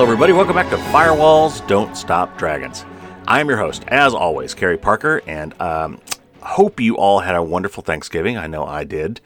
Hello, 0.00 0.10
everybody. 0.10 0.32
Welcome 0.32 0.54
back 0.54 0.70
to 0.70 0.78
Firewalls 0.78 1.66
Don't 1.66 1.94
Stop 1.94 2.38
Dragons. 2.38 2.86
I'm 3.28 3.50
your 3.50 3.58
host, 3.58 3.84
as 3.88 4.14
always, 4.14 4.54
Carey 4.54 4.78
Parker, 4.78 5.20
and 5.26 5.52
um, 5.60 6.00
hope 6.40 6.80
you 6.80 6.96
all 6.96 7.20
had 7.20 7.36
a 7.36 7.42
wonderful 7.42 7.82
Thanksgiving. 7.82 8.38
I 8.38 8.46
know 8.46 8.64
I 8.64 8.84
did. 8.84 9.20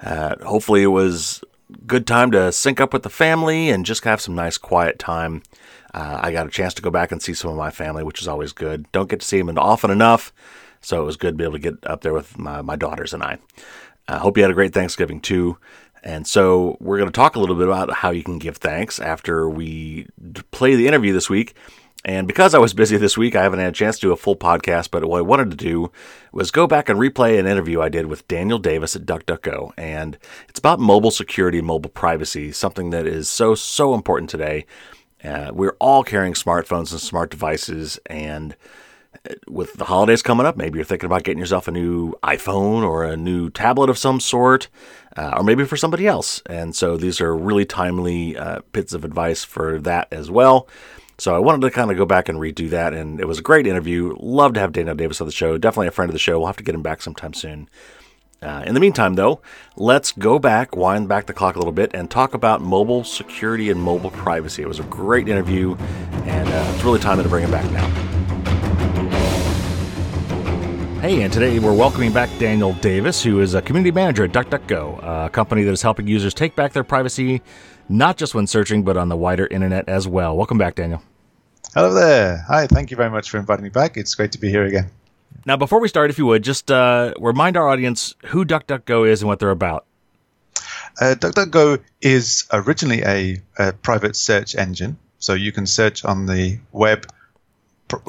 Uh, 0.00 0.36
hopefully, 0.44 0.84
it 0.84 0.92
was 0.92 1.42
good 1.84 2.06
time 2.06 2.30
to 2.30 2.52
sync 2.52 2.80
up 2.80 2.92
with 2.92 3.02
the 3.02 3.10
family 3.10 3.70
and 3.70 3.84
just 3.84 4.04
have 4.04 4.20
some 4.20 4.36
nice 4.36 4.56
quiet 4.56 5.00
time. 5.00 5.42
Uh, 5.92 6.20
I 6.22 6.30
got 6.30 6.46
a 6.46 6.50
chance 6.50 6.74
to 6.74 6.82
go 6.82 6.92
back 6.92 7.10
and 7.10 7.20
see 7.20 7.34
some 7.34 7.50
of 7.50 7.56
my 7.56 7.72
family, 7.72 8.04
which 8.04 8.22
is 8.22 8.28
always 8.28 8.52
good. 8.52 8.86
Don't 8.92 9.10
get 9.10 9.18
to 9.18 9.26
see 9.26 9.42
them 9.42 9.58
often 9.58 9.90
enough, 9.90 10.32
so 10.80 11.02
it 11.02 11.06
was 11.06 11.16
good 11.16 11.32
to 11.32 11.38
be 11.38 11.42
able 11.42 11.54
to 11.54 11.58
get 11.58 11.84
up 11.84 12.02
there 12.02 12.14
with 12.14 12.38
my, 12.38 12.62
my 12.62 12.76
daughters 12.76 13.12
and 13.12 13.24
I. 13.24 13.38
I 14.06 14.12
uh, 14.12 14.18
hope 14.20 14.36
you 14.36 14.44
had 14.44 14.52
a 14.52 14.54
great 14.54 14.74
Thanksgiving 14.74 15.20
too. 15.20 15.58
And 16.02 16.26
so 16.26 16.76
we're 16.80 16.96
going 16.96 17.08
to 17.08 17.12
talk 17.12 17.36
a 17.36 17.40
little 17.40 17.56
bit 17.56 17.68
about 17.68 17.92
how 17.92 18.10
you 18.10 18.22
can 18.22 18.38
give 18.38 18.56
thanks 18.56 18.98
after 18.98 19.48
we 19.48 20.06
play 20.50 20.74
the 20.74 20.88
interview 20.88 21.12
this 21.12 21.28
week. 21.28 21.54
And 22.02 22.26
because 22.26 22.54
I 22.54 22.58
was 22.58 22.72
busy 22.72 22.96
this 22.96 23.18
week, 23.18 23.36
I 23.36 23.42
haven't 23.42 23.58
had 23.58 23.68
a 23.68 23.76
chance 23.76 23.96
to 23.96 24.06
do 24.06 24.12
a 24.12 24.16
full 24.16 24.36
podcast. 24.36 24.90
But 24.90 25.04
what 25.04 25.18
I 25.18 25.22
wanted 25.22 25.50
to 25.50 25.56
do 25.56 25.92
was 26.32 26.50
go 26.50 26.66
back 26.66 26.88
and 26.88 26.98
replay 26.98 27.38
an 27.38 27.46
interview 27.46 27.82
I 27.82 27.90
did 27.90 28.06
with 28.06 28.26
Daniel 28.26 28.58
Davis 28.58 28.96
at 28.96 29.04
DuckDuckGo. 29.04 29.72
And 29.76 30.16
it's 30.48 30.58
about 30.58 30.80
mobile 30.80 31.10
security 31.10 31.58
and 31.58 31.66
mobile 31.66 31.90
privacy, 31.90 32.52
something 32.52 32.90
that 32.90 33.06
is 33.06 33.28
so, 33.28 33.54
so 33.54 33.92
important 33.92 34.30
today. 34.30 34.64
Uh, 35.22 35.50
we're 35.52 35.76
all 35.78 36.02
carrying 36.02 36.32
smartphones 36.32 36.92
and 36.92 37.00
smart 37.00 37.30
devices. 37.30 37.98
And 38.06 38.56
with 39.48 39.74
the 39.74 39.84
holidays 39.84 40.22
coming 40.22 40.46
up, 40.46 40.56
maybe 40.56 40.78
you're 40.78 40.84
thinking 40.84 41.06
about 41.06 41.24
getting 41.24 41.38
yourself 41.38 41.68
a 41.68 41.70
new 41.70 42.14
iPhone 42.22 42.82
or 42.82 43.04
a 43.04 43.16
new 43.16 43.50
tablet 43.50 43.90
of 43.90 43.98
some 43.98 44.20
sort 44.20 44.68
uh, 45.16 45.34
or 45.36 45.42
maybe 45.42 45.64
for 45.64 45.76
somebody 45.76 46.06
else. 46.06 46.42
And 46.46 46.74
so 46.74 46.96
these 46.96 47.20
are 47.20 47.36
really 47.36 47.64
timely 47.64 48.36
uh, 48.36 48.60
bits 48.72 48.92
of 48.92 49.04
advice 49.04 49.44
for 49.44 49.78
that 49.80 50.08
as 50.10 50.30
well. 50.30 50.68
So 51.18 51.36
I 51.36 51.38
wanted 51.38 51.60
to 51.62 51.70
kind 51.70 51.90
of 51.90 51.98
go 51.98 52.06
back 52.06 52.30
and 52.30 52.38
redo 52.38 52.70
that, 52.70 52.94
and 52.94 53.20
it 53.20 53.28
was 53.28 53.38
a 53.38 53.42
great 53.42 53.66
interview. 53.66 54.16
Love 54.18 54.54
to 54.54 54.60
have 54.60 54.72
Daniel 54.72 54.94
Davis 54.94 55.20
on 55.20 55.26
the 55.26 55.32
show. 55.32 55.58
Definitely 55.58 55.88
a 55.88 55.90
friend 55.90 56.08
of 56.08 56.14
the 56.14 56.18
show. 56.18 56.38
We'll 56.38 56.46
have 56.46 56.56
to 56.56 56.62
get 56.62 56.74
him 56.74 56.82
back 56.82 57.02
sometime 57.02 57.34
soon. 57.34 57.68
Uh, 58.40 58.62
in 58.64 58.72
the 58.72 58.80
meantime, 58.80 59.16
though, 59.16 59.42
let's 59.76 60.12
go 60.12 60.38
back, 60.38 60.74
wind 60.74 61.10
back 61.10 61.26
the 61.26 61.34
clock 61.34 61.56
a 61.56 61.58
little 61.58 61.74
bit, 61.74 61.90
and 61.92 62.10
talk 62.10 62.32
about 62.32 62.62
mobile 62.62 63.04
security 63.04 63.68
and 63.68 63.82
mobile 63.82 64.10
privacy. 64.10 64.62
It 64.62 64.68
was 64.68 64.78
a 64.78 64.84
great 64.84 65.28
interview, 65.28 65.74
and 66.24 66.48
uh, 66.48 66.72
it's 66.74 66.84
really 66.84 67.00
time 67.00 67.22
to 67.22 67.28
bring 67.28 67.44
him 67.44 67.50
back 67.50 67.70
now. 67.70 68.09
Hey, 71.00 71.22
and 71.22 71.32
today 71.32 71.58
we're 71.58 71.72
welcoming 71.72 72.12
back 72.12 72.28
Daniel 72.38 72.74
Davis, 72.74 73.22
who 73.22 73.40
is 73.40 73.54
a 73.54 73.62
community 73.62 73.90
manager 73.90 74.24
at 74.24 74.32
DuckDuckGo, 74.32 75.26
a 75.26 75.30
company 75.30 75.62
that 75.62 75.70
is 75.70 75.80
helping 75.80 76.06
users 76.06 76.34
take 76.34 76.54
back 76.54 76.74
their 76.74 76.84
privacy, 76.84 77.40
not 77.88 78.18
just 78.18 78.34
when 78.34 78.46
searching, 78.46 78.82
but 78.82 78.98
on 78.98 79.08
the 79.08 79.16
wider 79.16 79.46
internet 79.46 79.88
as 79.88 80.06
well. 80.06 80.36
Welcome 80.36 80.58
back, 80.58 80.74
Daniel. 80.74 81.02
Hello 81.72 81.94
there. 81.94 82.44
Hi, 82.48 82.66
thank 82.66 82.90
you 82.90 82.98
very 82.98 83.08
much 83.08 83.30
for 83.30 83.38
inviting 83.38 83.62
me 83.62 83.70
back. 83.70 83.96
It's 83.96 84.14
great 84.14 84.30
to 84.32 84.38
be 84.38 84.50
here 84.50 84.66
again. 84.66 84.90
Now, 85.46 85.56
before 85.56 85.80
we 85.80 85.88
start, 85.88 86.10
if 86.10 86.18
you 86.18 86.26
would, 86.26 86.44
just 86.44 86.70
uh, 86.70 87.14
remind 87.18 87.56
our 87.56 87.66
audience 87.66 88.14
who 88.26 88.44
DuckDuckGo 88.44 89.08
is 89.08 89.22
and 89.22 89.28
what 89.28 89.38
they're 89.38 89.48
about. 89.48 89.86
Uh, 91.00 91.14
DuckDuckGo 91.18 91.82
is 92.02 92.46
originally 92.52 93.00
a, 93.04 93.38
a 93.58 93.72
private 93.72 94.16
search 94.16 94.54
engine, 94.54 94.98
so 95.18 95.32
you 95.32 95.50
can 95.50 95.64
search 95.64 96.04
on 96.04 96.26
the 96.26 96.58
web 96.72 97.06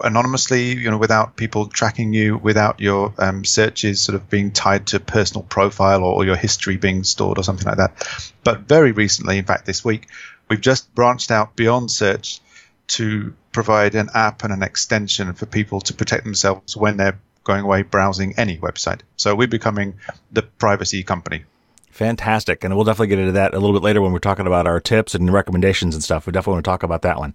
anonymously, 0.03 0.75
you 0.75 0.89
know, 0.91 0.97
without 0.97 1.35
people 1.35 1.67
tracking 1.67 2.13
you, 2.13 2.37
without 2.37 2.79
your 2.79 3.13
um, 3.17 3.45
searches 3.45 4.01
sort 4.01 4.15
of 4.15 4.29
being 4.29 4.51
tied 4.51 4.87
to 4.87 4.99
personal 4.99 5.43
profile 5.43 6.03
or, 6.03 6.15
or, 6.15 6.25
your 6.25 6.35
history 6.35 6.77
being 6.77 7.03
stored 7.03 7.37
or 7.37 7.43
something 7.43 7.67
like 7.67 7.77
that. 7.77 8.31
But 8.43 8.61
very 8.61 8.91
recently, 8.91 9.37
in 9.37 9.45
fact, 9.45 9.65
this 9.65 9.83
week, 9.83 10.07
we've 10.49 10.61
just 10.61 10.93
branched 10.93 11.31
out 11.31 11.55
beyond 11.55 11.91
search 11.91 12.39
to 12.87 13.33
provide 13.52 13.95
an 13.95 14.09
app 14.13 14.43
and 14.43 14.53
an 14.53 14.63
extension 14.63 15.33
for 15.33 15.45
people 15.45 15.81
to 15.81 15.93
protect 15.93 16.23
themselves 16.23 16.75
when 16.75 16.97
they're 16.97 17.20
going 17.43 17.64
away 17.64 17.81
browsing 17.81 18.33
any 18.37 18.58
website. 18.58 19.02
So 19.17 19.36
we're 19.36 19.47
becoming 19.47 19.95
the 20.31 20.43
privacy 20.43 21.03
company. 21.03 21.45
Fantastic. 21.91 22.63
And 22.63 22.75
we'll 22.75 22.85
definitely 22.85 23.07
get 23.07 23.19
into 23.19 23.33
that 23.33 23.53
a 23.53 23.59
little 23.59 23.73
bit 23.73 23.83
later 23.83 24.02
when 24.02 24.11
we're 24.11 24.19
talking 24.19 24.47
about 24.47 24.65
our 24.65 24.79
tips 24.79 25.13
and 25.13 25.31
recommendations 25.31 25.93
and 25.93 26.03
stuff. 26.03 26.25
We 26.25 26.31
definitely 26.31 26.53
want 26.53 26.65
to 26.65 26.69
talk 26.71 26.83
about 26.83 27.02
that 27.02 27.19
one. 27.19 27.33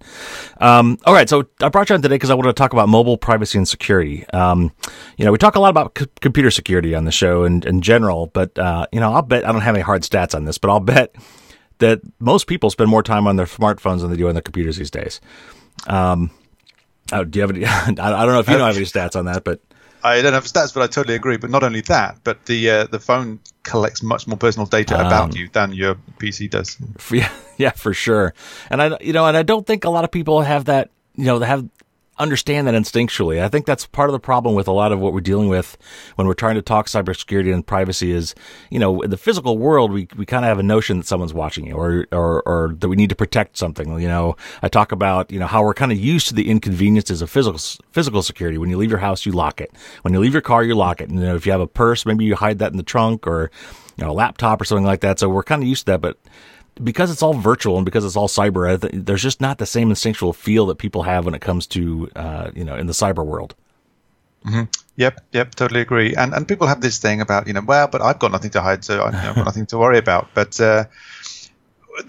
Um, 0.60 0.98
all 1.04 1.12
right. 1.12 1.28
So 1.28 1.44
I 1.60 1.68
brought 1.68 1.90
you 1.90 1.94
on 1.94 2.02
today 2.02 2.14
because 2.14 2.30
I 2.30 2.34
want 2.34 2.46
to 2.46 2.52
talk 2.54 2.72
about 2.72 2.88
mobile 2.88 3.18
privacy 3.18 3.58
and 3.58 3.68
security. 3.68 4.26
Um, 4.30 4.72
you 5.18 5.24
know, 5.24 5.32
we 5.32 5.38
talk 5.38 5.56
a 5.56 5.60
lot 5.60 5.68
about 5.68 5.96
c- 5.98 6.06
computer 6.20 6.50
security 6.50 6.94
on 6.94 7.04
the 7.04 7.12
show 7.12 7.44
and 7.44 7.64
in 7.66 7.82
general, 7.82 8.28
but, 8.28 8.58
uh, 8.58 8.86
you 8.92 9.00
know, 9.00 9.12
I'll 9.12 9.22
bet 9.22 9.46
I 9.46 9.52
don't 9.52 9.60
have 9.60 9.74
any 9.74 9.84
hard 9.84 10.02
stats 10.02 10.34
on 10.34 10.46
this, 10.46 10.58
but 10.58 10.70
I'll 10.70 10.80
bet 10.80 11.14
that 11.78 12.00
most 12.18 12.46
people 12.46 12.70
spend 12.70 12.90
more 12.90 13.02
time 13.02 13.26
on 13.26 13.36
their 13.36 13.46
smartphones 13.46 14.00
than 14.00 14.10
they 14.10 14.16
do 14.16 14.28
on 14.28 14.34
their 14.34 14.42
computers 14.42 14.78
these 14.78 14.90
days. 14.90 15.20
Um, 15.86 16.30
oh, 17.12 17.24
do 17.24 17.38
you 17.38 17.42
have 17.42 17.50
any? 17.50 17.64
I 17.66 17.90
don't 17.92 17.96
know 18.32 18.40
if 18.40 18.48
you 18.48 18.56
know 18.56 18.66
have 18.66 18.76
any 18.76 18.86
stats 18.86 19.16
on 19.16 19.26
that, 19.26 19.44
but 19.44 19.60
I 20.02 20.22
don't 20.22 20.32
have 20.32 20.44
stats, 20.44 20.72
but 20.72 20.82
I 20.82 20.86
totally 20.86 21.14
agree. 21.14 21.36
But 21.36 21.50
not 21.50 21.62
only 21.62 21.80
that, 21.82 22.18
but 22.24 22.46
the 22.46 22.70
uh, 22.70 22.84
the 22.86 23.00
phone 23.00 23.40
collects 23.66 24.02
much 24.02 24.26
more 24.26 24.38
personal 24.38 24.66
data 24.66 24.94
um, 24.98 25.06
about 25.06 25.36
you 25.36 25.48
than 25.52 25.72
your 25.72 25.96
PC 26.18 26.48
does. 26.50 26.78
Yeah, 27.12 27.30
yeah, 27.58 27.70
for 27.70 27.92
sure. 27.92 28.32
And 28.70 28.80
I, 28.80 28.96
you 29.00 29.12
know, 29.12 29.26
and 29.26 29.36
I 29.36 29.42
don't 29.42 29.66
think 29.66 29.84
a 29.84 29.90
lot 29.90 30.04
of 30.04 30.10
people 30.10 30.40
have 30.42 30.64
that. 30.66 30.90
You 31.14 31.24
know, 31.24 31.38
they 31.38 31.46
have 31.46 31.64
understand 32.18 32.66
that 32.66 32.74
instinctually. 32.74 33.42
I 33.42 33.48
think 33.48 33.66
that's 33.66 33.86
part 33.86 34.08
of 34.08 34.12
the 34.12 34.20
problem 34.20 34.54
with 34.54 34.68
a 34.68 34.72
lot 34.72 34.92
of 34.92 34.98
what 34.98 35.12
we're 35.12 35.20
dealing 35.20 35.48
with 35.48 35.76
when 36.16 36.26
we're 36.26 36.34
trying 36.34 36.54
to 36.54 36.62
talk 36.62 36.86
cybersecurity 36.86 37.52
and 37.52 37.66
privacy 37.66 38.10
is, 38.10 38.34
you 38.70 38.78
know, 38.78 39.02
in 39.02 39.10
the 39.10 39.16
physical 39.16 39.58
world, 39.58 39.92
we, 39.92 40.08
we 40.16 40.24
kind 40.24 40.44
of 40.44 40.48
have 40.48 40.58
a 40.58 40.62
notion 40.62 40.98
that 40.98 41.06
someone's 41.06 41.34
watching 41.34 41.66
you 41.66 41.74
or, 41.74 42.06
or, 42.12 42.42
or 42.46 42.74
that 42.78 42.88
we 42.88 42.96
need 42.96 43.10
to 43.10 43.16
protect 43.16 43.58
something. 43.58 44.00
You 44.00 44.08
know, 44.08 44.36
I 44.62 44.68
talk 44.68 44.92
about, 44.92 45.30
you 45.30 45.38
know, 45.38 45.46
how 45.46 45.62
we're 45.62 45.74
kind 45.74 45.92
of 45.92 45.98
used 45.98 46.28
to 46.28 46.34
the 46.34 46.48
inconveniences 46.48 47.20
of 47.20 47.30
physical, 47.30 47.60
physical 47.92 48.22
security. 48.22 48.58
When 48.58 48.70
you 48.70 48.78
leave 48.78 48.90
your 48.90 49.00
house, 49.00 49.26
you 49.26 49.32
lock 49.32 49.60
it. 49.60 49.70
When 50.02 50.14
you 50.14 50.20
leave 50.20 50.32
your 50.32 50.42
car, 50.42 50.64
you 50.64 50.74
lock 50.74 51.00
it. 51.00 51.10
And, 51.10 51.18
you 51.18 51.26
know, 51.26 51.36
if 51.36 51.44
you 51.44 51.52
have 51.52 51.60
a 51.60 51.66
purse, 51.66 52.06
maybe 52.06 52.24
you 52.24 52.34
hide 52.36 52.58
that 52.60 52.70
in 52.70 52.78
the 52.78 52.82
trunk 52.82 53.26
or, 53.26 53.50
you 53.96 54.04
know, 54.04 54.10
a 54.10 54.14
laptop 54.14 54.60
or 54.60 54.64
something 54.64 54.84
like 54.84 55.00
that. 55.00 55.18
So 55.18 55.28
we're 55.28 55.42
kind 55.42 55.62
of 55.62 55.68
used 55.68 55.86
to 55.86 55.92
that, 55.92 56.00
but 56.00 56.18
because 56.82 57.10
it's 57.10 57.22
all 57.22 57.34
virtual 57.34 57.76
and 57.76 57.84
because 57.84 58.04
it's 58.04 58.16
all 58.16 58.28
cyber, 58.28 58.78
there's 58.92 59.22
just 59.22 59.40
not 59.40 59.58
the 59.58 59.66
same 59.66 59.90
instinctual 59.90 60.32
feel 60.32 60.66
that 60.66 60.76
people 60.76 61.02
have 61.02 61.24
when 61.24 61.34
it 61.34 61.40
comes 61.40 61.66
to, 61.68 62.10
uh, 62.14 62.50
you 62.54 62.64
know, 62.64 62.76
in 62.76 62.86
the 62.86 62.92
cyber 62.92 63.24
world. 63.24 63.54
Mm-hmm. 64.44 64.62
Yep, 64.96 65.20
yep, 65.32 65.54
totally 65.54 65.80
agree. 65.80 66.14
And 66.14 66.32
and 66.32 66.46
people 66.46 66.66
have 66.66 66.80
this 66.80 66.98
thing 66.98 67.20
about, 67.20 67.46
you 67.46 67.52
know, 67.52 67.62
well, 67.66 67.88
but 67.88 68.00
I've 68.00 68.18
got 68.18 68.30
nothing 68.30 68.50
to 68.50 68.60
hide, 68.60 68.84
so 68.84 69.02
I've 69.02 69.12
got 69.12 69.36
nothing 69.44 69.66
to 69.66 69.78
worry 69.78 69.98
about. 69.98 70.28
But 70.34 70.60
uh, 70.60 70.84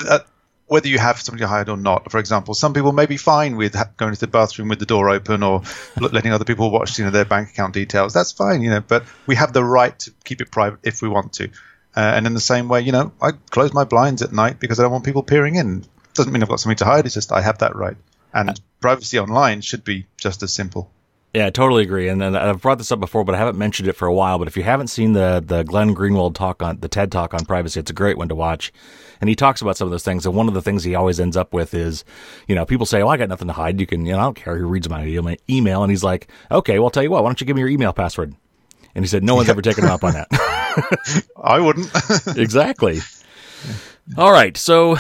uh, 0.08 0.20
whether 0.68 0.88
you 0.88 1.00
have 1.00 1.20
something 1.20 1.40
to 1.40 1.48
hide 1.48 1.70
or 1.70 1.78
not, 1.78 2.12
for 2.12 2.20
example, 2.20 2.54
some 2.54 2.74
people 2.74 2.92
may 2.92 3.06
be 3.06 3.18
fine 3.18 3.56
with 3.56 3.76
going 3.98 4.14
to 4.14 4.20
the 4.20 4.28
bathroom 4.28 4.68
with 4.68 4.80
the 4.80 4.86
door 4.86 5.10
open 5.10 5.42
or 5.42 5.64
letting 6.00 6.32
other 6.32 6.46
people 6.46 6.70
watch, 6.70 7.00
you 7.00 7.06
know, 7.06 7.12
their 7.12 7.26
bank 7.26 7.50
account 7.50 7.74
details. 7.74 8.14
That's 8.14 8.32
fine, 8.32 8.62
you 8.62 8.70
know. 8.70 8.82
But 8.82 9.06
we 9.26 9.36
have 9.36 9.54
the 9.54 9.64
right 9.64 9.98
to 10.00 10.12
keep 10.24 10.42
it 10.42 10.52
private 10.52 10.80
if 10.84 11.02
we 11.02 11.10
want 11.10 11.34
to. 11.34 11.50
Uh, 11.98 12.14
and 12.16 12.28
in 12.28 12.36
the 12.36 12.40
same 12.40 12.68
way, 12.68 12.80
you 12.80 12.92
know, 12.92 13.12
I 13.20 13.32
close 13.50 13.74
my 13.74 13.84
blinds 13.84 14.22
at 14.22 14.32
night 14.32 14.60
because 14.60 14.80
I 14.80 14.84
don't 14.84 14.92
want 14.92 15.04
people 15.04 15.24
peering 15.24 15.56
in. 15.56 15.84
Doesn't 16.14 16.32
mean 16.32 16.44
I've 16.44 16.50
got 16.50 16.60
something 16.60 16.78
to 16.78 16.86
hide. 16.86 17.08
It's 17.08 17.16
just 17.16 17.32
I 17.32 17.42
have 17.42 17.58
that 17.58 17.76
right. 17.76 17.98
And 18.36 18.52
uh, 18.52 18.54
privacy 18.80 19.18
online 19.18 19.62
should 19.62 19.84
be 19.84 20.06
just 20.16 20.44
as 20.44 20.54
simple. 20.54 20.92
Yeah, 21.34 21.48
I 21.48 21.50
totally 21.50 21.82
agree. 21.82 22.08
And, 22.08 22.22
and 22.22 22.38
I've 22.38 22.62
brought 22.62 22.78
this 22.78 22.92
up 22.92 23.00
before, 23.00 23.24
but 23.24 23.34
I 23.34 23.40
haven't 23.40 23.58
mentioned 23.58 23.90
it 23.90 23.94
for 23.94 24.08
a 24.08 24.14
while. 24.14 24.38
But 24.38 24.48
if 24.48 24.56
you 24.56 24.62
haven't 24.62 24.90
seen 24.90 25.14
the 25.14 25.44
the 25.44 25.64
Glenn 25.64 25.96
Greenwald 25.96 26.36
talk 26.36 26.62
on 26.62 26.82
the 26.82 26.88
TED 26.88 27.12
talk 27.12 27.34
on 27.34 27.46
privacy, 27.46 27.80
it's 27.80 27.90
a 27.90 27.96
great 27.96 28.16
one 28.16 28.30
to 28.30 28.36
watch. 28.36 28.72
And 29.20 29.28
he 29.28 29.36
talks 29.36 29.64
about 29.64 29.76
some 29.76 29.88
of 29.88 29.92
those 29.92 30.04
things. 30.04 30.28
And 30.28 30.36
one 30.36 30.48
of 30.48 30.54
the 30.54 30.62
things 30.62 30.84
he 30.84 30.94
always 30.94 31.20
ends 31.20 31.36
up 31.36 31.52
with 31.52 31.74
is, 31.74 32.06
you 32.48 32.54
know, 32.54 32.66
people 32.66 32.86
say, 32.86 33.02
"Oh, 33.02 33.08
I 33.08 33.18
got 33.18 33.30
nothing 33.30 33.48
to 33.48 33.54
hide." 33.54 33.80
You 33.80 33.88
can, 33.88 34.06
you 34.06 34.12
know, 34.12 34.20
I 34.20 34.24
don't 34.24 34.36
care 34.36 34.56
who 34.56 34.68
reads 34.68 34.88
my 34.88 35.38
email. 35.50 35.82
And 35.82 35.92
he's 35.92 36.04
like, 36.04 36.28
"Okay, 36.52 36.78
well, 36.78 36.86
I'll 36.86 36.92
tell 36.92 37.04
you 37.04 37.10
what. 37.10 37.24
Why 37.24 37.30
don't 37.30 37.42
you 37.42 37.48
give 37.48 37.56
me 37.56 37.62
your 37.62 37.70
email 37.70 37.92
password?" 37.92 38.36
And 38.94 39.04
he 39.04 39.10
said, 39.10 39.24
"No 39.24 39.34
one's 39.34 39.50
ever 39.50 39.64
taken 39.64 39.84
him 39.84 39.90
up 39.90 40.04
on 40.04 40.14
that." 40.14 40.28
I 41.42 41.60
wouldn't. 41.60 41.90
exactly. 42.38 43.00
All 44.18 44.32
right. 44.32 44.56
So 44.56 44.98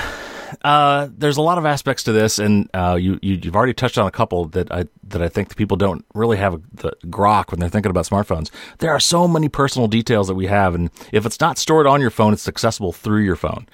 uh, 0.63 1.09
there's 1.15 1.37
a 1.37 1.41
lot 1.41 1.57
of 1.57 1.65
aspects 1.65 2.03
to 2.03 2.11
this, 2.11 2.39
and 2.39 2.69
uh, 2.73 2.97
you, 2.99 3.19
you 3.21 3.39
have 3.43 3.55
already 3.55 3.73
touched 3.73 3.97
on 3.97 4.07
a 4.07 4.11
couple 4.11 4.45
that 4.45 4.71
I 4.71 4.85
that 5.03 5.21
I 5.21 5.29
think 5.29 5.49
the 5.49 5.55
people 5.55 5.77
don't 5.77 6.05
really 6.13 6.37
have 6.37 6.61
the 6.73 6.91
grok 7.05 7.51
when 7.51 7.59
they're 7.59 7.69
thinking 7.69 7.89
about 7.89 8.05
smartphones. 8.05 8.49
There 8.79 8.91
are 8.91 8.99
so 8.99 9.27
many 9.27 9.49
personal 9.49 9.87
details 9.87 10.27
that 10.27 10.35
we 10.35 10.47
have, 10.47 10.75
and 10.75 10.89
if 11.11 11.25
it's 11.25 11.39
not 11.39 11.57
stored 11.57 11.87
on 11.87 12.01
your 12.01 12.09
phone, 12.09 12.33
it's 12.33 12.47
accessible 12.47 12.91
through 12.91 13.23
your 13.23 13.35
phone. 13.35 13.67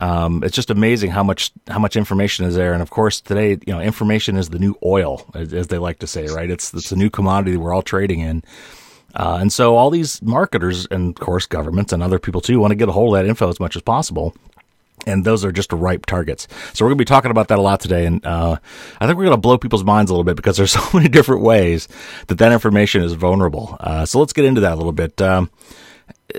Um, 0.00 0.42
it's 0.42 0.56
just 0.56 0.70
amazing 0.70 1.10
how 1.10 1.22
much 1.22 1.52
how 1.68 1.78
much 1.78 1.96
information 1.96 2.44
is 2.46 2.54
there, 2.54 2.72
and 2.72 2.82
of 2.82 2.90
course 2.90 3.20
today, 3.20 3.50
you 3.66 3.72
know, 3.72 3.80
information 3.80 4.36
is 4.36 4.50
the 4.50 4.58
new 4.58 4.76
oil, 4.84 5.24
as, 5.34 5.52
as 5.52 5.68
they 5.68 5.78
like 5.78 5.98
to 6.00 6.06
say, 6.06 6.26
right? 6.26 6.50
It's 6.50 6.72
it's 6.74 6.92
a 6.92 6.96
new 6.96 7.10
commodity 7.10 7.52
that 7.52 7.60
we're 7.60 7.74
all 7.74 7.82
trading 7.82 8.20
in. 8.20 8.42
Uh, 9.14 9.38
and 9.40 9.52
so 9.52 9.76
all 9.76 9.90
these 9.90 10.20
marketers 10.22 10.86
and 10.90 11.10
of 11.16 11.24
course 11.24 11.46
governments 11.46 11.92
and 11.92 12.02
other 12.02 12.18
people 12.18 12.40
too 12.40 12.58
want 12.58 12.72
to 12.72 12.76
get 12.76 12.88
a 12.88 12.92
hold 12.92 13.14
of 13.14 13.22
that 13.22 13.28
info 13.28 13.48
as 13.48 13.60
much 13.60 13.76
as 13.76 13.82
possible. 13.82 14.34
And 15.06 15.24
those 15.24 15.44
are 15.44 15.52
just 15.52 15.70
ripe 15.72 16.06
targets. 16.06 16.48
So 16.72 16.84
we're 16.84 16.90
going 16.90 16.98
to 16.98 17.02
be 17.02 17.06
talking 17.06 17.30
about 17.30 17.48
that 17.48 17.58
a 17.58 17.62
lot 17.62 17.78
today. 17.80 18.06
And 18.06 18.24
uh, 18.24 18.56
I 19.00 19.06
think 19.06 19.18
we're 19.18 19.24
going 19.24 19.36
to 19.36 19.40
blow 19.40 19.58
people's 19.58 19.84
minds 19.84 20.10
a 20.10 20.14
little 20.14 20.24
bit 20.24 20.36
because 20.36 20.56
there's 20.56 20.72
so 20.80 20.82
many 20.94 21.08
different 21.08 21.42
ways 21.42 21.88
that 22.28 22.38
that 22.38 22.52
information 22.52 23.02
is 23.02 23.12
vulnerable. 23.12 23.76
Uh, 23.80 24.06
so 24.06 24.18
let's 24.18 24.32
get 24.32 24.46
into 24.46 24.62
that 24.62 24.72
a 24.72 24.76
little 24.76 24.92
bit. 24.92 25.20
Um, 25.20 25.50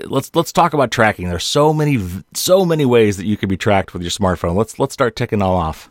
let's 0.06 0.34
let's 0.34 0.52
talk 0.52 0.74
about 0.74 0.90
tracking. 0.90 1.28
There's 1.28 1.44
so 1.44 1.72
many 1.72 2.02
so 2.34 2.64
many 2.64 2.84
ways 2.84 3.16
that 3.18 3.26
you 3.26 3.36
can 3.36 3.48
be 3.48 3.56
tracked 3.56 3.92
with 3.92 4.02
your 4.02 4.10
smartphone. 4.10 4.56
Let's 4.56 4.78
let's 4.80 4.94
start 4.94 5.14
ticking 5.16 5.42
all 5.42 5.54
off. 5.56 5.90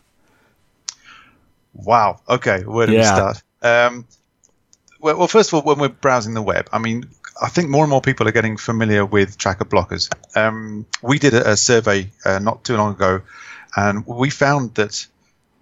Wow. 1.72 2.20
Okay. 2.28 2.62
Where 2.64 2.86
do 2.86 2.92
Yeah. 2.92 2.98
we 3.00 3.04
start? 3.32 3.42
Um, 3.62 4.06
well, 5.00 5.18
well, 5.18 5.28
first 5.28 5.50
of 5.50 5.54
all, 5.54 5.62
when 5.62 5.78
we're 5.78 5.88
browsing 5.88 6.34
the 6.34 6.42
web, 6.42 6.68
I 6.72 6.78
mean, 6.78 7.08
I 7.40 7.48
think 7.48 7.68
more 7.68 7.84
and 7.84 7.90
more 7.90 8.00
people 8.00 8.26
are 8.28 8.32
getting 8.32 8.56
familiar 8.56 9.04
with 9.04 9.36
tracker 9.38 9.64
blockers. 9.64 10.10
Um, 10.36 10.86
we 11.02 11.18
did 11.18 11.34
a, 11.34 11.52
a 11.52 11.56
survey 11.56 12.10
uh, 12.24 12.38
not 12.38 12.64
too 12.64 12.76
long 12.76 12.94
ago, 12.94 13.22
and 13.76 14.06
we 14.06 14.30
found 14.30 14.74
that 14.76 15.06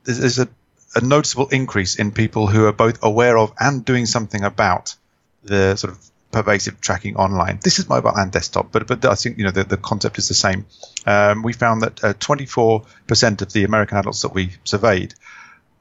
there's, 0.05 0.39
a, 0.39 0.49
a 0.95 1.01
noticeable 1.01 1.49
increase 1.49 1.97
in 1.97 2.13
people 2.13 2.47
who 2.47 2.67
are 2.67 2.73
both 2.73 3.03
aware 3.03 3.37
of 3.39 3.53
and 3.59 3.85
doing 3.85 4.07
something 4.07 4.45
about 4.45 4.95
the 5.43 5.77
sort 5.77 5.93
of 5.93 6.11
pervasive 6.31 6.81
tracking 6.81 7.17
online. 7.17 7.61
This 7.63 7.79
is 7.79 7.89
mobile 7.89 8.15
and 8.15 8.31
desktop, 8.31 8.73
but 8.73 8.87
but 8.87 9.05
I 9.05 9.15
think 9.15 9.39
you 9.39 9.45
know 9.45 9.51
the, 9.51 9.65
the 9.65 9.77
concept 9.77 10.19
is 10.19 10.29
the 10.29 10.35
same. 10.35 10.67
Um, 11.07 11.43
we 11.43 11.53
found 11.53 11.83
that 11.83 12.05
uh, 12.05 12.15
24% 12.15 13.43
of 13.43 13.53
the 13.53 13.65
American 13.65 13.99
adults 13.99 14.23
that 14.23 14.35
we 14.35 14.51
surveyed 14.65 15.15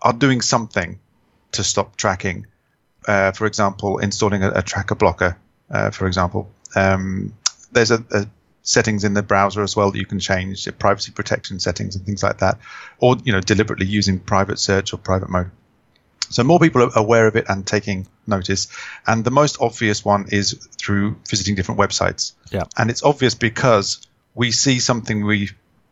are 0.02 0.14
doing 0.14 0.42
something 0.42 1.00
to 1.54 1.64
stop 1.64 1.96
tracking. 1.96 2.48
Uh, 3.08 3.32
for 3.32 3.46
example, 3.46 3.98
installing 3.98 4.44
a, 4.44 4.52
a 4.52 4.62
tracker 4.62 4.96
blocker. 4.96 5.38
Uh, 5.70 5.90
for 5.92 6.08
example, 6.08 6.52
um, 6.76 7.34
there's 7.72 7.92
a, 7.92 8.04
a 8.12 8.28
settings 8.64 9.04
in 9.04 9.14
the 9.14 9.22
browser 9.22 9.62
as 9.62 9.76
well 9.76 9.92
that 9.92 10.00
you 10.00 10.06
can 10.06 10.20
change, 10.20 10.68
privacy 10.80 11.12
protection 11.12 11.60
settings 11.60 11.96
and 11.96 12.06
things 12.06 12.24
like 12.24 12.40
that, 12.40 12.58
or 13.00 13.18
you 13.24 13.34
know 13.34 13.42
deliberately 13.42 13.86
using 13.86 14.20
private 14.20 14.60
search 14.60 14.94
or 14.94 14.98
private 14.98 15.30
mode. 15.30 15.52
So 16.30 16.44
more 16.44 16.60
people 16.60 16.82
are 16.82 16.92
aware 16.96 17.28
of 17.28 17.36
it 17.36 17.46
and 17.48 17.66
taking 17.66 18.08
notice. 18.26 18.68
And 19.06 19.24
the 19.24 19.32
most 19.32 19.58
obvious 19.62 20.04
one 20.04 20.30
is 20.30 20.54
through 20.78 21.18
visiting 21.30 21.54
different 21.54 21.80
websites. 21.80 22.34
Yeah. 22.50 22.64
And 22.76 22.90
it's 22.90 23.04
obvious 23.04 23.36
because 23.36 24.08
we 24.34 24.52
see 24.52 24.80
something 24.80 25.26
we 25.26 25.52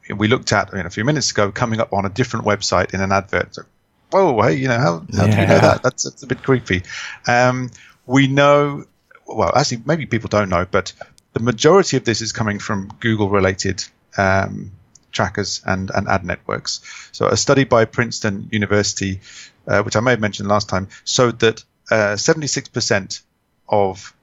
we 0.09 0.27
looked 0.27 0.51
at 0.51 0.73
I 0.73 0.77
mean, 0.77 0.85
a 0.87 0.89
few 0.89 1.05
minutes 1.05 1.31
ago 1.31 1.51
coming 1.51 1.79
up 1.79 1.93
on 1.93 2.05
a 2.05 2.09
different 2.09 2.45
website 2.45 2.93
in 2.93 3.01
an 3.01 3.11
advert. 3.11 3.55
So, 3.55 3.63
whoa, 4.11 4.41
hey, 4.41 4.55
you 4.55 4.67
know, 4.67 4.77
how, 4.77 5.05
how 5.15 5.25
do 5.25 5.31
you 5.31 5.47
know 5.47 5.59
that? 5.59 5.83
That's, 5.83 6.03
that's 6.03 6.23
a 6.23 6.27
bit 6.27 6.43
creepy. 6.43 6.83
Um, 7.27 7.69
we 8.05 8.27
know, 8.27 8.85
well, 9.25 9.51
actually, 9.55 9.83
maybe 9.85 10.05
people 10.05 10.27
don't 10.27 10.49
know, 10.49 10.65
but 10.69 10.93
the 11.33 11.39
majority 11.39 11.97
of 11.97 12.03
this 12.03 12.21
is 12.21 12.31
coming 12.31 12.59
from 12.59 12.91
Google 12.99 13.29
related 13.29 13.83
um, 14.17 14.71
trackers 15.11 15.61
and, 15.65 15.91
and 15.93 16.07
ad 16.07 16.25
networks. 16.25 16.81
So 17.11 17.27
a 17.27 17.37
study 17.37 17.63
by 17.63 17.85
Princeton 17.85 18.49
University, 18.51 19.21
uh, 19.67 19.83
which 19.83 19.95
I 19.95 19.99
may 19.99 20.11
have 20.11 20.19
mentioned 20.19 20.49
last 20.49 20.69
time, 20.69 20.89
showed 21.05 21.39
that 21.39 21.63
uh, 21.89 22.15
76% 22.15 23.21
of 23.69 24.13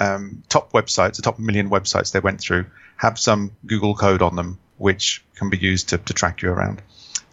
um, 0.00 0.42
top 0.48 0.72
websites, 0.72 1.16
the 1.16 1.22
top 1.22 1.38
million 1.38 1.70
websites 1.70 2.12
they 2.12 2.20
went 2.20 2.40
through, 2.40 2.66
have 2.96 3.18
some 3.18 3.52
Google 3.66 3.94
code 3.94 4.22
on 4.22 4.36
them, 4.36 4.58
which 4.78 5.24
can 5.36 5.50
be 5.50 5.58
used 5.58 5.90
to, 5.90 5.98
to 5.98 6.12
track 6.12 6.42
you 6.42 6.50
around. 6.50 6.82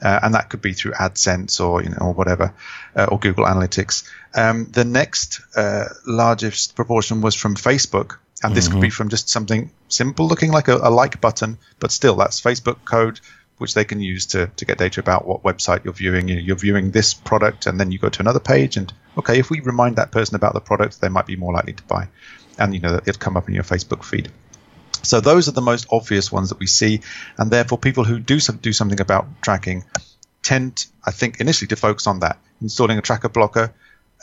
Uh, 0.01 0.19
and 0.23 0.33
that 0.33 0.49
could 0.49 0.61
be 0.61 0.73
through 0.73 0.93
AdSense 0.93 1.63
or 1.63 1.83
you 1.83 1.89
know 1.89 1.97
or 2.01 2.13
whatever, 2.13 2.53
uh, 2.95 3.07
or 3.11 3.19
Google 3.19 3.45
Analytics. 3.45 4.09
Um, 4.33 4.65
the 4.71 4.85
next 4.85 5.41
uh, 5.55 5.85
largest 6.07 6.75
proportion 6.75 7.21
was 7.21 7.35
from 7.35 7.55
Facebook, 7.55 8.17
and 8.43 8.55
this 8.55 8.67
could 8.67 8.81
be 8.81 8.89
from 8.89 9.09
just 9.09 9.29
something 9.29 9.69
simple, 9.89 10.27
looking 10.27 10.51
like 10.51 10.67
a, 10.67 10.75
a 10.77 10.89
like 10.89 11.21
button, 11.21 11.59
but 11.79 11.91
still 11.91 12.15
that's 12.15 12.41
Facebook 12.41 12.83
code, 12.85 13.19
which 13.59 13.75
they 13.75 13.85
can 13.85 13.99
use 13.99 14.25
to, 14.27 14.47
to 14.47 14.65
get 14.65 14.79
data 14.79 14.99
about 14.99 15.27
what 15.27 15.43
website 15.43 15.83
you're 15.83 15.93
viewing. 15.93 16.27
You 16.27 16.35
know, 16.35 16.41
you're 16.41 16.55
viewing 16.55 16.91
this 16.91 17.13
product, 17.13 17.67
and 17.67 17.79
then 17.79 17.91
you 17.91 17.99
go 17.99 18.09
to 18.09 18.19
another 18.21 18.39
page, 18.39 18.77
and 18.77 18.91
okay, 19.17 19.37
if 19.37 19.51
we 19.51 19.59
remind 19.59 19.97
that 19.97 20.11
person 20.11 20.35
about 20.35 20.53
the 20.53 20.61
product, 20.61 20.99
they 20.99 21.09
might 21.09 21.27
be 21.27 21.35
more 21.35 21.53
likely 21.53 21.73
to 21.73 21.83
buy, 21.83 22.07
and 22.57 22.73
you 22.73 22.79
know 22.79 22.99
it'll 23.05 23.19
come 23.19 23.37
up 23.37 23.47
in 23.47 23.53
your 23.53 23.63
Facebook 23.63 24.03
feed. 24.03 24.31
So 25.03 25.19
those 25.19 25.47
are 25.47 25.51
the 25.51 25.61
most 25.61 25.87
obvious 25.91 26.31
ones 26.31 26.49
that 26.49 26.59
we 26.59 26.67
see, 26.67 27.01
and 27.37 27.49
therefore 27.49 27.77
people 27.77 28.03
who 28.03 28.19
do 28.19 28.39
some, 28.39 28.57
do 28.57 28.73
something 28.73 29.01
about 29.01 29.27
tracking 29.41 29.83
tend, 30.43 30.85
I 31.05 31.11
think, 31.11 31.39
initially 31.39 31.67
to 31.69 31.75
focus 31.75 32.07
on 32.07 32.19
that, 32.19 32.39
installing 32.61 32.97
a 32.97 33.01
tracker 33.01 33.29
blocker, 33.29 33.73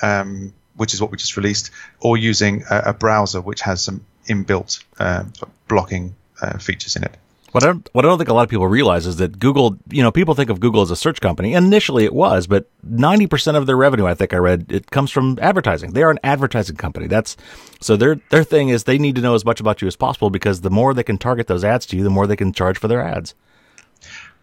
um, 0.02 0.52
which 0.76 0.94
is 0.94 1.00
what 1.00 1.10
we 1.10 1.18
just 1.18 1.36
released, 1.36 1.70
or 2.00 2.16
using 2.16 2.64
a, 2.70 2.82
a 2.86 2.94
browser 2.94 3.40
which 3.40 3.60
has 3.62 3.82
some 3.82 4.04
inbuilt 4.28 4.82
uh, 4.98 5.24
blocking 5.66 6.14
uh, 6.40 6.58
features 6.58 6.96
in 6.96 7.04
it. 7.04 7.14
What 7.52 7.64
I, 7.64 7.72
what 7.92 8.04
I 8.04 8.08
don't 8.08 8.18
think 8.18 8.28
a 8.28 8.34
lot 8.34 8.42
of 8.42 8.50
people 8.50 8.68
realize 8.68 9.06
is 9.06 9.16
that 9.16 9.38
Google, 9.38 9.78
you 9.90 10.02
know, 10.02 10.12
people 10.12 10.34
think 10.34 10.50
of 10.50 10.60
Google 10.60 10.82
as 10.82 10.90
a 10.90 10.96
search 10.96 11.20
company. 11.20 11.54
Initially 11.54 12.04
it 12.04 12.12
was, 12.12 12.46
but 12.46 12.68
90% 12.86 13.56
of 13.56 13.66
their 13.66 13.76
revenue, 13.76 14.06
I 14.06 14.14
think 14.14 14.34
I 14.34 14.36
read, 14.36 14.70
it 14.70 14.90
comes 14.90 15.10
from 15.10 15.38
advertising. 15.40 15.92
They 15.92 16.02
are 16.02 16.10
an 16.10 16.20
advertising 16.22 16.76
company. 16.76 17.06
That's 17.06 17.36
so 17.80 17.96
their 17.96 18.16
their 18.30 18.44
thing 18.44 18.68
is 18.68 18.84
they 18.84 18.98
need 18.98 19.14
to 19.14 19.22
know 19.22 19.34
as 19.34 19.44
much 19.44 19.60
about 19.60 19.80
you 19.80 19.88
as 19.88 19.96
possible 19.96 20.28
because 20.30 20.60
the 20.60 20.70
more 20.70 20.92
they 20.92 21.02
can 21.02 21.16
target 21.16 21.46
those 21.46 21.64
ads 21.64 21.86
to 21.86 21.96
you, 21.96 22.04
the 22.04 22.10
more 22.10 22.26
they 22.26 22.36
can 22.36 22.52
charge 22.52 22.76
for 22.76 22.88
their 22.88 23.00
ads. 23.00 23.34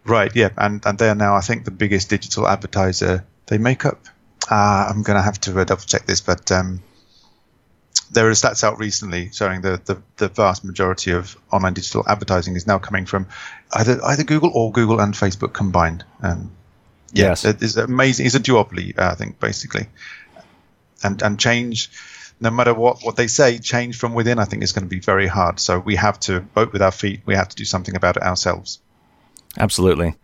Right, 0.06 0.34
yeah, 0.36 0.50
and, 0.56 0.84
and 0.86 0.98
they 0.98 1.08
are 1.08 1.16
now, 1.16 1.34
I 1.34 1.40
think, 1.40 1.64
the 1.64 1.72
biggest 1.72 2.08
digital 2.08 2.46
advertiser. 2.46 3.24
They 3.46 3.58
make 3.58 3.84
up, 3.84 4.06
uh, 4.48 4.86
I'm 4.88 5.02
going 5.02 5.16
to 5.16 5.22
have 5.22 5.40
to 5.42 5.60
uh, 5.60 5.64
double 5.64 5.82
check 5.82 6.06
this, 6.06 6.20
but 6.20 6.52
um, 6.52 6.80
there 8.12 8.28
are 8.28 8.32
stats 8.32 8.62
out 8.64 8.78
recently 8.78 9.30
showing 9.32 9.62
that 9.62 9.86
the, 9.86 10.00
the 10.16 10.28
vast 10.28 10.64
majority 10.64 11.10
of 11.12 11.36
online 11.52 11.74
digital 11.74 12.04
advertising 12.08 12.56
is 12.56 12.66
now 12.66 12.78
coming 12.78 13.06
from 13.06 13.26
either 13.72 14.02
either 14.04 14.24
Google 14.24 14.50
or 14.54 14.72
Google 14.72 15.00
and 15.00 15.14
Facebook 15.14 15.52
combined. 15.52 16.04
Um, 16.22 16.50
yeah, 17.12 17.26
Yes. 17.28 17.44
it's 17.44 17.76
amazing. 17.76 18.26
It's 18.26 18.34
a 18.34 18.40
duopoly, 18.40 18.98
uh, 18.98 19.10
I 19.12 19.14
think, 19.14 19.40
basically. 19.40 19.86
And 21.02 21.22
and 21.22 21.38
change, 21.38 21.90
no 22.40 22.50
matter 22.50 22.74
what, 22.74 23.02
what 23.02 23.16
they 23.16 23.26
say, 23.26 23.58
change 23.58 23.96
from 23.98 24.14
within, 24.14 24.38
I 24.38 24.44
think, 24.44 24.62
is 24.62 24.72
going 24.72 24.84
to 24.84 24.90
be 24.94 25.00
very 25.00 25.26
hard. 25.26 25.60
So 25.60 25.78
we 25.78 25.96
have 25.96 26.18
to 26.20 26.40
vote 26.54 26.72
with 26.72 26.82
our 26.82 26.90
feet. 26.92 27.20
We 27.26 27.34
have 27.34 27.48
to 27.48 27.56
do 27.56 27.64
something 27.64 27.96
about 27.96 28.16
it 28.16 28.22
ourselves. 28.22 28.80
Absolutely. 29.58 30.14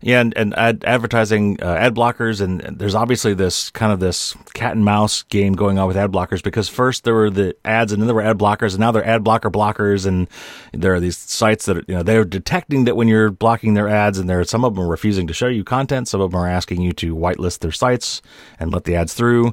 Yeah, 0.00 0.20
and, 0.20 0.36
and 0.36 0.56
ad, 0.56 0.84
advertising, 0.86 1.60
uh, 1.60 1.74
ad 1.74 1.94
blockers, 1.96 2.40
and, 2.40 2.60
and 2.62 2.78
there's 2.78 2.94
obviously 2.94 3.34
this 3.34 3.68
kind 3.70 3.92
of 3.92 3.98
this 3.98 4.36
cat 4.54 4.76
and 4.76 4.84
mouse 4.84 5.24
game 5.24 5.54
going 5.54 5.76
on 5.76 5.88
with 5.88 5.96
ad 5.96 6.12
blockers 6.12 6.40
because 6.40 6.68
first 6.68 7.02
there 7.02 7.14
were 7.14 7.30
the 7.30 7.56
ads 7.64 7.90
and 7.92 8.00
then 8.00 8.06
there 8.06 8.14
were 8.14 8.22
ad 8.22 8.38
blockers 8.38 8.70
and 8.70 8.78
now 8.78 8.92
they're 8.92 9.04
ad 9.04 9.24
blocker 9.24 9.50
blockers 9.50 10.06
and 10.06 10.28
there 10.72 10.94
are 10.94 11.00
these 11.00 11.16
sites 11.18 11.66
that, 11.66 11.78
are, 11.78 11.84
you 11.88 11.96
know, 11.96 12.04
they're 12.04 12.24
detecting 12.24 12.84
that 12.84 12.94
when 12.94 13.08
you're 13.08 13.30
blocking 13.30 13.74
their 13.74 13.88
ads 13.88 14.18
and 14.18 14.30
there 14.30 14.38
are 14.38 14.44
some 14.44 14.64
of 14.64 14.76
them 14.76 14.84
are 14.84 14.88
refusing 14.88 15.26
to 15.26 15.34
show 15.34 15.48
you 15.48 15.64
content. 15.64 16.06
Some 16.06 16.20
of 16.20 16.30
them 16.30 16.40
are 16.40 16.46
asking 16.48 16.80
you 16.80 16.92
to 16.92 17.16
whitelist 17.16 17.58
their 17.58 17.72
sites 17.72 18.22
and 18.60 18.72
let 18.72 18.84
the 18.84 18.94
ads 18.94 19.14
through. 19.14 19.52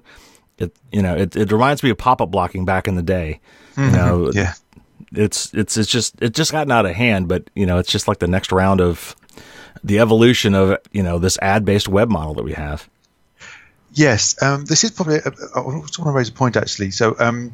It, 0.60 0.76
you 0.92 1.02
know, 1.02 1.16
it, 1.16 1.36
it 1.36 1.52
reminds 1.52 1.82
me 1.82 1.90
of 1.90 1.98
pop-up 1.98 2.30
blocking 2.30 2.66
back 2.66 2.88
in 2.88 2.94
the 2.96 3.02
day. 3.04 3.40
You 3.78 3.92
know, 3.92 4.32
Yeah. 4.32 4.54
it's 5.12 5.52
it's 5.56 5.76
it's 5.76 5.90
just 5.90 6.22
it's 6.22 6.38
just 6.38 6.52
gotten 6.52 6.72
out 6.72 6.86
of 6.86 6.94
hand 6.96 7.28
but 7.28 7.50
you 7.56 7.66
know 7.66 7.78
it's 7.78 7.92
just 7.92 8.08
like 8.08 8.20
the 8.20 8.28
next 8.28 8.52
round 8.52 8.80
of 8.80 9.16
the 9.84 10.00
evolution 10.00 10.54
of 10.56 10.78
you 10.92 11.04
know 11.04 11.20
this 11.20 11.38
ad 11.42 11.66
based 11.66 11.88
web 11.88 12.10
model 12.10 12.34
that 12.34 12.44
we 12.44 12.54
have 12.54 12.90
Yes, 13.96 14.42
um, 14.44 14.66
this 14.66 14.84
is 14.84 14.92
probably. 14.92 15.20
I 15.20 15.30
just 15.30 15.56
want 15.56 15.90
to 16.08 16.12
raise 16.12 16.28
a 16.28 16.34
point 16.34 16.58
actually. 16.58 16.92
So 16.92 17.16
um, 17.18 17.54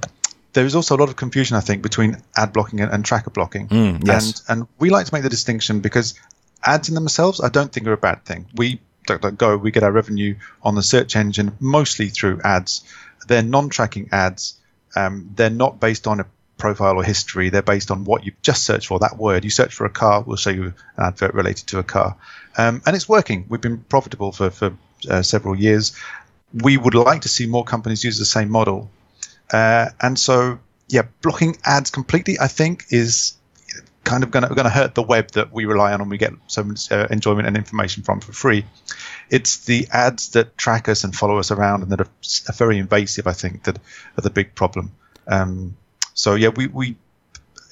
there 0.53 0.65
is 0.65 0.75
also 0.75 0.95
a 0.95 0.99
lot 0.99 1.07
of 1.07 1.15
confusion, 1.15 1.55
I 1.55 1.59
think, 1.59 1.83
between 1.83 2.17
ad 2.35 2.51
blocking 2.51 2.81
and, 2.81 2.91
and 2.91 3.05
tracker 3.05 3.29
blocking. 3.29 3.67
Mm, 3.67 4.05
yes. 4.05 4.43
And 4.49 4.59
and 4.61 4.67
we 4.79 4.89
like 4.89 5.05
to 5.05 5.13
make 5.13 5.21
the 5.21 5.29
distinction 5.29 5.81
because 5.81 6.15
ads 6.63 6.89
in 6.89 6.95
themselves, 6.95 7.41
I 7.41 7.49
don't 7.49 7.71
think 7.71 7.85
are 7.85 7.93
a 7.93 7.97
bad 7.97 8.25
thing. 8.25 8.47
We 8.55 8.81
go, 9.05 9.55
we 9.55 9.69
get 9.69 9.83
our 9.83 9.91
revenue 9.91 10.35
on 10.63 10.73
the 10.73 10.81
search 10.81 11.15
engine 11.15 11.55
mostly 11.59 12.09
through 12.09 12.41
ads. 12.43 12.83
They're 13.27 13.43
non-tracking 13.43 14.09
ads. 14.11 14.59
Um, 14.95 15.31
they're 15.35 15.51
not 15.51 15.79
based 15.79 16.07
on 16.07 16.21
a 16.21 16.25
profile 16.61 16.95
or 16.95 17.03
history. 17.03 17.49
They're 17.49 17.61
based 17.61 17.91
on 17.91 18.05
what 18.05 18.23
you've 18.25 18.41
just 18.41 18.63
searched 18.63 18.87
for. 18.87 18.99
That 18.99 19.17
word 19.17 19.43
you 19.43 19.49
search 19.49 19.73
for 19.73 19.85
a 19.85 19.89
car, 19.89 20.21
we'll 20.21 20.37
show 20.37 20.51
you 20.51 20.65
an 20.65 20.73
advert 20.97 21.33
related 21.33 21.67
to 21.67 21.79
a 21.79 21.83
car, 21.83 22.15
um, 22.57 22.81
and 22.85 22.95
it's 22.95 23.09
working. 23.09 23.45
We've 23.49 23.59
been 23.59 23.79
profitable 23.79 24.31
for 24.31 24.49
for 24.51 24.77
uh, 25.09 25.23
several 25.23 25.55
years. 25.55 25.93
We 26.53 26.77
would 26.77 26.95
like 26.95 27.21
to 27.21 27.29
see 27.29 27.47
more 27.47 27.65
companies 27.65 28.03
use 28.03 28.17
the 28.19 28.25
same 28.25 28.49
model, 28.49 28.89
uh, 29.51 29.89
and 29.99 30.17
so 30.17 30.59
yeah, 30.87 31.03
blocking 31.21 31.57
ads 31.65 31.89
completely, 31.89 32.39
I 32.39 32.47
think, 32.47 32.85
is 32.89 33.33
kind 34.03 34.23
of 34.23 34.31
going 34.31 34.43
to 34.43 34.69
hurt 34.69 34.95
the 34.95 35.03
web 35.03 35.31
that 35.31 35.53
we 35.53 35.65
rely 35.65 35.93
on 35.93 36.01
and 36.01 36.09
we 36.09 36.17
get 36.17 36.33
so 36.47 36.63
much 36.63 36.91
uh, 36.91 37.07
enjoyment 37.11 37.47
and 37.47 37.55
information 37.55 38.03
from 38.03 38.19
for 38.19 38.33
free. 38.33 38.65
It's 39.29 39.57
the 39.65 39.87
ads 39.91 40.29
that 40.29 40.57
track 40.57 40.89
us 40.89 41.03
and 41.03 41.15
follow 41.15 41.37
us 41.37 41.51
around 41.51 41.83
and 41.83 41.91
that 41.91 42.01
are, 42.01 42.09
are 42.49 42.53
very 42.53 42.79
invasive, 42.79 43.27
I 43.27 43.33
think, 43.33 43.63
that 43.63 43.77
are 43.77 44.21
the 44.21 44.29
big 44.29 44.55
problem. 44.55 44.91
Um, 45.27 45.77
so 46.13 46.35
yeah, 46.35 46.49
we, 46.49 46.67
we 46.67 46.95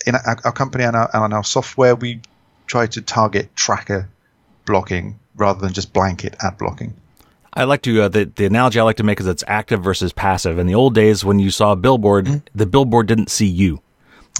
in 0.06 0.16
our, 0.16 0.38
our 0.46 0.52
company 0.52 0.84
and 0.84 0.96
our, 0.96 1.10
and 1.14 1.34
our 1.34 1.44
software, 1.44 1.96
we 1.96 2.22
try 2.68 2.88
to 2.88 3.02
target 3.02 3.56
tracker 3.56 4.10
blocking 4.66 5.20
rather 5.36 5.60
than 5.60 5.74
just 5.74 5.94
blanket 5.94 6.36
ad 6.42 6.58
blocking. 6.58 6.94
I 7.54 7.64
like 7.64 7.82
to 7.84 8.04
uh, 8.04 8.08
the 8.08 8.26
the 8.26 8.46
analogy 8.46 8.80
I 8.80 8.84
like 8.84 8.98
to 8.98 9.04
make 9.04 9.20
is 9.20 9.28
it's 9.28 9.44
active 9.48 9.84
versus 9.84 10.14
passive. 10.14 10.60
In 10.60 10.68
the 10.68 10.76
old 10.76 10.94
days, 10.94 11.26
when 11.26 11.40
you 11.40 11.50
saw 11.50 11.72
a 11.72 11.76
billboard, 11.76 12.50
the 12.54 12.66
billboard 12.66 13.08
didn't 13.08 13.30
see 13.30 13.48
you, 13.48 13.82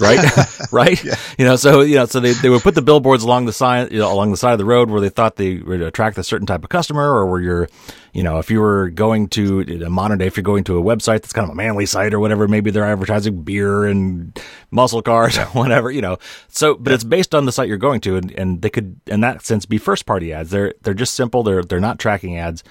right? 0.00 0.18
right? 0.72 1.02
You 1.38 1.44
know, 1.44 1.56
so 1.56 1.80
you 1.80 1.96
know, 1.96 2.06
so 2.06 2.20
they, 2.20 2.32
they 2.32 2.48
would 2.48 2.62
put 2.62 2.74
the 2.74 2.82
billboards 2.82 3.22
along 3.22 3.46
the 3.46 3.52
side, 3.52 3.92
you 3.92 3.98
know, 3.98 4.12
along 4.12 4.30
the 4.30 4.36
side 4.36 4.52
of 4.52 4.58
the 4.58 4.64
road 4.64 4.90
where 4.90 5.00
they 5.00 5.08
thought 5.08 5.36
they 5.36 5.56
would 5.56 5.80
attract 5.80 6.18
a 6.18 6.24
certain 6.24 6.46
type 6.46 6.62
of 6.64 6.70
customer, 6.70 7.02
or 7.02 7.26
where 7.26 7.40
you're, 7.40 7.68
you 8.12 8.22
know, 8.22 8.38
if 8.38 8.50
you 8.50 8.60
were 8.60 8.90
going 8.90 9.28
to 9.28 9.60
a 9.84 9.90
modern 9.90 10.18
day, 10.18 10.26
if 10.26 10.36
you're 10.36 10.42
going 10.42 10.64
to 10.64 10.78
a 10.78 10.82
website 10.82 11.22
that's 11.22 11.32
kind 11.32 11.44
of 11.44 11.50
a 11.50 11.54
manly 11.54 11.86
site 11.86 12.14
or 12.14 12.20
whatever, 12.20 12.48
maybe 12.48 12.70
they're 12.70 12.84
advertising 12.84 13.42
beer 13.42 13.84
and 13.84 14.40
muscle 14.70 15.02
cars 15.02 15.38
or 15.38 15.44
whatever, 15.52 15.90
you 15.90 16.00
know. 16.00 16.18
So, 16.48 16.74
but 16.74 16.92
it's 16.92 17.04
based 17.04 17.34
on 17.34 17.44
the 17.44 17.52
site 17.52 17.68
you're 17.68 17.78
going 17.78 18.00
to, 18.02 18.16
and, 18.16 18.30
and 18.32 18.62
they 18.62 18.70
could, 18.70 19.00
in 19.06 19.20
that 19.20 19.42
sense, 19.44 19.66
be 19.66 19.78
first 19.78 20.06
party 20.06 20.32
ads. 20.32 20.50
They're 20.50 20.74
they're 20.82 20.94
just 20.94 21.14
simple. 21.14 21.42
They're 21.42 21.62
they're 21.62 21.80
not 21.80 21.98
tracking 21.98 22.38
ads. 22.38 22.64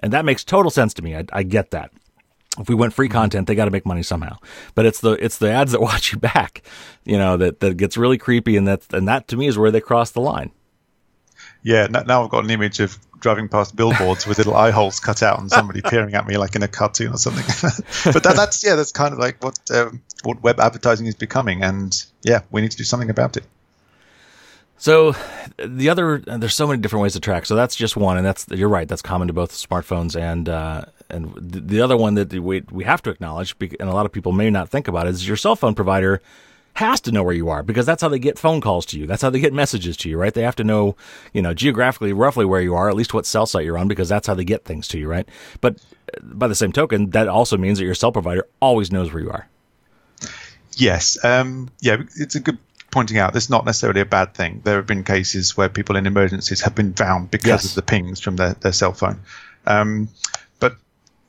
And 0.00 0.12
that 0.12 0.24
makes 0.24 0.44
total 0.44 0.70
sense 0.70 0.92
to 0.94 1.02
me. 1.02 1.16
I, 1.16 1.24
I 1.32 1.42
get 1.44 1.70
that. 1.70 1.90
If 2.58 2.68
we 2.68 2.74
went 2.74 2.92
free 2.92 3.08
mm-hmm. 3.08 3.18
content, 3.18 3.46
they 3.46 3.54
got 3.54 3.64
to 3.64 3.70
make 3.70 3.86
money 3.86 4.02
somehow. 4.02 4.36
But 4.74 4.86
it's 4.86 5.00
the 5.00 5.12
it's 5.12 5.38
the 5.38 5.50
ads 5.50 5.72
that 5.72 5.80
watch 5.90 6.12
you 6.12 6.18
back, 6.18 6.62
you 7.04 7.18
know, 7.18 7.36
that 7.36 7.60
that 7.60 7.76
gets 7.76 7.96
really 7.96 8.18
creepy, 8.18 8.56
and 8.56 8.66
that 8.68 8.92
and 8.92 9.08
that 9.08 9.28
to 9.28 9.36
me 9.36 9.46
is 9.46 9.58
where 9.58 9.70
they 9.70 9.80
cross 9.80 10.10
the 10.10 10.20
line. 10.20 10.50
Yeah, 11.62 11.86
now 11.86 12.24
I've 12.24 12.30
got 12.30 12.44
an 12.44 12.50
image 12.50 12.78
of 12.80 12.98
driving 13.20 13.48
past 13.48 13.74
billboards 13.74 14.26
with 14.26 14.36
little 14.36 14.54
eye 14.54 14.70
holes 14.70 15.00
cut 15.00 15.22
out 15.22 15.40
and 15.40 15.50
somebody 15.50 15.80
peering 15.84 16.14
at 16.14 16.26
me 16.26 16.36
like 16.36 16.54
in 16.54 16.62
a 16.62 16.68
cartoon 16.68 17.14
or 17.14 17.16
something. 17.16 17.44
but 18.12 18.22
that, 18.22 18.36
that's 18.36 18.62
yeah, 18.62 18.74
that's 18.74 18.92
kind 18.92 19.14
of 19.14 19.18
like 19.18 19.42
what 19.42 19.58
um, 19.70 20.02
what 20.24 20.42
web 20.42 20.60
advertising 20.60 21.06
is 21.06 21.14
becoming, 21.14 21.62
and 21.62 22.04
yeah, 22.22 22.42
we 22.50 22.60
need 22.60 22.70
to 22.70 22.76
do 22.76 22.84
something 22.84 23.08
about 23.08 23.36
it. 23.38 23.44
So 24.76 25.14
the 25.56 25.88
other, 25.88 26.18
there's 26.18 26.54
so 26.54 26.66
many 26.66 26.82
different 26.82 27.02
ways 27.02 27.14
to 27.14 27.20
track. 27.20 27.46
So 27.46 27.54
that's 27.54 27.74
just 27.74 27.96
one, 27.96 28.18
and 28.18 28.26
that's 28.26 28.46
you're 28.50 28.68
right. 28.68 28.86
That's 28.86 29.00
common 29.00 29.28
to 29.28 29.32
both 29.32 29.52
smartphones 29.52 30.20
and 30.20 30.46
uh, 30.46 30.84
and 31.10 31.34
the 31.36 31.80
other 31.80 31.96
one 31.96 32.14
that 32.14 32.32
we 32.32 32.62
we 32.70 32.84
have 32.84 33.02
to 33.02 33.10
acknowledge, 33.10 33.54
and 33.60 33.88
a 33.88 33.94
lot 33.94 34.06
of 34.06 34.12
people 34.12 34.32
may 34.32 34.50
not 34.50 34.68
think 34.68 34.88
about, 34.88 35.06
is 35.06 35.26
your 35.26 35.36
cell 35.36 35.56
phone 35.56 35.74
provider 35.74 36.20
has 36.74 37.00
to 37.00 37.12
know 37.12 37.22
where 37.22 37.34
you 37.34 37.48
are 37.48 37.62
because 37.62 37.86
that's 37.86 38.02
how 38.02 38.08
they 38.08 38.18
get 38.18 38.38
phone 38.38 38.60
calls 38.60 38.84
to 38.84 38.98
you. 38.98 39.06
That's 39.06 39.22
how 39.22 39.30
they 39.30 39.38
get 39.38 39.52
messages 39.52 39.96
to 39.98 40.08
you, 40.08 40.18
right? 40.18 40.34
They 40.34 40.42
have 40.42 40.56
to 40.56 40.64
know, 40.64 40.96
you 41.32 41.40
know, 41.40 41.54
geographically, 41.54 42.12
roughly 42.12 42.44
where 42.44 42.60
you 42.60 42.74
are, 42.74 42.88
at 42.88 42.96
least 42.96 43.14
what 43.14 43.26
cell 43.26 43.46
site 43.46 43.64
you're 43.64 43.78
on, 43.78 43.86
because 43.86 44.08
that's 44.08 44.26
how 44.26 44.34
they 44.34 44.44
get 44.44 44.64
things 44.64 44.88
to 44.88 44.98
you, 44.98 45.06
right? 45.06 45.28
But 45.60 45.76
uh, 46.12 46.20
by 46.22 46.48
the 46.48 46.54
same 46.56 46.72
token, 46.72 47.10
that 47.10 47.28
also 47.28 47.56
means 47.56 47.78
that 47.78 47.84
your 47.84 47.94
cell 47.94 48.10
provider 48.10 48.46
always 48.60 48.90
knows 48.90 49.12
where 49.12 49.22
you 49.22 49.30
are. 49.30 49.48
Yes. 50.76 51.22
Um, 51.24 51.70
yeah, 51.80 52.02
it's 52.16 52.34
a 52.34 52.40
good 52.40 52.58
pointing 52.90 53.18
out. 53.18 53.34
This 53.34 53.44
is 53.44 53.50
not 53.50 53.64
necessarily 53.64 54.00
a 54.00 54.06
bad 54.06 54.34
thing. 54.34 54.60
There 54.64 54.76
have 54.76 54.86
been 54.86 55.04
cases 55.04 55.56
where 55.56 55.68
people 55.68 55.94
in 55.94 56.06
emergencies 56.06 56.60
have 56.62 56.74
been 56.74 56.92
found 56.92 57.30
because 57.30 57.46
yes. 57.46 57.64
of 57.66 57.74
the 57.76 57.82
pings 57.82 58.18
from 58.18 58.34
their, 58.34 58.54
their 58.54 58.72
cell 58.72 58.92
phone. 58.92 59.20
Um, 59.66 60.08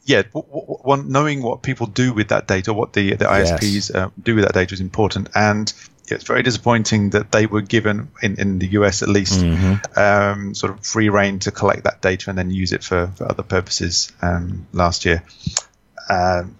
yeah, 0.06 0.22
w- 0.22 0.48
w- 0.48 0.80
one, 0.84 1.12
knowing 1.12 1.42
what 1.42 1.64
people 1.64 1.88
do 1.88 2.14
with 2.14 2.30
that 2.30 2.48
data, 2.48 2.74
what 2.74 2.94
the 2.94 3.16
the 3.16 3.26
ISPs 3.26 3.74
yes. 3.74 3.92
uh, 3.92 4.10
do 4.22 4.36
with 4.36 4.46
that 4.46 4.54
data 4.54 4.74
is 4.74 4.80
important. 4.80 5.30
And 5.36 5.72
it's 6.08 6.24
very 6.24 6.44
disappointing 6.44 7.10
that 7.12 7.32
they 7.32 7.48
were 7.48 7.62
given 7.62 8.10
in, 8.22 8.40
in 8.40 8.60
the 8.60 8.68
US 8.68 9.02
at 9.02 9.10
least 9.10 9.42
mm-hmm. 9.42 10.00
um, 10.00 10.54
sort 10.54 10.74
of 10.74 10.86
free 10.86 11.10
reign 11.10 11.40
to 11.40 11.52
collect 11.52 11.86
that 11.86 12.02
data 12.02 12.30
and 12.30 12.38
then 12.38 12.52
use 12.52 12.72
it 12.74 12.84
for, 12.84 13.08
for 13.16 13.30
other 13.30 13.42
purposes 13.42 14.12
um, 14.22 14.68
last 14.72 15.06
year. 15.06 15.24
Um, 16.08 16.56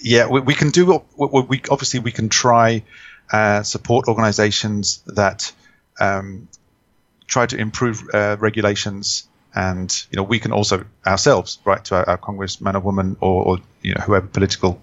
yeah, 0.00 0.26
we, 0.26 0.40
we, 0.40 0.54
can 0.54 0.70
do 0.70 0.86
what 0.86 1.48
we 1.48 1.60
obviously 1.70 2.00
we 2.00 2.12
can 2.12 2.30
try 2.30 2.82
uh, 3.30 3.62
support 3.62 4.08
organizations 4.08 5.02
that 5.06 5.52
um, 6.00 6.48
try 7.26 7.44
to 7.44 7.56
improve 7.56 8.02
uh, 8.14 8.36
regulations 8.38 9.28
and 9.56 10.06
you 10.10 10.16
know 10.16 10.22
we 10.22 10.38
can 10.38 10.52
also 10.52 10.84
ourselves 11.04 11.58
write 11.64 11.86
to 11.86 11.96
our, 11.96 12.10
our 12.10 12.16
congressman 12.18 12.76
or 12.76 12.80
woman 12.80 13.16
or, 13.20 13.42
or, 13.44 13.58
you 13.82 13.94
know 13.94 14.02
whoever 14.02 14.26
political 14.26 14.80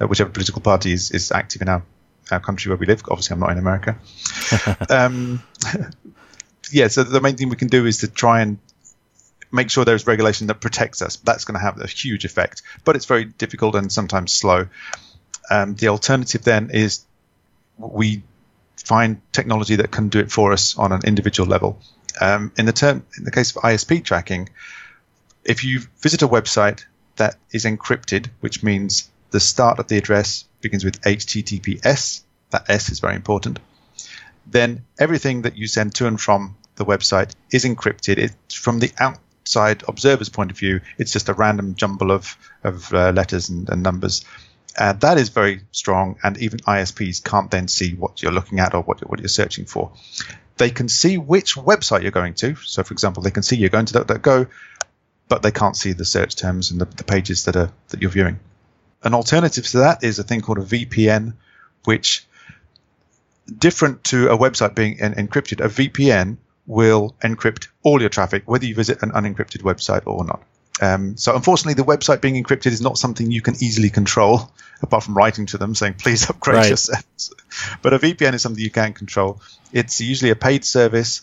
uh, 0.00 0.06
whichever 0.08 0.30
political 0.30 0.62
party 0.62 0.92
is, 0.92 1.10
is 1.12 1.30
active 1.30 1.62
in 1.62 1.68
our, 1.68 1.82
our 2.32 2.40
country 2.40 2.70
where 2.70 2.78
we 2.78 2.86
live. 2.86 3.02
Obviously 3.08 3.34
i'm 3.34 3.40
not 3.40 3.50
in 3.50 3.58
america. 3.58 3.96
Um, 4.90 5.42
yeah 6.72 6.88
so 6.88 7.04
the 7.04 7.20
main 7.20 7.36
thing 7.36 7.50
we 7.50 7.56
can 7.56 7.68
do 7.68 7.84
is 7.86 7.98
to 7.98 8.08
try 8.08 8.40
and 8.40 8.58
make 9.52 9.70
sure 9.70 9.84
there's 9.84 10.06
regulation 10.06 10.48
that 10.48 10.60
protects 10.60 11.00
us. 11.02 11.16
That's 11.16 11.44
going 11.44 11.54
to 11.54 11.60
have 11.60 11.80
a 11.80 11.86
huge 11.86 12.24
effect 12.24 12.62
but 12.84 12.96
it's 12.96 13.06
very 13.06 13.26
difficult 13.26 13.74
and 13.74 13.92
sometimes 13.92 14.32
slow. 14.32 14.66
Um, 15.50 15.74
the 15.74 15.88
alternative 15.88 16.42
then 16.42 16.70
is 16.70 17.04
we 17.76 18.22
find 18.76 19.20
technology 19.32 19.76
that 19.76 19.90
can 19.90 20.08
do 20.08 20.20
it 20.20 20.32
for 20.32 20.52
us 20.52 20.78
on 20.78 20.92
an 20.92 21.02
individual 21.04 21.48
level 21.48 21.78
um, 22.20 22.52
in 22.56 22.66
the 22.66 22.72
term, 22.72 23.04
in 23.16 23.24
the 23.24 23.30
case 23.30 23.54
of 23.54 23.62
ISP 23.62 24.04
tracking, 24.04 24.48
if 25.44 25.64
you 25.64 25.80
visit 26.00 26.22
a 26.22 26.28
website 26.28 26.84
that 27.16 27.36
is 27.52 27.64
encrypted, 27.64 28.28
which 28.40 28.62
means 28.62 29.08
the 29.30 29.40
start 29.40 29.78
of 29.78 29.88
the 29.88 29.98
address 29.98 30.44
begins 30.60 30.84
with 30.84 31.00
HTTPS, 31.02 32.22
that 32.50 32.70
S 32.70 32.90
is 32.90 33.00
very 33.00 33.16
important, 33.16 33.58
then 34.46 34.84
everything 34.98 35.42
that 35.42 35.56
you 35.56 35.66
send 35.66 35.94
to 35.96 36.06
and 36.06 36.20
from 36.20 36.56
the 36.76 36.84
website 36.84 37.34
is 37.52 37.64
encrypted. 37.64 38.18
It's 38.18 38.54
from 38.54 38.78
the 38.78 38.92
outside 38.98 39.84
observer's 39.86 40.28
point 40.28 40.50
of 40.50 40.58
view, 40.58 40.80
it's 40.98 41.12
just 41.12 41.28
a 41.28 41.34
random 41.34 41.74
jumble 41.74 42.10
of, 42.10 42.36
of 42.62 42.92
uh, 42.92 43.10
letters 43.10 43.48
and, 43.48 43.68
and 43.68 43.82
numbers. 43.82 44.24
Uh, 44.76 44.92
that 44.94 45.18
is 45.18 45.28
very 45.28 45.60
strong, 45.70 46.16
and 46.24 46.36
even 46.38 46.58
ISPs 46.60 47.22
can't 47.22 47.50
then 47.50 47.68
see 47.68 47.94
what 47.94 48.22
you're 48.22 48.32
looking 48.32 48.58
at 48.58 48.74
or 48.74 48.82
what 48.82 49.08
what 49.08 49.20
you're 49.20 49.28
searching 49.28 49.66
for 49.66 49.92
they 50.56 50.70
can 50.70 50.88
see 50.88 51.18
which 51.18 51.56
website 51.56 52.02
you're 52.02 52.10
going 52.10 52.34
to. 52.34 52.54
So, 52.56 52.82
for 52.82 52.92
example, 52.92 53.22
they 53.22 53.30
can 53.30 53.42
see 53.42 53.56
you're 53.56 53.70
going 53.70 53.86
to 53.86 53.94
DuckDuckGo, 53.94 54.48
but 55.28 55.42
they 55.42 55.50
can't 55.50 55.76
see 55.76 55.92
the 55.92 56.04
search 56.04 56.36
terms 56.36 56.70
and 56.70 56.80
the, 56.80 56.84
the 56.84 57.04
pages 57.04 57.44
that 57.44 57.56
are 57.56 57.70
that 57.88 58.00
you're 58.00 58.10
viewing. 58.10 58.38
An 59.02 59.14
alternative 59.14 59.66
to 59.68 59.78
that 59.78 60.04
is 60.04 60.18
a 60.18 60.22
thing 60.22 60.40
called 60.40 60.58
a 60.58 60.62
VPN, 60.62 61.34
which 61.84 62.26
different 63.58 64.04
to 64.04 64.28
a 64.28 64.38
website 64.38 64.74
being 64.74 65.00
en- 65.00 65.14
encrypted, 65.14 65.64
a 65.64 65.68
VPN 65.68 66.38
will 66.66 67.14
encrypt 67.20 67.68
all 67.82 68.00
your 68.00 68.08
traffic, 68.08 68.44
whether 68.46 68.64
you 68.64 68.74
visit 68.74 69.02
an 69.02 69.10
unencrypted 69.10 69.62
website 69.62 70.06
or 70.06 70.24
not. 70.24 70.42
Um, 70.80 71.16
so 71.16 71.34
unfortunately, 71.34 71.74
the 71.74 71.84
website 71.84 72.20
being 72.20 72.42
encrypted 72.42 72.72
is 72.72 72.80
not 72.80 72.98
something 72.98 73.30
you 73.30 73.42
can 73.42 73.54
easily 73.62 73.90
control, 73.90 74.50
apart 74.82 75.04
from 75.04 75.16
writing 75.16 75.46
to 75.46 75.58
them 75.58 75.74
saying, 75.74 75.94
please 75.94 76.28
upgrade 76.30 76.56
right. 76.56 76.68
your 76.68 76.76
settings. 76.76 77.32
But 77.82 77.94
a 77.94 77.98
VPN 77.98 78.34
is 78.34 78.42
something 78.42 78.62
you 78.62 78.70
can 78.70 78.92
control. 78.92 79.40
It's 79.72 80.00
usually 80.00 80.30
a 80.30 80.36
paid 80.36 80.64
service. 80.64 81.22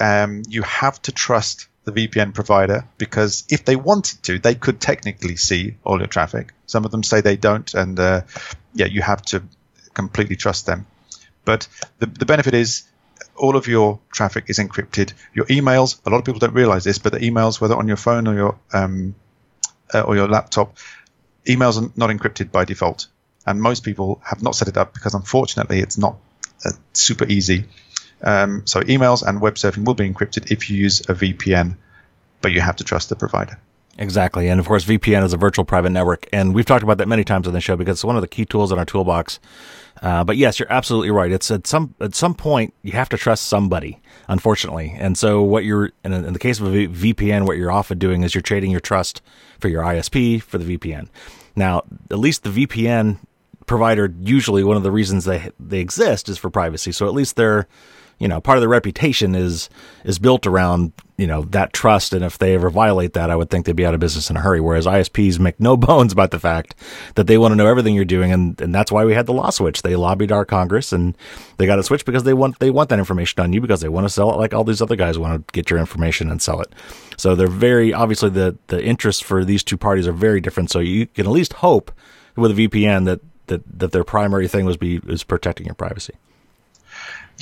Um, 0.00 0.42
you 0.48 0.62
have 0.62 1.00
to 1.02 1.12
trust 1.12 1.68
the 1.84 1.92
VPN 1.92 2.32
provider 2.34 2.86
because 2.96 3.44
if 3.48 3.64
they 3.64 3.76
wanted 3.76 4.22
to, 4.24 4.38
they 4.38 4.54
could 4.54 4.80
technically 4.80 5.36
see 5.36 5.76
all 5.84 5.98
your 5.98 6.06
traffic. 6.06 6.52
Some 6.66 6.84
of 6.84 6.90
them 6.90 7.02
say 7.02 7.20
they 7.20 7.36
don't, 7.36 7.72
and 7.74 7.98
uh, 7.98 8.22
yeah, 8.74 8.86
you 8.86 9.02
have 9.02 9.22
to 9.26 9.42
completely 9.94 10.36
trust 10.36 10.66
them. 10.66 10.86
But 11.44 11.66
the, 11.98 12.06
the 12.06 12.26
benefit 12.26 12.54
is 12.54 12.84
all 13.36 13.56
of 13.56 13.66
your 13.66 14.00
traffic 14.10 14.44
is 14.48 14.58
encrypted. 14.58 15.12
Your 15.34 15.46
emails, 15.46 16.00
a 16.06 16.10
lot 16.10 16.18
of 16.18 16.24
people 16.24 16.38
don't 16.38 16.54
realize 16.54 16.84
this, 16.84 16.98
but 16.98 17.12
the 17.12 17.20
emails, 17.20 17.60
whether 17.60 17.76
on 17.76 17.88
your 17.88 17.96
phone 17.96 18.26
or 18.26 18.34
your 18.34 18.58
um, 18.72 19.14
uh, 19.92 20.02
or 20.02 20.16
your 20.16 20.28
laptop, 20.28 20.76
emails 21.46 21.80
are 21.80 21.92
not 21.96 22.10
encrypted 22.10 22.50
by 22.50 22.64
default. 22.64 23.06
And 23.46 23.60
most 23.60 23.84
people 23.84 24.20
have 24.24 24.42
not 24.42 24.54
set 24.54 24.68
it 24.68 24.76
up 24.76 24.94
because 24.94 25.14
unfortunately 25.14 25.80
it's 25.80 25.98
not 25.98 26.16
uh, 26.64 26.70
super 26.92 27.26
easy. 27.26 27.64
Um, 28.22 28.66
so 28.66 28.80
emails 28.80 29.26
and 29.26 29.40
web 29.40 29.54
surfing 29.54 29.84
will 29.84 29.94
be 29.94 30.08
encrypted 30.08 30.52
if 30.52 30.70
you 30.70 30.76
use 30.76 31.00
a 31.00 31.14
VPN, 31.14 31.76
but 32.40 32.52
you 32.52 32.60
have 32.60 32.76
to 32.76 32.84
trust 32.84 33.08
the 33.08 33.16
provider. 33.16 33.58
Exactly. 33.98 34.48
And 34.48 34.58
of 34.58 34.66
course, 34.66 34.84
VPN 34.84 35.24
is 35.24 35.32
a 35.32 35.36
virtual 35.36 35.64
private 35.64 35.90
network. 35.90 36.26
And 36.32 36.54
we've 36.54 36.64
talked 36.64 36.82
about 36.82 36.98
that 36.98 37.08
many 37.08 37.24
times 37.24 37.46
on 37.46 37.52
the 37.52 37.60
show 37.60 37.76
because 37.76 37.98
it's 37.98 38.04
one 38.04 38.16
of 38.16 38.22
the 38.22 38.28
key 38.28 38.44
tools 38.44 38.72
in 38.72 38.78
our 38.78 38.84
toolbox. 38.84 39.38
Uh, 40.02 40.24
but 40.24 40.36
yes, 40.36 40.58
you're 40.58 40.70
absolutely 40.70 41.10
right. 41.10 41.30
It's 41.30 41.50
at 41.50 41.66
some 41.66 41.94
at 42.00 42.14
some 42.14 42.34
point 42.34 42.74
you 42.82 42.92
have 42.92 43.08
to 43.10 43.16
trust 43.16 43.46
somebody, 43.46 44.00
unfortunately. 44.28 44.94
And 44.98 45.16
so 45.16 45.42
what 45.42 45.64
you're 45.64 45.92
in, 46.04 46.12
in 46.12 46.32
the 46.32 46.40
case 46.40 46.58
of 46.58 46.66
a 46.66 46.88
VPN, 46.88 47.46
what 47.46 47.56
you're 47.56 47.70
often 47.70 47.98
doing 47.98 48.24
is 48.24 48.34
you're 48.34 48.42
trading 48.42 48.72
your 48.72 48.80
trust 48.80 49.22
for 49.60 49.68
your 49.68 49.82
ISP 49.82 50.42
for 50.42 50.58
the 50.58 50.76
VPN. 50.76 51.08
Now, 51.54 51.82
at 52.10 52.18
least 52.18 52.42
the 52.42 52.50
VPN 52.50 53.18
provider 53.66 54.12
usually 54.20 54.64
one 54.64 54.76
of 54.76 54.82
the 54.82 54.90
reasons 54.90 55.24
they 55.24 55.50
they 55.60 55.78
exist 55.78 56.28
is 56.28 56.36
for 56.36 56.50
privacy. 56.50 56.90
So 56.90 57.06
at 57.06 57.14
least 57.14 57.36
they're 57.36 57.68
you 58.22 58.28
know, 58.28 58.40
part 58.40 58.56
of 58.56 58.62
their 58.62 58.68
reputation 58.68 59.34
is 59.34 59.68
is 60.04 60.20
built 60.20 60.46
around 60.46 60.92
you 61.16 61.26
know 61.26 61.42
that 61.46 61.72
trust, 61.72 62.12
and 62.12 62.24
if 62.24 62.38
they 62.38 62.54
ever 62.54 62.70
violate 62.70 63.14
that, 63.14 63.30
I 63.30 63.34
would 63.34 63.50
think 63.50 63.66
they'd 63.66 63.74
be 63.74 63.84
out 63.84 63.94
of 63.94 64.00
business 64.00 64.30
in 64.30 64.36
a 64.36 64.40
hurry. 64.40 64.60
Whereas 64.60 64.86
ISPs 64.86 65.40
make 65.40 65.58
no 65.58 65.76
bones 65.88 66.12
about 66.12 66.30
the 66.30 66.38
fact 66.38 66.76
that 67.16 67.26
they 67.26 67.36
want 67.36 67.50
to 67.50 67.56
know 67.56 67.66
everything 67.66 67.96
you're 67.96 68.04
doing, 68.04 68.32
and, 68.32 68.60
and 68.60 68.72
that's 68.72 68.92
why 68.92 69.04
we 69.04 69.12
had 69.12 69.26
the 69.26 69.32
law 69.32 69.50
switch. 69.50 69.82
They 69.82 69.96
lobbied 69.96 70.30
our 70.30 70.44
Congress, 70.44 70.92
and 70.92 71.18
they 71.56 71.66
got 71.66 71.80
it 71.80 71.82
switched 71.82 72.06
because 72.06 72.22
they 72.22 72.32
want 72.32 72.60
they 72.60 72.70
want 72.70 72.90
that 72.90 73.00
information 73.00 73.42
on 73.42 73.52
you 73.52 73.60
because 73.60 73.80
they 73.80 73.88
want 73.88 74.04
to 74.04 74.08
sell 74.08 74.32
it 74.32 74.36
like 74.36 74.54
all 74.54 74.62
these 74.62 74.80
other 74.80 74.94
guys 74.94 75.18
want 75.18 75.44
to 75.44 75.52
get 75.52 75.68
your 75.68 75.80
information 75.80 76.30
and 76.30 76.40
sell 76.40 76.60
it. 76.60 76.72
So 77.16 77.34
they're 77.34 77.48
very 77.48 77.92
obviously 77.92 78.30
the 78.30 78.56
the 78.68 78.84
interests 78.84 79.20
for 79.20 79.44
these 79.44 79.64
two 79.64 79.76
parties 79.76 80.06
are 80.06 80.12
very 80.12 80.40
different. 80.40 80.70
So 80.70 80.78
you 80.78 81.08
can 81.08 81.26
at 81.26 81.32
least 81.32 81.54
hope 81.54 81.90
with 82.36 82.56
a 82.56 82.68
VPN 82.68 83.04
that 83.06 83.20
that 83.48 83.80
that 83.80 83.90
their 83.90 84.04
primary 84.04 84.46
thing 84.46 84.64
was 84.64 84.76
be 84.76 85.00
is 85.08 85.24
protecting 85.24 85.66
your 85.66 85.74
privacy. 85.74 86.14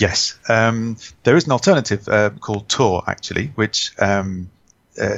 Yes, 0.01 0.39
um, 0.49 0.97
there 1.25 1.37
is 1.37 1.45
an 1.45 1.53
alternative 1.53 2.09
uh, 2.09 2.31
called 2.31 2.71
Tor 2.71 3.05
actually, 3.07 3.53
which 3.55 3.93
um, 3.99 4.51
uh, 4.99 5.17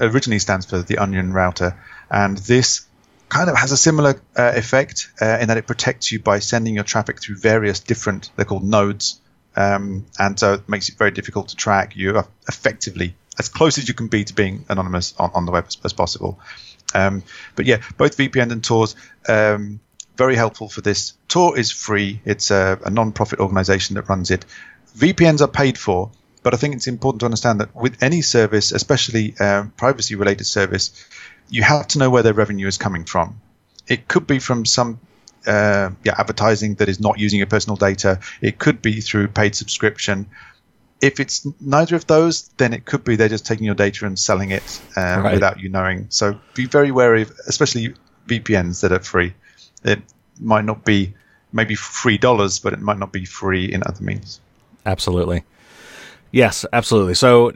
originally 0.00 0.38
stands 0.38 0.66
for 0.66 0.82
the 0.82 0.98
Onion 0.98 1.32
Router, 1.32 1.76
and 2.08 2.38
this 2.38 2.86
kind 3.28 3.50
of 3.50 3.56
has 3.56 3.72
a 3.72 3.76
similar 3.76 4.22
uh, 4.36 4.52
effect 4.54 5.10
uh, 5.20 5.38
in 5.40 5.48
that 5.48 5.56
it 5.56 5.66
protects 5.66 6.12
you 6.12 6.20
by 6.20 6.38
sending 6.38 6.76
your 6.76 6.84
traffic 6.84 7.20
through 7.20 7.38
various 7.38 7.80
different 7.80 8.30
they're 8.36 8.44
called 8.44 8.62
nodes, 8.62 9.20
um, 9.56 10.06
and 10.16 10.38
so 10.38 10.54
it 10.54 10.68
makes 10.68 10.88
it 10.88 10.96
very 10.96 11.10
difficult 11.10 11.48
to 11.48 11.56
track. 11.56 11.96
You 11.96 12.22
effectively 12.46 13.16
as 13.36 13.48
close 13.48 13.78
as 13.78 13.88
you 13.88 13.94
can 13.94 14.06
be 14.06 14.22
to 14.22 14.34
being 14.34 14.64
anonymous 14.68 15.12
on, 15.18 15.32
on 15.34 15.44
the 15.44 15.50
web 15.50 15.64
as, 15.66 15.76
as 15.84 15.92
possible. 15.92 16.38
Um, 16.94 17.24
but 17.56 17.66
yeah, 17.66 17.78
both 17.96 18.16
VPN 18.16 18.52
and 18.52 18.62
Tors 18.62 18.94
um, 19.28 19.80
very 20.20 20.36
helpful 20.36 20.68
for 20.68 20.82
this. 20.82 21.14
Tor 21.28 21.58
is 21.58 21.72
free. 21.72 22.20
It's 22.26 22.50
a, 22.50 22.78
a 22.84 22.90
non-profit 22.90 23.40
organization 23.40 23.94
that 23.94 24.08
runs 24.10 24.30
it. 24.30 24.44
VPNs 24.98 25.40
are 25.40 25.48
paid 25.48 25.78
for, 25.78 26.10
But 26.42 26.52
I 26.54 26.56
think 26.58 26.74
it's 26.74 26.86
important 26.86 27.20
to 27.20 27.26
understand 27.26 27.60
that 27.60 27.74
with 27.74 28.02
any 28.02 28.22
service, 28.22 28.72
especially 28.72 29.34
um, 29.38 29.70
privacy 29.70 30.14
related 30.16 30.44
service, 30.44 30.84
you 31.48 31.62
have 31.62 31.86
to 31.88 31.98
know 31.98 32.10
where 32.10 32.22
their 32.22 32.34
revenue 32.34 32.66
is 32.66 32.78
coming 32.78 33.04
from. 33.04 33.40
It 33.86 34.08
could 34.08 34.26
be 34.26 34.38
from 34.38 34.64
some 34.64 35.00
uh, 35.46 35.90
yeah, 36.04 36.14
advertising 36.18 36.74
that 36.76 36.88
is 36.88 37.00
not 37.00 37.18
using 37.18 37.38
your 37.38 37.46
personal 37.46 37.76
data. 37.76 38.20
It 38.42 38.58
could 38.58 38.82
be 38.82 39.00
through 39.00 39.28
paid 39.28 39.54
subscription. 39.54 40.26
If 41.00 41.18
it's 41.18 41.46
neither 41.60 41.96
of 41.96 42.06
those, 42.06 42.48
then 42.58 42.72
it 42.72 42.84
could 42.84 43.04
be 43.04 43.16
they're 43.16 43.34
just 43.36 43.46
taking 43.46 43.64
your 43.64 43.74
data 43.86 44.06
and 44.06 44.18
selling 44.18 44.50
it 44.50 44.80
uh, 44.96 45.00
right. 45.00 45.32
without 45.34 45.60
you 45.60 45.70
knowing. 45.70 46.06
So 46.10 46.38
be 46.54 46.66
very 46.66 46.90
wary 46.90 47.22
of, 47.22 47.32
especially 47.48 47.94
VPNs 48.26 48.80
that 48.82 48.92
are 48.92 49.00
free. 49.00 49.32
It 49.84 50.02
might 50.38 50.64
not 50.64 50.84
be 50.84 51.14
maybe 51.52 51.74
free 51.74 52.18
dollars, 52.18 52.58
but 52.58 52.72
it 52.72 52.80
might 52.80 52.98
not 52.98 53.12
be 53.12 53.24
free 53.24 53.72
in 53.72 53.82
other 53.84 54.02
means. 54.02 54.40
Absolutely. 54.86 55.44
Yes, 56.32 56.64
absolutely. 56.72 57.14
So, 57.14 57.52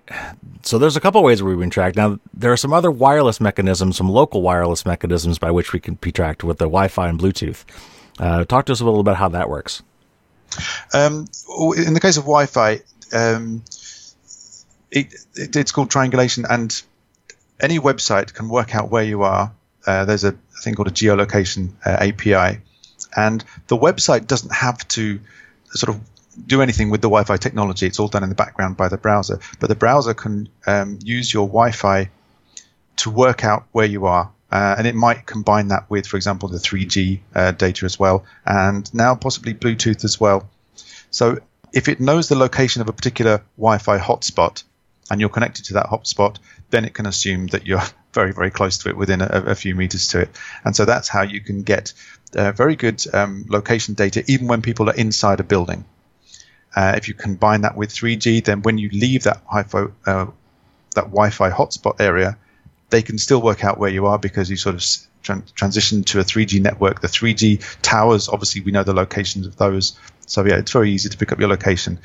so 0.62 0.78
there's 0.78 0.96
a 0.96 1.00
couple 1.00 1.22
ways 1.22 1.42
we've 1.42 1.58
been 1.58 1.70
tracked. 1.70 1.96
Now, 1.96 2.18
there 2.32 2.52
are 2.52 2.56
some 2.56 2.72
other 2.72 2.90
wireless 2.90 3.40
mechanisms, 3.40 3.96
some 3.96 4.08
local 4.08 4.42
wireless 4.42 4.84
mechanisms 4.84 5.38
by 5.38 5.50
which 5.52 5.72
we 5.72 5.78
can 5.78 5.94
be 5.94 6.10
tracked 6.10 6.42
with 6.42 6.58
the 6.58 6.64
Wi-Fi 6.64 7.08
and 7.08 7.18
Bluetooth. 7.18 7.64
Uh, 8.18 8.44
talk 8.44 8.66
to 8.66 8.72
us 8.72 8.80
a 8.80 8.84
little 8.84 9.00
about 9.00 9.16
how 9.16 9.28
that 9.28 9.48
works. 9.48 9.82
Um, 10.92 11.26
in 11.76 11.94
the 11.94 12.00
case 12.00 12.16
of 12.16 12.24
Wi-Fi, 12.24 12.80
um, 13.12 13.62
it, 14.90 15.14
it, 15.34 15.54
it's 15.54 15.72
called 15.72 15.90
triangulation, 15.90 16.44
and 16.48 16.82
any 17.60 17.78
website 17.78 18.34
can 18.34 18.48
work 18.48 18.74
out 18.74 18.90
where 18.90 19.04
you 19.04 19.22
are. 19.22 19.52
Uh, 19.86 20.04
there's 20.04 20.24
a 20.24 20.32
thing 20.62 20.74
called 20.74 20.88
a 20.88 20.92
geolocation 20.92 21.70
uh, 21.84 21.90
API, 22.00 22.60
and 23.16 23.44
the 23.68 23.76
website 23.76 24.26
doesn't 24.26 24.52
have 24.52 24.86
to 24.88 25.20
sort 25.70 25.94
of 25.94 26.00
do 26.46 26.62
anything 26.62 26.90
with 26.90 27.00
the 27.00 27.08
Wi-Fi 27.08 27.36
technology. 27.36 27.86
It's 27.86 28.00
all 28.00 28.08
done 28.08 28.22
in 28.22 28.28
the 28.28 28.34
background 28.34 28.76
by 28.76 28.88
the 28.88 28.96
browser. 28.96 29.38
But 29.60 29.68
the 29.68 29.74
browser 29.74 30.14
can 30.14 30.48
um, 30.66 30.98
use 31.02 31.32
your 31.32 31.46
Wi-Fi 31.46 32.10
to 32.96 33.10
work 33.10 33.44
out 33.44 33.66
where 33.72 33.86
you 33.86 34.06
are. 34.06 34.30
Uh, 34.50 34.76
and 34.78 34.86
it 34.86 34.94
might 34.94 35.26
combine 35.26 35.68
that 35.68 35.88
with, 35.90 36.06
for 36.06 36.16
example, 36.16 36.48
the 36.48 36.58
3G 36.58 37.20
uh, 37.34 37.50
data 37.52 37.84
as 37.84 37.98
well, 37.98 38.24
and 38.46 38.92
now 38.94 39.14
possibly 39.14 39.52
Bluetooth 39.52 40.04
as 40.04 40.20
well. 40.20 40.48
So 41.10 41.40
if 41.72 41.88
it 41.88 41.98
knows 41.98 42.28
the 42.28 42.36
location 42.36 42.80
of 42.80 42.88
a 42.88 42.92
particular 42.92 43.42
Wi-Fi 43.56 43.98
hotspot, 43.98 44.62
and 45.10 45.20
you're 45.20 45.30
connected 45.30 45.64
to 45.66 45.74
that 45.74 45.86
hotspot, 45.86 46.36
then 46.70 46.84
it 46.84 46.94
can 46.94 47.06
assume 47.06 47.48
that 47.48 47.66
you're 47.66 47.82
very, 48.14 48.32
very 48.32 48.50
close 48.50 48.78
to 48.78 48.88
it 48.88 48.96
within 48.96 49.20
a, 49.20 49.26
a 49.26 49.54
few 49.54 49.74
meters 49.74 50.08
to 50.08 50.20
it. 50.20 50.30
And 50.64 50.74
so 50.74 50.84
that's 50.84 51.08
how 51.08 51.22
you 51.22 51.40
can 51.40 51.62
get 51.62 51.92
uh, 52.34 52.52
very 52.52 52.76
good 52.76 53.04
um, 53.12 53.44
location 53.48 53.94
data 53.94 54.24
even 54.26 54.46
when 54.46 54.62
people 54.62 54.88
are 54.88 54.94
inside 54.94 55.40
a 55.40 55.44
building. 55.44 55.84
Uh, 56.74 56.94
if 56.96 57.08
you 57.08 57.14
combine 57.14 57.60
that 57.60 57.76
with 57.76 57.90
3G, 57.90 58.44
then 58.44 58.62
when 58.62 58.78
you 58.78 58.88
leave 58.90 59.24
that 59.24 59.42
uh, 59.52 60.26
that 60.94 61.04
Wi-Fi 61.04 61.50
hotspot 61.50 62.00
area, 62.00 62.36
they 62.90 63.02
can 63.02 63.18
still 63.18 63.40
work 63.40 63.64
out 63.64 63.78
where 63.78 63.90
you 63.90 64.06
are 64.06 64.18
because 64.18 64.50
you 64.50 64.56
sort 64.56 64.74
of 64.74 64.80
tran- 65.22 65.52
transition 65.54 66.02
to 66.04 66.20
a 66.20 66.24
3G 66.24 66.60
network. 66.60 67.00
The 67.00 67.08
3G 67.08 67.78
towers, 67.82 68.28
obviously, 68.28 68.62
we 68.62 68.72
know 68.72 68.82
the 68.82 68.94
locations 68.94 69.46
of 69.46 69.56
those. 69.56 69.98
So 70.26 70.44
yeah, 70.44 70.56
it's 70.56 70.72
very 70.72 70.90
easy 70.90 71.08
to 71.08 71.16
pick 71.16 71.32
up 71.32 71.38
your 71.38 71.48
location 71.48 72.00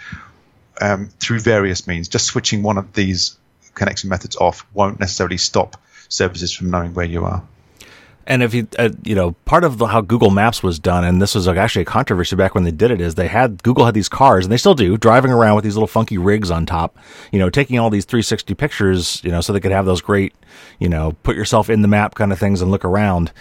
um, 0.82 1.10
through 1.20 1.40
various 1.40 1.88
means. 1.88 2.08
Just 2.08 2.26
switching 2.26 2.62
one 2.62 2.78
of 2.78 2.94
these 2.94 3.38
connection 3.74 4.10
methods 4.10 4.36
off 4.36 4.66
won't 4.74 5.00
necessarily 5.00 5.38
stop 5.38 5.78
services 6.10 6.52
from 6.52 6.70
knowing 6.70 6.94
where 6.94 7.06
you 7.06 7.24
are. 7.24 7.44
And 8.30 8.44
if 8.44 8.54
you, 8.54 8.68
uh, 8.78 8.90
you 9.04 9.16
know, 9.16 9.32
part 9.46 9.64
of 9.64 9.80
the, 9.80 9.88
how 9.88 10.02
Google 10.02 10.30
Maps 10.30 10.62
was 10.62 10.78
done, 10.78 11.04
and 11.04 11.20
this 11.20 11.34
was 11.34 11.48
actually 11.48 11.82
a 11.82 11.86
controversy 11.86 12.36
back 12.36 12.54
when 12.54 12.64
they 12.64 12.72
did 12.72 12.92
it, 12.92 13.02
is 13.02 13.16
they 13.16 13.28
had 13.28 13.64
Google 13.64 13.86
had 13.86 13.96
these 13.96 14.08
cars, 14.08 14.46
and 14.46 14.52
they 14.52 14.58
still 14.58 14.76
do, 14.76 14.98
driving 14.98 15.32
around 15.32 15.56
with 15.56 15.64
these 15.64 15.76
little 15.76 15.88
funky 15.88 16.20
rigs 16.20 16.52
on 16.52 16.68
top, 16.68 16.96
you 17.32 17.40
know, 17.40 17.50
taking 17.50 17.80
all 17.80 17.90
these 17.90 18.06
360 18.06 18.54
pictures, 18.54 19.20
you 19.24 19.32
know, 19.32 19.42
so 19.42 19.52
they 19.52 19.60
could 19.60 19.72
have 19.72 19.88
those 19.88 20.02
great, 20.02 20.36
you 20.78 20.88
know, 20.88 21.14
put 21.24 21.36
yourself 21.36 21.72
in 21.72 21.82
the 21.82 21.88
map 21.88 22.14
kind 22.14 22.32
of 22.32 22.38
things 22.38 22.62
and 22.62 22.70
look 22.70 22.86
around. 22.86 23.32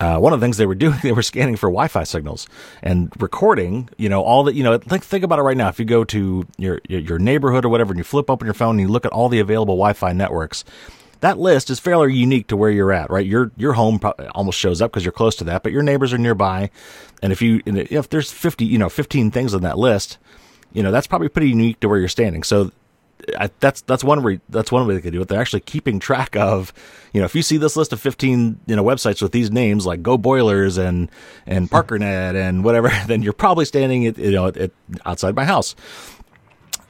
Uh, 0.00 0.18
one 0.18 0.32
of 0.32 0.40
the 0.40 0.44
things 0.44 0.56
they 0.56 0.66
were 0.66 0.74
doing, 0.74 0.98
they 1.04 1.12
were 1.12 1.22
scanning 1.22 1.54
for 1.54 1.68
Wi-Fi 1.68 2.02
signals 2.02 2.48
and 2.82 3.12
recording. 3.20 3.88
You 3.96 4.08
know, 4.08 4.22
all 4.22 4.42
that. 4.44 4.56
You 4.56 4.64
know, 4.64 4.76
think 4.76 5.04
think 5.04 5.22
about 5.22 5.38
it 5.38 5.42
right 5.42 5.56
now. 5.56 5.68
If 5.68 5.78
you 5.78 5.84
go 5.84 6.02
to 6.02 6.44
your 6.58 6.80
your 6.88 7.20
neighborhood 7.20 7.64
or 7.64 7.68
whatever, 7.68 7.92
and 7.92 7.98
you 7.98 8.04
flip 8.04 8.28
open 8.28 8.46
your 8.46 8.54
phone 8.54 8.70
and 8.70 8.80
you 8.80 8.88
look 8.88 9.06
at 9.06 9.12
all 9.12 9.28
the 9.28 9.38
available 9.38 9.76
Wi-Fi 9.76 10.12
networks, 10.14 10.64
that 11.22 11.38
list 11.38 11.70
is 11.70 11.78
fairly 11.78 12.12
unique 12.12 12.48
to 12.48 12.56
where 12.56 12.70
you're 12.70 12.92
at, 12.92 13.08
right? 13.08 13.24
Your 13.24 13.52
your 13.56 13.72
home 13.72 14.00
almost 14.34 14.58
shows 14.58 14.82
up 14.82 14.90
because 14.90 15.04
you're 15.04 15.12
close 15.12 15.36
to 15.36 15.44
that, 15.44 15.62
but 15.62 15.72
your 15.72 15.82
neighbors 15.82 16.12
are 16.12 16.18
nearby, 16.18 16.68
and 17.22 17.32
if 17.32 17.40
you 17.40 17.62
if 17.64 18.10
there's 18.10 18.30
50, 18.30 18.64
you 18.64 18.76
know, 18.76 18.88
15 18.88 19.30
things 19.30 19.54
on 19.54 19.62
that 19.62 19.78
list, 19.78 20.18
you 20.72 20.82
know, 20.82 20.90
that's 20.90 21.06
probably 21.06 21.28
pretty 21.28 21.48
unique 21.48 21.78
to 21.80 21.88
where 21.88 21.98
you're 21.98 22.08
standing. 22.08 22.42
So 22.42 22.72
I, 23.38 23.50
that's 23.60 23.82
that's 23.82 24.02
one 24.02 24.24
way 24.24 24.40
that's 24.48 24.72
one 24.72 24.84
way 24.84 24.94
they 24.94 25.00
could 25.00 25.12
do 25.12 25.22
it. 25.22 25.28
They're 25.28 25.40
actually 25.40 25.60
keeping 25.60 26.00
track 26.00 26.34
of, 26.34 26.72
you 27.12 27.20
know, 27.20 27.24
if 27.24 27.36
you 27.36 27.42
see 27.42 27.56
this 27.56 27.76
list 27.76 27.92
of 27.92 28.00
15 28.00 28.58
you 28.66 28.74
know 28.74 28.82
websites 28.82 29.22
with 29.22 29.30
these 29.30 29.52
names 29.52 29.86
like 29.86 30.02
Go 30.02 30.18
Boilers 30.18 30.76
and 30.76 31.08
and 31.46 31.70
ParkerNet 31.70 32.34
and 32.34 32.64
whatever, 32.64 32.90
then 33.06 33.22
you're 33.22 33.32
probably 33.32 33.64
standing 33.64 34.06
at, 34.06 34.18
you 34.18 34.32
know 34.32 34.48
at, 34.48 34.72
outside 35.06 35.36
my 35.36 35.44
house. 35.44 35.76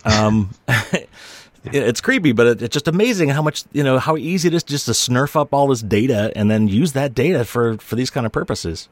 Um, 0.07 0.51
it's 1.65 2.01
creepy, 2.01 2.33
but 2.33 2.63
it's 2.63 2.73
just 2.73 2.89
amazing 2.89 3.29
how 3.29 3.43
much 3.43 3.65
you 3.73 3.83
know 3.83 3.99
how 3.99 4.17
easy 4.17 4.49
it 4.49 4.55
is 4.55 4.63
just 4.63 4.87
to 4.87 4.93
snurf 4.93 5.41
up 5.41 5.53
all 5.55 5.69
this 5.69 5.81
data 5.83 6.33
and 6.35 6.51
then 6.51 6.69
use 6.69 6.93
that 6.93 7.15
data 7.15 7.45
for 7.45 7.79
for 7.79 7.95
these 7.97 8.11
kind 8.11 8.27
of 8.27 8.33
purposes. 8.33 8.89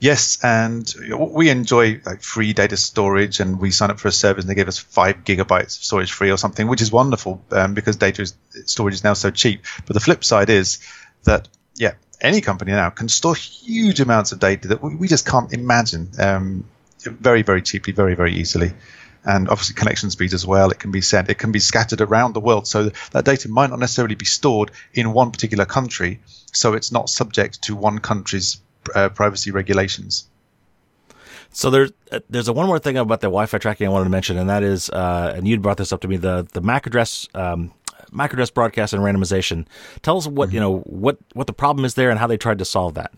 Yes, 0.00 0.42
and 0.42 0.92
we 1.14 1.50
enjoy 1.50 2.00
like 2.06 2.22
free 2.22 2.54
data 2.54 2.76
storage, 2.76 3.38
and 3.38 3.60
we 3.60 3.70
sign 3.70 3.90
up 3.90 4.00
for 4.00 4.08
a 4.08 4.12
service, 4.12 4.44
and 4.44 4.50
they 4.50 4.54
give 4.54 4.66
us 4.66 4.78
five 4.78 5.24
gigabytes 5.24 5.78
of 5.78 5.84
storage 5.84 6.10
free 6.10 6.30
or 6.30 6.38
something, 6.38 6.68
which 6.68 6.80
is 6.80 6.90
wonderful 6.90 7.42
um, 7.50 7.74
because 7.74 7.96
data 7.96 8.22
is, 8.22 8.34
storage 8.64 8.94
is 8.94 9.04
now 9.04 9.12
so 9.12 9.30
cheap. 9.30 9.66
But 9.86 9.92
the 9.92 10.00
flip 10.00 10.24
side 10.24 10.48
is 10.48 10.78
that 11.24 11.48
yeah, 11.76 11.92
any 12.20 12.40
company 12.40 12.72
now 12.72 12.88
can 12.88 13.10
store 13.10 13.34
huge 13.34 14.00
amounts 14.00 14.32
of 14.32 14.38
data 14.40 14.68
that 14.68 14.82
we, 14.82 14.96
we 14.96 15.06
just 15.06 15.26
can't 15.26 15.52
imagine 15.52 16.08
um, 16.18 16.64
very 17.02 17.42
very 17.42 17.60
cheaply, 17.60 17.92
very 17.92 18.14
very 18.14 18.32
easily 18.32 18.72
and 19.24 19.48
obviously 19.48 19.74
connection 19.74 20.10
speed 20.10 20.32
as 20.32 20.46
well. 20.46 20.70
It 20.70 20.78
can 20.78 20.90
be 20.90 21.00
sent, 21.00 21.28
it 21.30 21.38
can 21.38 21.52
be 21.52 21.58
scattered 21.58 22.00
around 22.00 22.32
the 22.32 22.40
world. 22.40 22.66
So 22.66 22.90
that 23.12 23.24
data 23.24 23.48
might 23.48 23.70
not 23.70 23.78
necessarily 23.78 24.14
be 24.14 24.24
stored 24.24 24.70
in 24.94 25.12
one 25.12 25.30
particular 25.30 25.66
country, 25.66 26.20
so 26.52 26.74
it's 26.74 26.92
not 26.92 27.08
subject 27.08 27.62
to 27.62 27.76
one 27.76 27.98
country's 27.98 28.60
uh, 28.94 29.08
privacy 29.10 29.50
regulations. 29.50 30.26
So 31.52 31.70
there's 31.70 31.92
uh, 32.12 32.20
there's 32.30 32.48
a 32.48 32.52
one 32.52 32.66
more 32.66 32.78
thing 32.78 32.96
about 32.96 33.20
the 33.20 33.26
Wi-Fi 33.26 33.58
tracking 33.58 33.86
I 33.86 33.90
wanted 33.90 34.04
to 34.04 34.10
mention, 34.10 34.38
and 34.38 34.48
that 34.48 34.62
is, 34.62 34.88
uh, 34.88 35.32
and 35.34 35.46
you 35.46 35.58
brought 35.58 35.78
this 35.78 35.92
up 35.92 36.00
to 36.02 36.08
me, 36.08 36.16
the 36.16 36.46
the 36.52 36.60
MAC 36.60 36.86
address. 36.86 37.28
Um, 37.34 37.72
MAC 38.12 38.32
address 38.32 38.50
broadcast 38.50 38.92
and 38.92 39.02
randomization. 39.02 39.66
Tell 40.02 40.16
us 40.16 40.26
what 40.26 40.48
mm-hmm. 40.48 40.54
you 40.54 40.60
know 40.60 40.78
what 40.80 41.18
what 41.34 41.46
the 41.46 41.52
problem 41.52 41.84
is 41.84 41.94
there 41.94 42.10
and 42.10 42.18
how 42.18 42.26
they 42.26 42.36
tried 42.36 42.58
to 42.58 42.64
solve 42.64 42.94
that. 42.94 43.12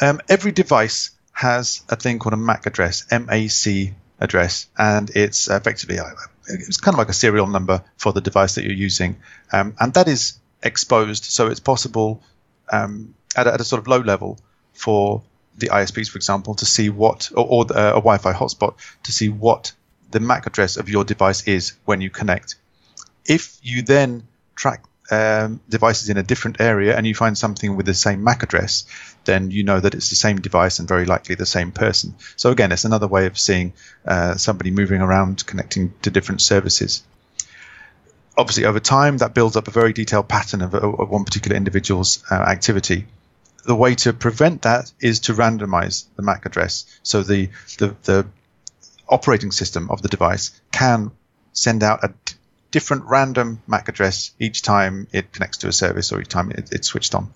Um, 0.00 0.20
every 0.28 0.52
device 0.52 1.10
has 1.32 1.82
a 1.88 1.96
thing 1.96 2.18
called 2.18 2.34
a 2.34 2.36
MAC 2.36 2.66
address, 2.66 3.06
MAC 3.10 3.94
address, 4.20 4.66
and 4.78 5.10
it's 5.10 5.48
effectively 5.48 5.98
it's 6.46 6.76
kind 6.78 6.94
of 6.94 6.98
like 6.98 7.08
a 7.08 7.14
serial 7.14 7.46
number 7.46 7.82
for 7.96 8.12
the 8.12 8.20
device 8.20 8.54
that 8.56 8.64
you're 8.64 8.72
using, 8.72 9.16
um, 9.52 9.74
and 9.80 9.94
that 9.94 10.08
is 10.08 10.38
exposed, 10.62 11.24
so 11.24 11.48
it's 11.48 11.60
possible 11.60 12.22
um, 12.70 13.14
at, 13.36 13.46
a, 13.46 13.54
at, 13.54 13.60
a, 13.60 13.64
sort 13.64 13.80
of 13.80 13.88
low 13.88 14.00
level 14.00 14.38
for 14.72 15.22
the 15.58 15.68
ISPs, 15.68 16.10
for 16.10 16.18
example, 16.18 16.54
to 16.54 16.66
see 16.66 16.90
what 16.90 17.30
or, 17.34 17.46
or 17.46 17.76
uh, 17.76 17.90
a 17.90 18.00
Wi-Fi 18.00 18.32
hotspot 18.32 18.74
to 19.04 19.12
see 19.12 19.28
what 19.28 19.72
the 20.10 20.20
MAC 20.20 20.46
address 20.46 20.76
of 20.76 20.88
your 20.88 21.04
device 21.04 21.46
is 21.46 21.74
when 21.84 22.00
you 22.00 22.10
connect. 22.10 22.56
If 23.24 23.58
you 23.62 23.82
then 23.82 24.26
track 24.54 24.84
um, 25.10 25.60
devices 25.68 26.08
in 26.08 26.16
a 26.16 26.22
different 26.22 26.60
area 26.60 26.96
and 26.96 27.06
you 27.06 27.14
find 27.14 27.36
something 27.36 27.76
with 27.76 27.86
the 27.86 27.94
same 27.94 28.22
MAC 28.22 28.42
address, 28.42 28.84
then 29.24 29.50
you 29.50 29.64
know 29.64 29.80
that 29.80 29.94
it's 29.94 30.10
the 30.10 30.16
same 30.16 30.40
device 30.40 30.78
and 30.78 30.88
very 30.88 31.04
likely 31.04 31.34
the 31.34 31.46
same 31.46 31.72
person. 31.72 32.14
So 32.36 32.50
again, 32.50 32.72
it's 32.72 32.84
another 32.84 33.08
way 33.08 33.26
of 33.26 33.38
seeing 33.38 33.72
uh, 34.06 34.36
somebody 34.36 34.70
moving 34.70 35.00
around 35.00 35.46
connecting 35.46 35.92
to 36.02 36.10
different 36.10 36.42
services. 36.42 37.02
Obviously, 38.36 38.64
over 38.64 38.80
time, 38.80 39.18
that 39.18 39.34
builds 39.34 39.56
up 39.56 39.68
a 39.68 39.72
very 39.72 39.92
detailed 39.92 40.28
pattern 40.28 40.62
of, 40.62 40.74
of 40.74 41.10
one 41.10 41.24
particular 41.24 41.56
individual's 41.56 42.24
uh, 42.30 42.34
activity. 42.34 43.06
The 43.64 43.74
way 43.74 43.94
to 43.96 44.12
prevent 44.12 44.62
that 44.62 44.90
is 45.00 45.20
to 45.20 45.34
randomize 45.34 46.06
the 46.16 46.22
MAC 46.22 46.46
address. 46.46 46.86
So 47.02 47.22
the, 47.22 47.50
the, 47.78 47.94
the 48.04 48.26
operating 49.08 49.50
system 49.50 49.90
of 49.90 50.00
the 50.00 50.08
device 50.08 50.58
can 50.72 51.10
send 51.52 51.82
out 51.82 52.04
a 52.04 52.14
different 52.70 53.04
random 53.04 53.62
MAC 53.66 53.88
address 53.88 54.32
each 54.38 54.62
time 54.62 55.06
it 55.12 55.32
connects 55.32 55.58
to 55.58 55.68
a 55.68 55.72
service 55.72 56.12
or 56.12 56.20
each 56.20 56.28
time 56.28 56.50
it, 56.50 56.70
it's 56.72 56.88
switched 56.88 57.14
on. 57.14 57.32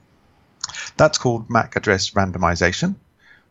That's 0.97 1.19
called 1.19 1.51
MAC 1.51 1.77
address 1.77 2.11
randomization. 2.11 2.97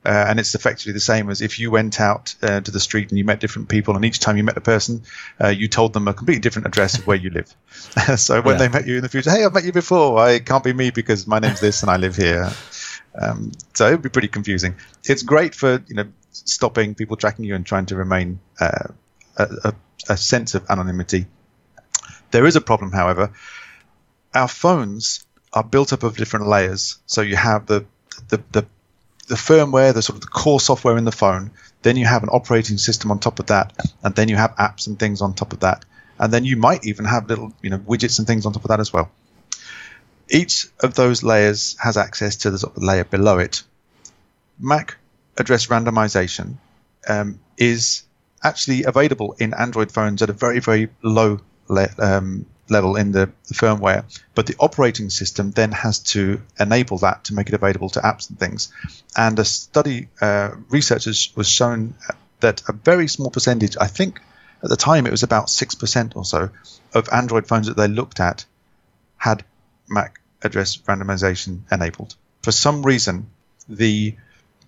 Uh, 0.05 0.25
and 0.27 0.37
it's 0.37 0.53
effectively 0.53 0.91
the 0.91 0.99
same 0.99 1.29
as 1.29 1.41
if 1.41 1.59
you 1.59 1.71
went 1.71 2.01
out 2.01 2.35
uh, 2.41 2.59
to 2.59 2.71
the 2.71 2.79
street 2.79 3.09
and 3.09 3.17
you 3.17 3.23
met 3.23 3.39
different 3.39 3.69
people, 3.69 3.95
and 3.95 4.03
each 4.03 4.19
time 4.19 4.35
you 4.35 4.43
met 4.43 4.57
a 4.57 4.61
person, 4.61 5.03
uh, 5.41 5.47
you 5.47 5.69
told 5.69 5.93
them 5.93 6.09
a 6.09 6.13
completely 6.13 6.41
different 6.41 6.67
address 6.67 6.97
of 6.97 7.07
where 7.07 7.15
you 7.15 7.29
live. 7.29 7.55
so 8.17 8.41
when 8.41 8.55
yeah. 8.55 8.59
they 8.59 8.67
met 8.67 8.85
you 8.85 8.97
in 8.97 9.01
the 9.01 9.07
future, 9.07 9.31
hey, 9.31 9.45
I've 9.45 9.53
met 9.53 9.63
you 9.63 9.71
before. 9.71 10.19
I 10.19 10.39
can't 10.39 10.63
be 10.63 10.73
me 10.73 10.89
because 10.91 11.25
my 11.25 11.39
name's 11.39 11.61
this 11.61 11.83
and 11.83 11.89
I 11.89 11.95
live 11.95 12.17
here. 12.17 12.51
Um, 13.15 13.53
so 13.73 13.87
it 13.87 13.91
would 13.91 14.01
be 14.01 14.09
pretty 14.09 14.27
confusing. 14.27 14.75
It's 15.05 15.23
great 15.23 15.55
for 15.55 15.81
you 15.87 15.95
know 15.95 16.05
stopping 16.31 16.95
people 16.95 17.15
tracking 17.15 17.45
you 17.45 17.55
and 17.55 17.65
trying 17.65 17.85
to 17.85 17.95
remain 17.95 18.39
uh, 18.59 18.87
a, 19.37 19.47
a, 19.63 19.73
a 20.09 20.17
sense 20.17 20.53
of 20.55 20.65
anonymity. 20.69 21.27
There 22.33 22.47
is 22.47 22.55
a 22.55 22.61
problem, 22.61 22.91
however. 22.91 23.31
Our 24.33 24.47
phones 24.47 25.23
are 25.53 25.63
built 25.63 25.93
up 25.93 26.01
of 26.01 26.17
different 26.17 26.47
layers. 26.47 26.97
So 27.05 27.21
you 27.21 27.35
have 27.35 27.67
the 27.67 27.85
the, 28.29 28.41
the 28.51 28.65
the 29.27 29.35
firmware, 29.35 29.93
the 29.93 30.01
sort 30.01 30.15
of 30.15 30.21
the 30.21 30.33
core 30.41 30.59
software 30.59 30.97
in 30.97 31.05
the 31.05 31.11
phone. 31.11 31.51
Then 31.83 31.95
you 31.95 32.07
have 32.07 32.23
an 32.23 32.29
operating 32.29 32.79
system 32.79 33.11
on 33.11 33.19
top 33.19 33.37
of 33.37 33.45
that, 33.47 33.71
and 34.03 34.15
then 34.15 34.29
you 34.29 34.35
have 34.35 34.55
apps 34.55 34.87
and 34.87 34.97
things 34.97 35.21
on 35.21 35.35
top 35.35 35.53
of 35.53 35.59
that, 35.59 35.85
and 36.17 36.33
then 36.33 36.43
you 36.43 36.57
might 36.57 36.87
even 36.87 37.05
have 37.05 37.29
little 37.29 37.53
you 37.61 37.69
know 37.69 37.77
widgets 37.77 38.17
and 38.17 38.25
things 38.25 38.47
on 38.47 38.53
top 38.53 38.65
of 38.65 38.69
that 38.69 38.79
as 38.79 38.91
well. 38.91 39.11
Each 40.27 40.67
of 40.79 40.95
those 40.95 41.21
layers 41.21 41.77
has 41.79 41.97
access 41.97 42.37
to 42.37 42.49
the 42.49 42.57
sort 42.57 42.75
of 42.75 42.81
layer 42.81 43.03
below 43.03 43.37
it. 43.37 43.61
MAC 44.57 44.97
address 45.37 45.67
randomization 45.67 46.55
um, 47.07 47.39
is 47.59 48.01
actually 48.41 48.85
available 48.85 49.35
in 49.37 49.53
Android 49.53 49.91
phones 49.91 50.23
at 50.23 50.31
a 50.31 50.33
very 50.33 50.59
very 50.59 50.89
low 51.03 51.39
le- 51.73 51.93
um, 51.99 52.45
level 52.69 52.95
in 52.95 53.12
the, 53.12 53.29
the, 53.47 53.53
firmware, 53.53 54.03
but 54.36 54.47
the 54.47 54.55
operating 54.59 55.09
system 55.09 55.51
then 55.51 55.71
has 55.71 55.99
to 55.99 56.41
enable 56.59 56.97
that 56.99 57.25
to 57.25 57.33
make 57.33 57.47
it 57.47 57.53
available 57.53 57.89
to 57.89 57.99
apps 57.99 58.29
and 58.29 58.39
things. 58.39 58.71
And 59.15 59.38
a 59.39 59.45
study, 59.45 60.07
uh, 60.21 60.51
researchers 60.69 61.31
was 61.36 61.49
shown 61.49 61.95
that 62.39 62.63
a 62.67 62.73
very 62.73 63.07
small 63.07 63.29
percentage, 63.29 63.75
I 63.79 63.88
think 63.88 64.21
at 64.63 64.69
the 64.69 64.77
time 64.77 65.05
it 65.05 65.12
was 65.12 65.23
about 65.23 65.47
6% 65.47 66.15
or 66.15 66.25
so, 66.25 66.49
of 66.93 67.09
Android 67.12 67.47
phones 67.47 67.67
that 67.67 67.77
they 67.77 67.88
looked 67.88 68.19
at 68.19 68.45
had 69.17 69.43
MAC 69.89 70.19
address 70.41 70.77
randomization 70.77 71.62
enabled. 71.71 72.15
For 72.41 72.51
some 72.51 72.83
reason, 72.83 73.29
the 73.67 74.15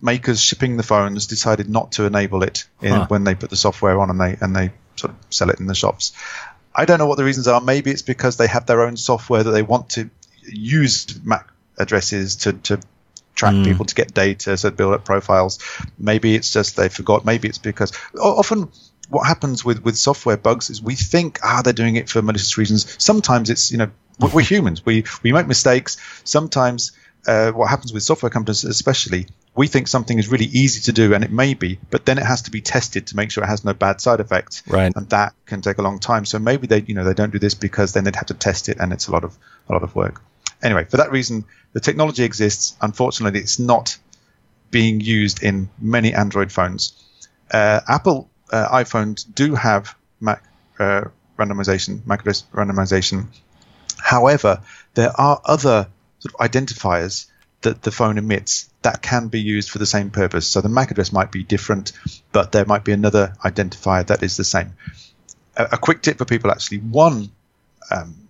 makers 0.01 0.41
shipping 0.41 0.77
the 0.77 0.83
phones 0.83 1.27
decided 1.27 1.69
not 1.69 1.93
to 1.93 2.05
enable 2.05 2.43
it 2.43 2.67
in, 2.81 2.91
huh. 2.91 3.05
when 3.07 3.23
they 3.23 3.35
put 3.35 3.49
the 3.49 3.55
software 3.55 3.99
on 3.99 4.09
and 4.09 4.19
they 4.19 4.37
and 4.39 4.55
they 4.55 4.71
sort 4.95 5.11
of 5.11 5.17
sell 5.29 5.49
it 5.49 5.59
in 5.59 5.67
the 5.67 5.75
shops. 5.75 6.13
I 6.75 6.85
don't 6.85 6.99
know 6.99 7.07
what 7.07 7.17
the 7.17 7.23
reasons 7.23 7.47
are. 7.47 7.61
Maybe 7.61 7.91
it's 7.91 8.01
because 8.01 8.37
they 8.37 8.47
have 8.47 8.65
their 8.65 8.81
own 8.81 8.97
software 8.97 9.43
that 9.43 9.51
they 9.51 9.61
want 9.61 9.89
to 9.91 10.09
use 10.43 11.19
MAC 11.23 11.47
addresses 11.77 12.35
to, 12.37 12.53
to 12.53 12.79
track 13.35 13.53
mm. 13.53 13.65
people 13.65 13.85
to 13.85 13.95
get 13.95 14.13
data, 14.13 14.57
so 14.57 14.71
build 14.71 14.93
up 14.93 15.05
profiles. 15.05 15.59
Maybe 15.97 16.35
it's 16.35 16.51
just 16.51 16.75
they 16.75 16.89
forgot. 16.89 17.25
Maybe 17.25 17.47
it's 17.47 17.57
because 17.57 17.91
often 18.19 18.69
what 19.09 19.27
happens 19.27 19.63
with, 19.63 19.83
with 19.83 19.97
software 19.97 20.37
bugs 20.37 20.69
is 20.69 20.81
we 20.81 20.95
think 20.95 21.39
ah 21.43 21.61
they're 21.63 21.73
doing 21.73 21.95
it 21.95 22.09
for 22.09 22.21
malicious 22.21 22.57
reasons. 22.57 22.95
Sometimes 23.01 23.49
it's 23.49 23.71
you 23.71 23.77
know 23.77 23.91
we're 24.19 24.41
humans. 24.55 24.85
We 24.85 25.05
we 25.23 25.31
make 25.31 25.47
mistakes. 25.47 25.97
Sometimes 26.23 26.91
uh, 27.27 27.51
what 27.51 27.69
happens 27.69 27.93
with 27.93 28.03
software 28.03 28.29
companies, 28.29 28.63
especially, 28.63 29.27
we 29.55 29.67
think 29.67 29.87
something 29.87 30.19
is 30.19 30.27
really 30.27 30.45
easy 30.45 30.81
to 30.81 30.91
do, 30.91 31.13
and 31.13 31.23
it 31.23 31.31
may 31.31 31.53
be, 31.53 31.79
but 31.89 32.05
then 32.05 32.17
it 32.17 32.25
has 32.25 32.43
to 32.43 32.51
be 32.51 32.61
tested 32.61 33.07
to 33.07 33.15
make 33.15 33.31
sure 33.31 33.43
it 33.43 33.47
has 33.47 33.63
no 33.63 33.73
bad 33.73 34.01
side 34.01 34.19
effects, 34.19 34.63
right? 34.67 34.91
And 34.95 35.09
that 35.09 35.33
can 35.45 35.61
take 35.61 35.77
a 35.77 35.81
long 35.81 35.99
time. 35.99 36.25
So 36.25 36.39
maybe 36.39 36.67
they, 36.67 36.81
you 36.81 36.93
know, 36.93 37.05
they 37.05 37.13
don't 37.13 37.31
do 37.31 37.39
this 37.39 37.53
because 37.53 37.93
then 37.93 38.03
they'd 38.03 38.15
have 38.15 38.27
to 38.27 38.33
test 38.33 38.67
it, 38.67 38.77
and 38.79 38.91
it's 38.91 39.07
a 39.07 39.11
lot 39.11 39.23
of 39.23 39.37
a 39.69 39.73
lot 39.73 39.83
of 39.83 39.95
work. 39.95 40.21
Anyway, 40.61 40.83
for 40.83 40.97
that 40.97 41.11
reason, 41.11 41.45
the 41.73 41.79
technology 41.79 42.23
exists. 42.23 42.75
Unfortunately, 42.81 43.39
it's 43.39 43.59
not 43.59 43.97
being 44.71 44.99
used 44.99 45.41
in 45.41 45.69
many 45.79 46.13
Android 46.13 46.51
phones. 46.51 46.93
Uh, 47.49 47.79
Apple 47.87 48.29
uh, 48.51 48.67
iPhones 48.69 49.25
do 49.33 49.55
have 49.55 49.95
Mac 50.19 50.43
uh, 50.79 51.05
randomization, 51.37 52.05
MAC 52.05 52.21
address 52.21 52.43
randomization. 52.53 53.27
However, 53.97 54.61
there 54.95 55.11
are 55.19 55.39
other 55.45 55.87
sort 56.19 56.33
of 56.33 56.51
identifiers 56.51 57.27
that 57.61 57.81
the 57.81 57.91
phone 57.91 58.17
emits 58.17 58.69
that 58.85 59.01
can 59.01 59.27
be 59.27 59.41
used 59.41 59.71
for 59.71 59.79
the 59.79 59.85
same 59.85 60.11
purpose. 60.11 60.47
So 60.47 60.61
the 60.61 60.69
MAC 60.69 60.91
address 60.91 61.11
might 61.11 61.31
be 61.31 61.43
different, 61.43 61.91
but 62.31 62.51
there 62.51 62.65
might 62.65 62.83
be 62.83 62.91
another 62.91 63.33
identifier 63.43 64.05
that 64.07 64.21
is 64.21 64.37
the 64.37 64.43
same. 64.43 64.73
A, 65.57 65.69
a 65.73 65.77
quick 65.77 66.03
tip 66.03 66.19
for 66.19 66.25
people 66.25 66.51
actually 66.51 66.77
one 66.79 67.31
um, 67.89 68.29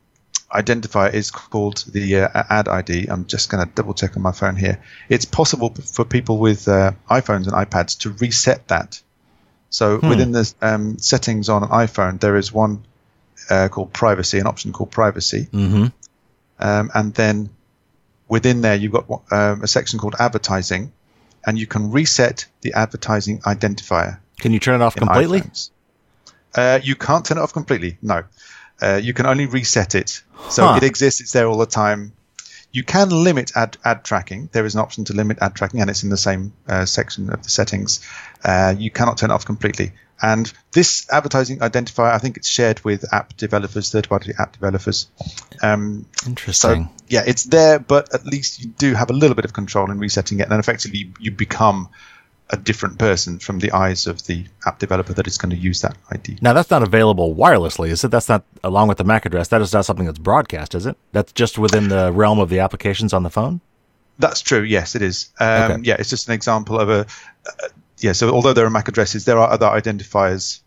identifier 0.51 1.13
is 1.13 1.29
called 1.31 1.83
the 1.91 2.21
uh, 2.21 2.43
ad 2.49 2.69
ID. 2.69 3.07
I'm 3.07 3.25
just 3.25 3.49
going 3.49 3.67
to 3.67 3.73
double 3.73 3.93
check 3.93 4.15
on 4.15 4.23
my 4.23 4.31
phone 4.31 4.55
here. 4.55 4.81
It's 5.09 5.25
possible 5.25 5.73
for 5.73 6.05
people 6.05 6.37
with 6.37 6.69
uh, 6.69 6.93
iPhones 7.09 7.47
and 7.47 7.53
iPads 7.53 7.99
to 7.99 8.11
reset 8.11 8.69
that. 8.69 9.01
So 9.69 9.97
hmm. 9.97 10.07
within 10.07 10.31
the 10.31 10.53
um, 10.61 10.99
settings 10.99 11.49
on 11.49 11.63
an 11.63 11.69
iPhone, 11.69 12.21
there 12.21 12.37
is 12.37 12.53
one 12.53 12.85
uh, 13.49 13.67
called 13.67 13.91
privacy, 13.91 14.39
an 14.39 14.47
option 14.47 14.71
called 14.71 14.91
privacy. 14.91 15.49
Mm-hmm. 15.51 15.87
Um, 16.59 16.91
and 16.93 17.13
then 17.13 17.49
within 18.27 18.61
there, 18.61 18.75
you've 18.75 18.91
got 18.91 19.09
um, 19.31 19.63
a 19.63 19.67
section 19.67 19.99
called 19.99 20.15
advertising, 20.19 20.91
and 21.45 21.57
you 21.59 21.67
can 21.67 21.91
reset 21.91 22.45
the 22.61 22.73
advertising 22.73 23.39
identifier. 23.41 24.19
Can 24.39 24.51
you 24.51 24.59
turn 24.59 24.81
it 24.81 24.83
off 24.83 24.95
completely? 24.95 25.43
Uh, 26.53 26.79
you 26.81 26.95
can't 26.95 27.25
turn 27.25 27.37
it 27.37 27.41
off 27.41 27.53
completely. 27.53 27.97
No, 28.01 28.23
uh, 28.81 28.99
you 29.01 29.13
can 29.13 29.25
only 29.25 29.45
reset 29.45 29.95
it. 29.95 30.21
So 30.49 30.65
huh. 30.65 30.77
it 30.77 30.83
exists. 30.83 31.21
It's 31.21 31.31
there 31.31 31.47
all 31.47 31.57
the 31.57 31.65
time. 31.65 32.13
You 32.75 32.83
can 32.83 33.09
limit 33.09 33.53
ad, 33.55 33.77
ad 33.85 34.03
tracking. 34.03 34.49
There 34.51 34.65
is 34.65 34.75
an 34.75 34.81
option 34.81 35.05
to 35.05 35.13
limit 35.13 35.37
ad 35.39 35.55
tracking, 35.55 35.79
and 35.79 35.89
it's 35.89 36.03
in 36.03 36.09
the 36.09 36.17
same 36.17 36.51
uh, 36.67 36.83
section 36.83 37.29
of 37.31 37.41
the 37.41 37.49
settings. 37.49 38.05
Uh, 38.43 38.75
you 38.77 38.91
cannot 38.91 39.17
turn 39.17 39.31
it 39.31 39.33
off 39.33 39.45
completely. 39.45 39.93
And 40.21 40.51
this 40.73 41.07
advertising 41.09 41.59
identifier, 41.59 42.11
I 42.11 42.17
think 42.17 42.35
it's 42.35 42.49
shared 42.49 42.83
with 42.83 43.13
app 43.13 43.37
developers, 43.37 43.93
third-party 43.93 44.33
app 44.37 44.51
developers. 44.51 45.07
Um, 45.63 46.05
Interesting. 46.27 46.83
So 46.83 46.91
yeah, 47.07 47.23
it's 47.25 47.45
there, 47.45 47.79
but 47.79 48.13
at 48.13 48.25
least 48.25 48.59
you 48.59 48.67
do 48.67 48.93
have 48.93 49.09
a 49.09 49.13
little 49.13 49.35
bit 49.35 49.45
of 49.45 49.53
control 49.53 49.89
in 49.89 49.97
resetting 49.97 50.41
it, 50.41 50.49
and 50.49 50.59
effectively 50.59 51.13
you 51.17 51.31
become 51.31 51.87
a 52.49 52.57
different 52.57 52.99
person 52.99 53.39
from 53.39 53.59
the 53.59 53.71
eyes 53.71 54.05
of 54.05 54.25
the 54.27 54.45
app 54.65 54.77
developer 54.77 55.13
that 55.13 55.25
is 55.25 55.37
going 55.37 55.49
to 55.49 55.55
use 55.55 55.81
that 55.81 55.97
ID. 56.11 56.37
Now 56.41 56.53
that's 56.53 56.69
not 56.69 56.83
available 56.83 57.33
wirelessly, 57.33 57.89
is 57.89 58.03
it? 58.03 58.11
That's 58.11 58.29
not 58.29 58.43
along 58.63 58.87
with 58.87 58.99
the 58.99 59.03
MAC 59.03 59.25
address. 59.25 59.47
That 59.47 59.61
is 59.61 59.73
not 59.73 59.85
something 59.85 60.05
that's 60.05 60.19
broadcast, 60.19 60.75
is 60.75 60.85
it? 60.85 60.95
That's 61.11 61.31
just 61.31 61.57
within 61.57 61.89
the 61.89 62.11
realm 62.11 62.39
of 62.39 62.49
the 62.49 62.59
applications 62.59 63.13
on 63.13 63.23
the 63.23 63.31
phone. 63.31 63.61
That's 64.19 64.41
true. 64.41 64.61
Yes, 64.61 64.95
it 64.95 65.01
is. 65.01 65.29
Um, 65.39 65.71
okay. 65.71 65.81
Yeah, 65.83 65.95
it's 65.99 66.09
just 66.09 66.27
an 66.27 66.33
example 66.35 66.79
of 66.79 66.89
a. 66.89 66.99
Uh, 67.45 67.67
yeah, 67.99 68.11
so 68.11 68.29
although 68.31 68.53
there 68.53 68.65
are 68.65 68.69
MAC 68.69 68.87
addresses, 68.87 69.25
there 69.25 69.39
are 69.39 69.49
other 69.49 69.67
identifiers 69.67 70.61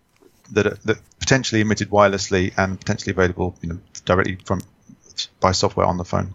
that 0.52 0.66
are 0.66 0.78
that 0.84 0.98
potentially 1.20 1.60
emitted 1.60 1.90
wirelessly 1.90 2.52
and 2.56 2.78
potentially 2.78 3.12
available, 3.12 3.54
you 3.62 3.68
know, 3.68 3.78
directly 4.04 4.38
from 4.44 4.60
by 5.40 5.52
software 5.52 5.86
on 5.86 5.96
the 5.96 6.04
phone. 6.04 6.34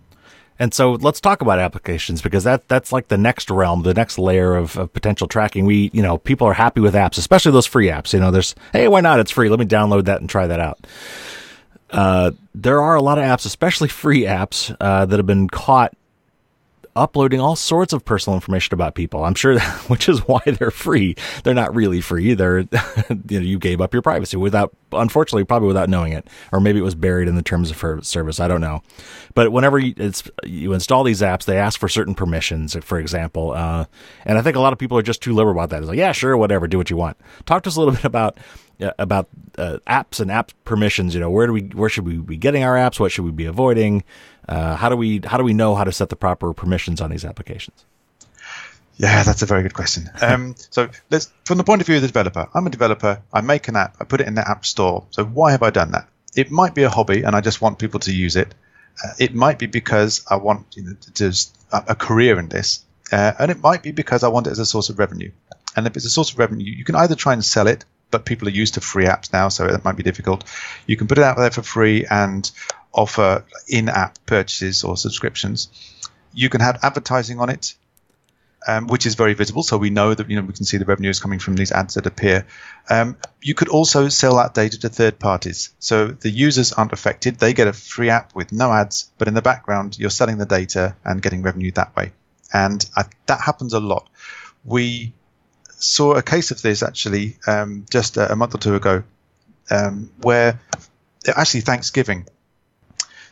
And 0.60 0.74
so 0.74 0.94
let's 0.94 1.20
talk 1.20 1.42
about 1.42 1.60
applications 1.60 2.22
because 2.22 2.44
that 2.44 2.68
that's 2.68 2.92
like 2.92 3.08
the 3.08 3.18
next 3.18 3.50
realm, 3.50 3.84
the 3.84 3.94
next 3.94 4.20
layer 4.20 4.56
of, 4.56 4.78
of, 4.78 4.94
potential 4.94 5.28
tracking. 5.28 5.66
We, 5.66 5.90
you 5.94 6.02
know, 6.02 6.18
people 6.18 6.48
are 6.48 6.54
happy 6.54 6.80
with 6.80 6.94
apps, 6.94 7.18
especially 7.18 7.52
those 7.52 7.66
free 7.66 7.88
apps. 7.88 8.14
You 8.14 8.20
know, 8.20 8.32
there's, 8.32 8.54
hey, 8.72 8.88
why 8.88 9.02
not? 9.02 9.20
It's 9.20 9.32
free. 9.32 9.50
Let 9.50 9.60
me 9.60 9.66
download 9.66 10.06
that 10.06 10.22
and 10.22 10.30
try 10.30 10.48
that 10.48 10.60
out. 10.60 10.86
Uh, 11.90 12.32
there 12.56 12.82
are 12.82 12.96
a 12.96 13.02
lot 13.02 13.18
of 13.18 13.24
apps, 13.24 13.46
especially 13.46 13.88
free 13.88 14.22
apps, 14.22 14.76
uh, 14.80 15.06
that 15.06 15.18
have 15.18 15.28
been 15.28 15.48
caught 15.48 15.94
uploading 16.96 17.40
all 17.40 17.56
sorts 17.56 17.94
of 17.94 18.06
personal 18.06 18.36
information 18.36 18.74
about 18.74 18.96
people. 18.96 19.26
I'm 19.26 19.36
sure, 19.36 19.60
which 19.88 20.08
is 20.08 20.20
why 20.28 20.42
they're 20.46 20.72
free. 20.72 21.16
They're 21.44 21.54
not 21.54 21.74
really 21.76 22.02
free. 22.02 22.34
They're, 22.34 22.60
you 23.30 23.40
know, 23.40 23.40
you 23.40 23.60
gave 23.60 23.82
up 23.82 23.94
your 23.94 24.02
privacy 24.02 24.38
without, 24.38 24.76
unfortunately, 24.92 25.44
probably 25.44 25.68
without 25.68 25.90
knowing 25.90 26.14
it, 26.14 26.28
or 26.52 26.60
maybe 26.60 26.80
it 26.80 26.84
was 26.84 26.96
buried 26.96 27.28
in 27.28 27.36
the 27.36 27.44
terms 27.44 27.72
of 27.72 28.06
service. 28.06 28.40
I 28.40 28.48
don't 28.48 28.62
know. 28.62 28.82
But 29.34 29.52
whenever 29.52 29.80
you, 29.80 29.96
you 30.44 30.74
install 30.74 31.04
these 31.04 31.22
apps, 31.22 31.46
they 31.46 31.58
ask 31.58 31.80
for 31.80 31.90
certain 31.90 32.16
permissions, 32.16 32.76
for 32.84 33.00
example. 33.00 33.52
Uh, 33.52 33.86
and 34.26 34.38
I 34.38 34.42
think 34.42 34.56
a 34.56 34.60
lot 34.60 34.74
of 34.74 34.80
people 34.80 34.98
are 34.98 35.04
just 35.04 35.22
too 35.22 35.34
liberal 35.34 35.56
about 35.56 35.70
that. 35.72 35.80
It's 35.80 35.88
like, 35.88 35.98
yeah, 35.98 36.12
sure, 36.12 36.38
whatever, 36.38 36.68
do 36.68 36.78
what 36.78 36.90
you 36.90 36.98
want. 36.98 37.18
Talk 37.46 37.64
to 37.64 37.70
us 37.70 37.76
a 37.76 37.80
little 37.80 37.94
bit 37.96 38.06
about 38.06 38.38
uh, 38.82 38.92
about 38.98 39.30
uh, 39.58 39.78
apps 39.88 40.20
and 40.20 40.32
app 40.32 40.52
permissions. 40.64 41.14
You 41.14 41.20
know, 41.20 41.30
where 41.30 41.48
do 41.48 41.54
we, 41.54 41.62
where 41.62 41.90
should 41.90 42.06
we 42.06 42.18
be 42.18 42.38
getting 42.38 42.64
our 42.64 42.76
apps? 42.76 43.00
What 43.00 43.12
should 43.12 43.26
we 43.26 43.32
be 43.32 43.46
avoiding? 43.46 44.04
Uh, 44.48 44.76
how 44.76 44.90
do 44.90 44.96
we 44.96 45.22
how 45.24 45.38
do 45.38 45.44
we 45.44 45.54
know 45.54 45.76
how 45.76 45.84
to 45.84 45.92
set 45.92 46.10
the 46.10 46.16
proper 46.16 46.54
permissions 46.54 47.02
on 47.02 47.10
these 47.10 47.26
applications? 47.26 47.86
Yeah, 48.98 49.24
that's 49.24 49.42
a 49.42 49.46
very 49.46 49.64
good 49.64 49.74
question. 49.74 50.10
Um, 50.22 50.56
so 50.70 50.90
let's, 51.10 51.32
from 51.46 51.58
the 51.58 51.64
point 51.64 51.82
of 51.82 51.88
view 51.88 51.96
of 51.96 52.02
the 52.02 52.08
developer, 52.08 52.48
I'm 52.54 52.68
a 52.68 52.70
developer. 52.70 53.22
I 53.34 53.42
make 53.42 53.68
an 53.68 53.76
app. 53.76 53.98
I 54.00 54.06
put 54.06 54.22
it 54.22 54.28
in 54.28 54.36
the 54.36 54.48
app 54.48 54.66
store. 54.66 55.06
So 55.10 55.26
why 55.26 55.52
have 55.52 55.64
I 55.64 55.70
done 55.70 55.92
that? 55.92 56.08
It 56.36 56.52
might 56.52 56.76
be 56.76 56.84
a 56.84 56.90
hobby, 56.90 57.24
and 57.24 57.36
I 57.36 57.42
just 57.42 57.62
want 57.62 57.80
people 57.80 58.00
to 58.02 58.14
use 58.14 58.36
it. 58.36 58.54
Uh, 59.04 59.14
it 59.20 59.34
might 59.34 59.60
be 59.60 59.66
because 59.66 60.26
I 60.30 60.36
want 60.36 60.66
you 60.76 60.84
know, 60.84 60.94
to, 60.94 61.32
to 61.32 61.48
a, 61.72 61.84
a 61.90 61.96
career 61.96 62.40
in 62.40 62.50
this, 62.50 62.86
uh, 63.12 63.34
and 63.40 63.52
it 63.52 63.62
might 63.62 63.84
be 63.84 63.92
because 63.92 64.24
I 64.24 64.28
want 64.28 64.48
it 64.48 64.52
as 64.52 64.60
a 64.60 64.66
source 64.66 64.90
of 64.90 65.00
revenue. 65.00 65.32
And 65.76 65.88
if 65.88 65.96
it's 65.96 66.06
a 66.06 66.10
source 66.10 66.32
of 66.32 66.40
revenue, 66.40 66.72
you 66.72 66.86
can 66.86 66.96
either 66.96 67.16
try 67.16 67.34
and 67.34 67.44
sell 67.44 67.68
it, 67.68 67.86
but 68.12 68.26
people 68.26 68.48
are 68.48 68.52
used 68.52 68.76
to 68.76 68.82
free 68.82 69.06
apps 69.06 69.34
now, 69.34 69.50
so 69.50 69.68
that 69.68 69.84
might 69.84 69.98
be 69.98 70.04
difficult. 70.04 70.44
You 70.86 70.98
can 70.98 71.08
put 71.08 71.18
it 71.18 71.24
out 71.24 71.38
there 71.38 71.52
for 71.52 71.64
free 71.64 72.06
and 72.10 72.50
offer 72.94 73.46
in-app 73.68 74.18
purchases 74.26 74.84
or 74.84 74.98
subscriptions. 74.98 75.70
You 76.34 76.50
can 76.50 76.62
have 76.62 76.80
advertising 76.84 77.40
on 77.40 77.50
it, 77.50 77.76
um, 78.68 78.88
which 78.88 79.06
is 79.06 79.16
very 79.16 79.34
visible, 79.34 79.64
so 79.64 79.78
we 79.78 79.90
know 79.90 80.14
that 80.14 80.30
you 80.30 80.36
know 80.36 80.46
we 80.46 80.54
can 80.54 80.66
see 80.66 80.78
the 80.78 80.86
revenues 80.86 81.20
coming 81.20 81.40
from 81.40 81.56
these 81.56 81.72
ads 81.72 81.96
that 81.96 82.06
appear. 82.06 82.46
Um, 82.90 83.18
you 83.42 83.54
could 83.54 83.68
also 83.68 84.10
sell 84.10 84.38
that 84.38 84.54
data 84.54 84.80
to 84.80 84.90
third 84.90 85.20
parties, 85.20 85.74
so 85.80 86.08
the 86.08 86.30
users 86.30 86.72
aren't 86.72 86.94
affected; 86.94 87.40
they 87.40 87.54
get 87.54 87.68
a 87.68 87.74
free 87.74 88.10
app 88.10 88.36
with 88.36 88.52
no 88.52 88.72
ads, 88.72 89.12
but 89.18 89.28
in 89.28 89.34
the 89.34 89.42
background 89.42 89.98
you're 90.00 90.10
selling 90.10 90.38
the 90.38 90.46
data 90.46 90.96
and 91.04 91.22
getting 91.22 91.42
revenue 91.42 91.72
that 91.72 91.96
way, 91.96 92.14
and 92.54 92.86
I, 92.96 93.04
that 93.26 93.42
happens 93.42 93.74
a 93.74 93.80
lot. 93.80 94.10
We 94.64 95.14
saw 95.68 96.14
a 96.14 96.24
case 96.24 96.52
of 96.52 96.62
this 96.62 96.82
actually 96.82 97.38
um, 97.46 97.86
just 97.90 98.16
a, 98.16 98.32
a 98.32 98.36
month 98.36 98.56
or 98.56 98.60
two 98.60 98.76
ago 98.76 99.04
um, 99.70 100.12
where 100.22 100.60
actually 101.28 101.62
Thanksgiving. 101.62 102.26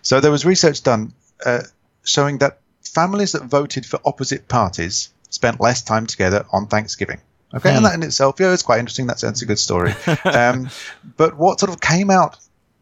So 0.02 0.20
there 0.20 0.32
was 0.32 0.46
research 0.46 0.84
done 0.84 1.14
uh, 1.46 1.62
showing 2.04 2.40
that 2.40 2.60
families 2.84 3.34
that 3.34 3.44
voted 3.44 3.86
for 3.86 4.00
opposite 4.06 4.48
parties 4.48 5.10
spent 5.30 5.60
less 5.62 5.82
time 5.82 6.08
together 6.08 6.46
on 6.52 6.68
Thanksgiving. 6.68 7.22
Okay, 7.54 7.70
and 7.70 7.80
Hmm. 7.80 7.84
that 7.84 7.94
in 7.96 8.04
itself, 8.04 8.40
yeah, 8.40 8.54
it's 8.54 8.64
quite 8.64 8.80
interesting. 8.80 9.08
That's, 9.08 9.22
that's 9.22 9.42
a 9.42 9.46
good 9.46 9.60
story. 9.60 9.94
um, 10.26 10.70
but 11.18 11.38
what 11.38 11.60
sort 11.60 11.72
of 11.72 11.82
came 11.82 12.10
out 12.10 12.38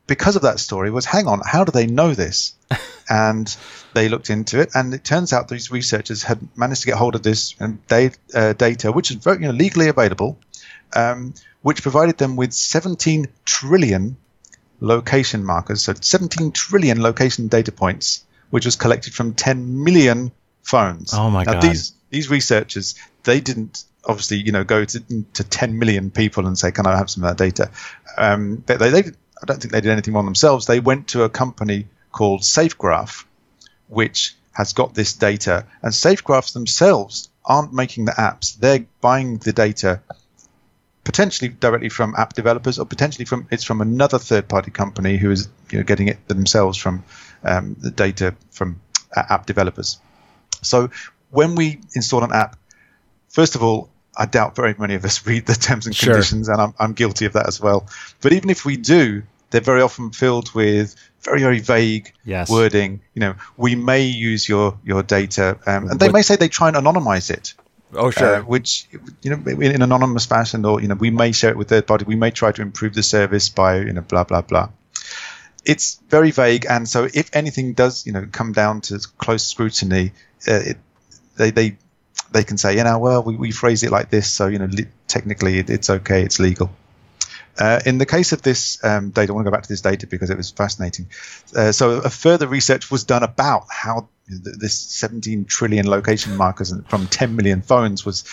because 0.08 0.36
of 0.36 0.42
that 0.44 0.60
story 0.60 0.90
was, 0.90 1.06
hang 1.06 1.28
on, 1.28 1.42
how 1.46 1.64
do 1.64 1.72
they 1.72 1.86
know 1.86 2.14
this? 2.14 2.54
and 3.10 3.56
they 3.94 4.10
looked 4.10 4.30
into 4.30 4.60
it, 4.60 4.72
and 4.76 4.94
it 4.94 5.04
turns 5.04 5.34
out 5.34 5.48
these 5.48 5.72
researchers 5.72 6.24
had 6.24 6.40
managed 6.56 6.82
to 6.82 6.88
get 6.88 6.96
hold 6.98 7.16
of 7.16 7.24
this 7.24 7.56
um, 7.60 7.80
da- 7.88 8.12
uh, 8.34 8.54
data, 8.54 8.92
which 8.92 9.12
is 9.12 9.26
you 9.26 9.40
know, 9.40 9.52
legally 9.52 9.88
available, 9.88 10.38
um, 10.96 11.34
which 11.62 11.82
provided 11.82 12.18
them 12.18 12.36
with 12.36 12.54
17 12.54 13.28
trillion 13.46 14.18
location 14.80 15.44
markers, 15.44 15.84
so 15.84 15.94
17 15.94 16.52
trillion 16.52 17.02
location 17.02 17.48
data 17.48 17.72
points, 17.72 18.24
which 18.50 18.66
was 18.66 18.76
collected 18.76 19.14
from 19.14 19.34
10 19.34 19.84
million 19.84 20.32
phones. 20.64 21.14
Oh 21.14 21.30
my 21.30 21.44
now, 21.44 21.54
God. 21.54 21.64
These 21.64 21.94
these 22.10 22.30
researchers, 22.30 22.96
they 23.24 23.40
didn't 23.40 23.84
obviously, 24.06 24.38
you 24.38 24.52
know, 24.52 24.64
go 24.64 24.84
to, 24.86 25.24
to 25.34 25.44
10 25.44 25.78
million 25.78 26.12
people 26.12 26.48
and 26.48 26.58
say, 26.58 26.72
"Can 26.72 26.88
I 26.88 26.98
have 26.98 27.10
some 27.10 27.24
of 27.24 27.30
that 27.30 27.44
data?" 27.44 27.72
Um, 28.18 28.64
they, 28.66 28.78
they, 28.78 28.90
they, 28.90 29.00
I 29.00 29.46
don't 29.46 29.62
think 29.62 29.72
they 29.72 29.82
did 29.82 29.92
anything 29.92 30.16
on 30.16 30.26
themselves. 30.26 30.66
They 30.66 30.80
went 30.80 31.10
to 31.10 31.24
a 31.24 31.30
company 31.30 31.88
called 32.12 32.42
SafeGraph, 32.42 33.26
which 33.88 34.36
has 34.52 34.74
got 34.74 34.94
this 34.94 35.14
data, 35.14 35.66
and 35.82 35.94
SafeGraphs 35.94 36.54
themselves 36.54 37.30
aren't 37.46 37.74
making 37.74 38.06
the 38.06 38.14
apps; 38.14 38.58
they're 38.58 38.86
buying 39.02 39.38
the 39.38 39.54
data 39.54 40.02
potentially 41.10 41.50
directly 41.50 41.90
from 41.90 42.14
app 42.16 42.34
developers, 42.34 42.78
or 42.78 42.86
potentially 42.86 43.26
from 43.26 43.48
it's 43.50 43.64
from 43.64 43.82
another 43.82 44.20
third-party 44.20 44.70
company 44.70 45.18
who 45.18 45.32
is 45.32 45.50
you 45.72 45.80
know, 45.80 45.84
getting 45.84 46.08
it 46.08 46.28
themselves 46.28 46.78
from 46.78 47.04
um, 47.44 47.76
the 47.80 47.90
data 47.90 48.36
from 48.52 48.80
uh, 49.18 49.24
app 49.28 49.48
developers. 49.48 49.98
So 50.62 50.92
when 51.32 51.56
we 51.56 51.80
install 51.96 52.24
an 52.24 52.32
app, 52.32 52.58
first 53.28 53.56
of 53.56 53.64
all, 53.64 53.90
I 54.16 54.28
doubt 54.28 54.56
very 54.56 54.76
many 54.78 54.94
of 54.94 55.04
us 55.04 55.26
read 55.30 55.48
the 55.48 55.56
terms 55.56 55.88
and 55.88 55.96
Sure. 55.96 56.14
conditions, 56.14 56.48
and 56.48 56.62
I'm, 56.62 56.74
I'm 56.80 56.94
guilty 56.94 57.26
of 57.26 57.34
that 57.34 57.48
as 57.48 57.60
well. 57.60 57.88
But 58.22 58.34
even 58.34 58.52
if 58.52 58.64
we 58.64 58.78
do, 58.78 59.24
they're 59.50 59.62
very 59.62 59.82
often 59.82 60.12
filled 60.12 60.54
with 60.54 60.96
very 61.24 61.42
very 61.42 61.60
vague 61.60 62.14
Yes. 62.24 62.52
wording. 62.52 63.02
You 63.16 63.22
know, 63.22 63.34
we 63.58 63.74
may 63.74 64.04
use 64.06 64.48
your 64.48 64.78
your 64.86 65.02
data, 65.02 65.58
um, 65.66 65.90
and 65.90 66.00
they 66.00 66.06
What- 66.06 66.14
may 66.14 66.22
say 66.22 66.36
they 66.36 66.50
try 66.50 66.68
and 66.68 66.78
anonymize 66.78 67.32
it 67.32 67.56
Oh, 67.94 68.12
sure. 68.12 68.36
uh, 68.36 68.42
which 68.42 68.88
you 69.22 69.32
know 69.32 69.44
in 69.48 69.74
an 69.76 69.82
anonymous 69.82 70.26
fashion, 70.26 70.64
or 70.66 70.82
you 70.82 70.88
know 70.88 70.96
we 70.96 71.10
may 71.10 71.32
share 71.32 71.52
it 71.52 71.58
with 71.58 71.70
third 71.70 71.88
party. 71.88 72.06
We 72.06 72.16
may 72.16 72.32
try 72.32 72.52
to 72.52 72.62
improve 72.62 72.94
the 72.94 73.04
service 73.04 73.50
by 73.50 73.78
you 73.80 73.94
know 73.94 74.02
blah 74.02 74.24
blah 74.24 74.42
blah. 74.42 74.70
It's 75.66 76.00
very 76.10 76.32
vague, 76.32 76.66
and 76.70 76.88
so 76.88 77.08
if 77.12 77.36
anything 77.36 77.74
does 77.74 78.06
you 78.06 78.14
know 78.14 78.28
come 78.32 78.54
down 78.54 78.82
to 78.82 79.00
close 79.18 79.44
scrutiny, 79.44 80.12
uh, 80.48 80.54
it, 80.54 80.78
they 81.36 81.52
they 81.52 81.78
they 82.32 82.44
can 82.44 82.58
say 82.58 82.78
you 82.78 82.84
know 82.84 83.00
well 83.00 83.24
we, 83.24 83.36
we 83.36 83.52
phrase 83.52 83.82
it 83.84 83.92
like 83.92 84.10
this, 84.10 84.32
so 84.32 84.48
you 84.48 84.60
know 84.60 84.66
li- 84.66 84.88
technically 85.08 85.58
it, 85.58 85.70
it's 85.70 85.90
okay, 85.90 86.24
it's 86.24 86.40
legal. 86.40 86.70
Uh, 87.58 87.82
in 87.86 87.98
the 87.98 88.06
case 88.06 88.32
of 88.32 88.42
this 88.42 88.82
um, 88.86 89.10
data, 89.10 89.34
I 89.34 89.36
want 89.36 89.46
to 89.46 89.52
go 89.52 89.56
back 89.56 89.64
to 89.64 89.70
this 89.70 89.82
data 89.82 90.08
because 90.08 90.30
it 90.30 90.38
was 90.38 90.50
fascinating. 90.50 91.08
Uh, 91.54 91.74
so, 91.74 91.98
a 91.98 92.10
further 92.10 92.48
research 92.48 92.90
was 92.90 93.04
done 93.04 93.22
about 93.22 93.66
how 93.70 94.08
this 94.30 94.78
17 94.78 95.46
trillion 95.46 95.88
location 95.88 96.38
markers 96.38 96.74
from 96.88 97.08
10 97.08 97.36
million 97.36 97.62
phones 97.62 98.06
was 98.06 98.24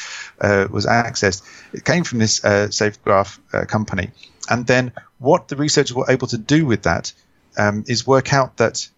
uh, 0.41 0.67
was 0.71 0.87
accessed. 0.87 1.43
It 1.73 1.85
came 1.85 2.05
from 2.05 2.19
this 2.19 2.45
uh, 2.45 2.69
SafeGraph 2.69 3.39
uh, 3.53 3.65
company, 3.65 4.11
and 4.49 4.67
then 4.67 4.93
what 5.19 5.49
the 5.49 5.57
researchers 5.57 5.95
were 5.95 6.11
able 6.11 6.29
to 6.29 6.39
do 6.39 6.67
with 6.67 6.83
that 6.83 7.13
um, 7.57 7.85
is 7.87 8.07
work 8.07 8.33
out 8.33 8.59
that 8.59 8.89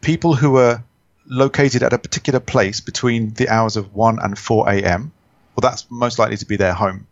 people 0.00 0.34
who 0.34 0.50
were 0.50 0.82
located 1.26 1.82
at 1.82 1.92
a 1.92 1.98
particular 1.98 2.40
place 2.40 2.80
between 2.80 3.34
the 3.34 3.48
hours 3.48 3.76
of 3.76 3.94
1 3.94 4.18
and 4.20 4.38
4 4.38 4.70
a.m. 4.70 5.12
Well, 5.54 5.70
that's 5.70 5.90
most 5.90 6.18
likely 6.18 6.36
to 6.38 6.46
be 6.46 6.56
their 6.56 6.72
home. 6.72 7.06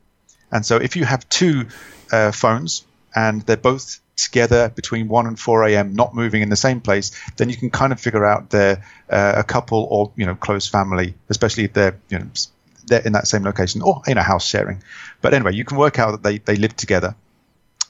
And 0.50 0.64
so 0.64 0.76
if 0.76 0.96
you 0.96 1.04
have 1.04 1.28
two 1.28 1.66
uh, 2.12 2.32
phones 2.32 2.84
and 3.14 3.42
they're 3.42 3.56
both 3.56 4.00
together 4.26 4.70
between 4.70 5.08
1 5.08 5.26
and 5.26 5.38
4 5.38 5.64
a.m., 5.68 5.94
not 5.94 6.14
moving 6.14 6.42
in 6.42 6.48
the 6.48 6.56
same 6.56 6.80
place, 6.80 7.12
then 7.36 7.50
you 7.50 7.56
can 7.56 7.70
kind 7.70 7.92
of 7.92 8.00
figure 8.00 8.24
out 8.24 8.50
they're 8.50 8.82
uh, 9.10 9.34
a 9.36 9.44
couple 9.44 9.86
or, 9.90 10.12
you 10.16 10.26
know, 10.26 10.34
close 10.34 10.66
family, 10.66 11.14
especially 11.28 11.64
if 11.64 11.74
they're, 11.74 11.98
you 12.08 12.18
know, 12.18 12.26
they're 12.86 13.02
in 13.02 13.12
that 13.12 13.28
same 13.28 13.42
location 13.44 13.82
or 13.82 14.02
in 14.06 14.16
a 14.16 14.22
house 14.22 14.46
sharing. 14.46 14.82
But 15.20 15.34
anyway, 15.34 15.54
you 15.54 15.64
can 15.64 15.76
work 15.76 15.98
out 15.98 16.12
that 16.12 16.22
they, 16.22 16.38
they 16.38 16.56
live 16.56 16.74
together. 16.76 17.14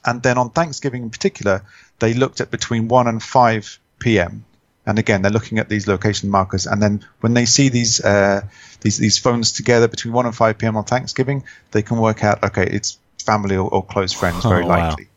And 0.05 0.21
then 0.21 0.37
on 0.37 0.49
Thanksgiving 0.49 1.03
in 1.03 1.09
particular, 1.09 1.63
they 1.99 2.13
looked 2.13 2.41
at 2.41 2.51
between 2.51 2.87
1 2.87 3.07
and 3.07 3.23
5 3.23 3.79
p.m. 3.99 4.45
And 4.85 4.99
again, 4.99 5.21
they're 5.21 5.31
looking 5.31 5.59
at 5.59 5.69
these 5.69 5.87
location 5.87 6.29
markers. 6.29 6.65
And 6.65 6.81
then 6.81 7.05
when 7.19 7.33
they 7.33 7.45
see 7.45 7.69
these 7.69 7.99
uh, 7.99 8.41
these 8.81 8.97
these 8.97 9.17
phones 9.17 9.51
together 9.51 9.87
between 9.89 10.13
1 10.13 10.25
and 10.25 10.35
5 10.35 10.57
p.m. 10.57 10.77
on 10.77 10.85
Thanksgiving, 10.85 11.43
they 11.71 11.81
can 11.81 11.97
work 11.97 12.23
out, 12.23 12.43
okay, 12.43 12.65
it's 12.65 12.97
family 13.25 13.57
or, 13.57 13.69
or 13.69 13.83
close 13.83 14.13
friends, 14.13 14.45
very 14.45 14.63
Oh, 14.63 14.67
wow. 14.67 14.89
likely. 14.89 15.07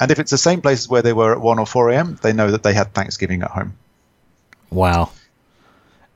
And 0.00 0.10
if 0.10 0.18
it's 0.18 0.30
the 0.30 0.38
same 0.38 0.60
places 0.60 0.88
where 0.88 1.02
they 1.02 1.12
were 1.12 1.32
at 1.32 1.40
1 1.40 1.58
or 1.58 1.66
4 1.66 1.90
a.m., 1.90 2.18
they 2.22 2.32
know 2.32 2.50
that 2.50 2.62
they 2.62 2.74
had 2.74 2.92
Thanksgiving 2.94 3.42
at 3.42 3.50
home. 3.50 3.74
Wow. 4.70 5.10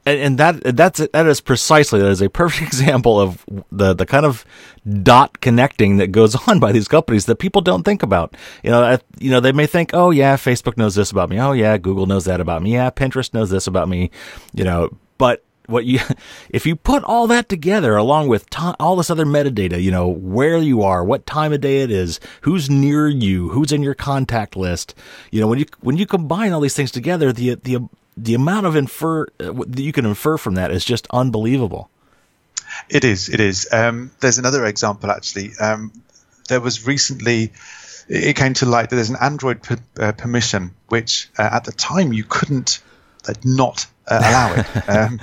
And, 0.04 0.20
and 0.20 0.38
that 0.38 0.76
that's 0.76 1.06
that 1.12 1.26
is 1.26 1.40
precisely 1.40 2.00
that 2.00 2.08
is 2.08 2.22
a 2.22 2.30
perfect 2.30 2.62
example 2.68 3.20
of 3.20 3.44
the 3.70 3.94
the 3.94 4.06
kind 4.06 4.24
of 4.24 4.44
dot 5.02 5.40
connecting 5.40 5.98
that 5.98 6.12
goes 6.12 6.34
on 6.48 6.58
by 6.60 6.72
these 6.72 6.88
companies 6.88 7.26
that 7.26 7.36
people 7.36 7.60
don't 7.60 7.82
think 7.82 8.02
about. 8.02 8.34
You 8.62 8.70
know, 8.70 8.82
I, 8.82 8.98
you 9.18 9.30
know 9.30 9.40
they 9.40 9.52
may 9.52 9.66
think, 9.66 9.90
oh 9.92 10.10
yeah, 10.10 10.36
Facebook 10.36 10.78
knows 10.78 10.94
this 10.94 11.10
about 11.10 11.28
me. 11.28 11.38
Oh 11.38 11.52
yeah, 11.52 11.76
Google 11.76 12.06
knows 12.06 12.24
that 12.24 12.40
about 12.40 12.62
me. 12.62 12.72
Yeah, 12.72 12.90
Pinterest 12.90 13.34
knows 13.34 13.50
this 13.50 13.66
about 13.66 13.88
me. 13.88 14.10
You 14.54 14.64
know, 14.64 14.96
but 15.18 15.44
what 15.68 15.85
you 15.85 16.00
if 16.50 16.66
you 16.66 16.74
put 16.74 17.04
all 17.04 17.26
that 17.28 17.48
together 17.48 17.96
along 17.96 18.28
with 18.28 18.48
ti 18.50 18.72
all 18.81 18.96
this 18.96 19.11
other 19.11 19.24
metadata, 19.24 19.81
you 19.81 19.90
know, 19.90 20.09
where 20.09 20.59
you 20.59 20.83
are, 20.83 21.04
what 21.04 21.26
time 21.26 21.52
of 21.52 21.61
day 21.61 21.83
it 21.83 21.90
is, 21.90 22.18
who's 22.42 22.68
near 22.68 23.09
you, 23.09 23.50
who's 23.50 23.70
in 23.70 23.83
your 23.83 23.94
contact 23.94 24.57
list, 24.57 24.94
you 25.31 25.40
know, 25.40 25.46
when 25.46 25.59
you 25.59 25.66
when 25.81 25.96
you 25.96 26.07
combine 26.07 26.52
all 26.52 26.61
these 26.61 26.74
things 26.74 26.90
together, 26.90 27.33
the 27.33 27.54
the 27.54 27.88
the 28.16 28.35
amount 28.35 28.66
of 28.66 28.74
infer 28.74 29.22
uh, 29.40 29.52
that 29.52 29.83
you 29.83 29.92
can 29.92 30.07
infer 30.07 30.37
from 30.37 30.54
that 30.54 30.70
is 30.70 30.85
just 30.85 31.07
unbelievable. 31.11 31.90
It 32.88 33.04
is. 33.04 33.28
It 33.28 33.40
is. 33.40 33.68
Um, 33.72 34.11
there's 34.20 34.38
another 34.38 34.64
example 34.66 35.11
actually. 35.11 35.52
Um, 35.61 35.92
there 36.48 36.61
was 36.61 36.87
recently. 36.87 37.52
It 38.11 38.37
came 38.37 38.54
to 38.54 38.66
light 38.66 38.88
that 38.88 38.96
there's 38.96 39.11
an 39.11 39.18
Android 39.20 39.62
per, 39.62 39.76
uh, 40.00 40.12
permission, 40.12 40.74
which 40.88 41.28
uh, 41.37 41.42
at 41.52 41.64
the 41.64 41.72
time 41.72 42.14
you 42.14 42.24
couldn't 42.24 42.81
uh, 43.28 43.35
not 43.44 43.87
uh, 44.09 44.18
allow 44.18 44.55
it. 44.55 44.88
um, 44.88 45.21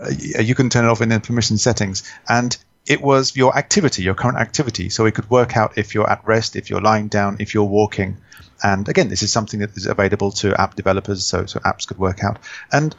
uh, 0.00 0.40
you 0.40 0.54
can 0.54 0.70
turn 0.70 0.84
it 0.84 0.88
off 0.88 1.00
in 1.00 1.08
the 1.08 1.20
permission 1.20 1.58
settings, 1.58 2.10
and 2.28 2.56
it 2.86 3.00
was 3.00 3.36
your 3.36 3.56
activity, 3.56 4.02
your 4.02 4.14
current 4.14 4.38
activity. 4.38 4.88
So 4.88 5.06
it 5.06 5.14
could 5.14 5.28
work 5.30 5.56
out 5.56 5.76
if 5.76 5.94
you're 5.94 6.08
at 6.08 6.26
rest, 6.26 6.56
if 6.56 6.70
you're 6.70 6.80
lying 6.80 7.08
down, 7.08 7.36
if 7.40 7.54
you're 7.54 7.64
walking. 7.64 8.18
And 8.62 8.88
again, 8.88 9.08
this 9.08 9.22
is 9.22 9.32
something 9.32 9.60
that 9.60 9.76
is 9.76 9.86
available 9.86 10.32
to 10.32 10.58
app 10.60 10.74
developers, 10.74 11.24
so 11.24 11.46
so 11.46 11.60
apps 11.60 11.86
could 11.86 11.98
work 11.98 12.24
out. 12.24 12.38
And 12.72 12.94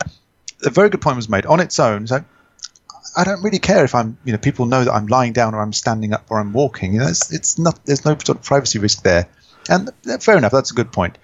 a 0.66 0.70
very 0.70 0.90
good 0.90 1.02
point 1.02 1.16
was 1.16 1.30
made 1.30 1.46
on 1.46 1.60
its 1.60 1.80
own. 1.80 2.08
So 2.08 2.24
I 3.16 3.24
don't 3.24 3.44
really 3.44 3.60
care 3.60 3.84
if 3.84 3.96
I'm, 3.96 4.18
you 4.24 4.32
know, 4.32 4.38
people 4.38 4.66
know 4.66 4.84
that 4.84 4.94
I'm 4.94 5.08
lying 5.08 5.34
down 5.34 5.56
or 5.56 5.62
I'm 5.62 5.74
standing 5.74 6.14
up 6.14 6.26
or 6.30 6.40
I'm 6.40 6.54
walking. 6.54 6.94
You 6.94 7.00
know, 7.00 7.08
it's, 7.08 7.34
it's 7.34 7.58
not, 7.58 7.86
there's 7.86 8.06
no 8.06 8.12
sort 8.12 8.38
of 8.38 8.44
privacy 8.44 8.80
risk 8.80 9.04
there. 9.04 9.28
And 9.70 9.90
uh, 10.10 10.18
fair 10.20 10.38
enough, 10.38 10.52
that's 10.52 10.72
a 10.72 10.76
good 10.76 10.92
point. 10.92 11.18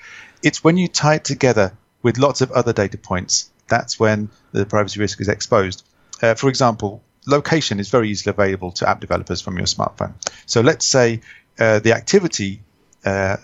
It's 0.44 0.64
when 0.64 0.78
you 0.78 0.88
tie 0.88 1.16
it 1.16 1.24
together 1.24 1.74
with 2.02 2.18
lots 2.18 2.42
of 2.42 2.52
other 2.52 2.74
data 2.74 2.98
points, 2.98 3.50
that's 3.68 4.00
when 4.00 4.30
the 4.52 4.66
privacy 4.66 5.00
risk 5.00 5.22
is 5.22 5.28
exposed. 5.28 5.84
Uh, 6.22 6.34
for 6.36 6.50
example, 6.50 7.02
location 7.28 7.80
is 7.80 7.90
very 7.90 8.10
easily 8.10 8.32
available 8.32 8.72
to 8.74 8.90
app 8.90 9.00
developers 9.00 9.42
from 9.42 9.58
your 9.58 9.66
smartphone. 9.66 10.14
So 10.46 10.62
let's 10.62 10.86
say 10.86 11.22
uh, 11.60 11.80
the 11.80 11.94
activity 11.94 12.62
uh, 13.04 13.38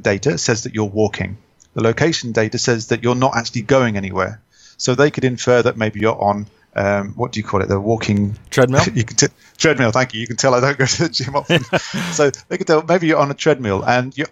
data 0.00 0.38
says 0.38 0.64
that 0.64 0.74
you're 0.74 0.84
walking. 0.84 1.38
The 1.74 1.82
location 1.82 2.32
data 2.32 2.58
says 2.58 2.88
that 2.88 3.02
you're 3.02 3.14
not 3.14 3.36
actually 3.36 3.62
going 3.62 3.96
anywhere. 3.96 4.40
So 4.78 4.94
they 4.94 5.10
could 5.10 5.24
infer 5.24 5.62
that 5.62 5.76
maybe 5.76 6.00
you're 6.00 6.20
on 6.20 6.46
um, 6.76 7.14
what 7.14 7.32
do 7.32 7.40
you 7.40 7.44
call 7.44 7.62
it? 7.62 7.68
The 7.68 7.80
walking 7.80 8.38
Treadmill? 8.50 8.82
you 8.94 9.04
can 9.04 9.16
t- 9.16 9.26
treadmill. 9.56 9.92
Thank 9.92 10.12
you. 10.12 10.20
You 10.20 10.26
can 10.26 10.36
tell 10.36 10.54
I 10.54 10.60
don't 10.60 10.76
go 10.76 10.84
to 10.84 11.02
the 11.04 11.08
gym 11.08 11.34
often. 11.34 11.64
so 12.12 12.30
they 12.48 12.58
could 12.58 12.66
tell 12.66 12.82
maybe 12.82 13.06
you're 13.06 13.18
on 13.18 13.30
a 13.30 13.34
treadmill 13.34 13.82
and 13.82 14.16
you're 14.16 14.28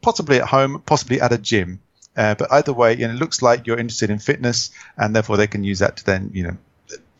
possibly 0.00 0.40
at 0.40 0.48
home, 0.48 0.82
possibly 0.86 1.20
at 1.20 1.32
a 1.32 1.38
gym. 1.38 1.80
Uh, 2.16 2.34
but 2.34 2.52
either 2.52 2.72
way, 2.72 2.94
you 2.96 3.06
know, 3.06 3.14
it 3.14 3.18
looks 3.18 3.42
like 3.42 3.66
you're 3.66 3.78
interested 3.78 4.10
in 4.10 4.18
fitness, 4.18 4.70
and 4.96 5.14
therefore 5.14 5.36
they 5.36 5.46
can 5.46 5.64
use 5.64 5.78
that 5.78 5.96
to 5.96 6.04
then, 6.04 6.30
you 6.34 6.42
know, 6.44 6.56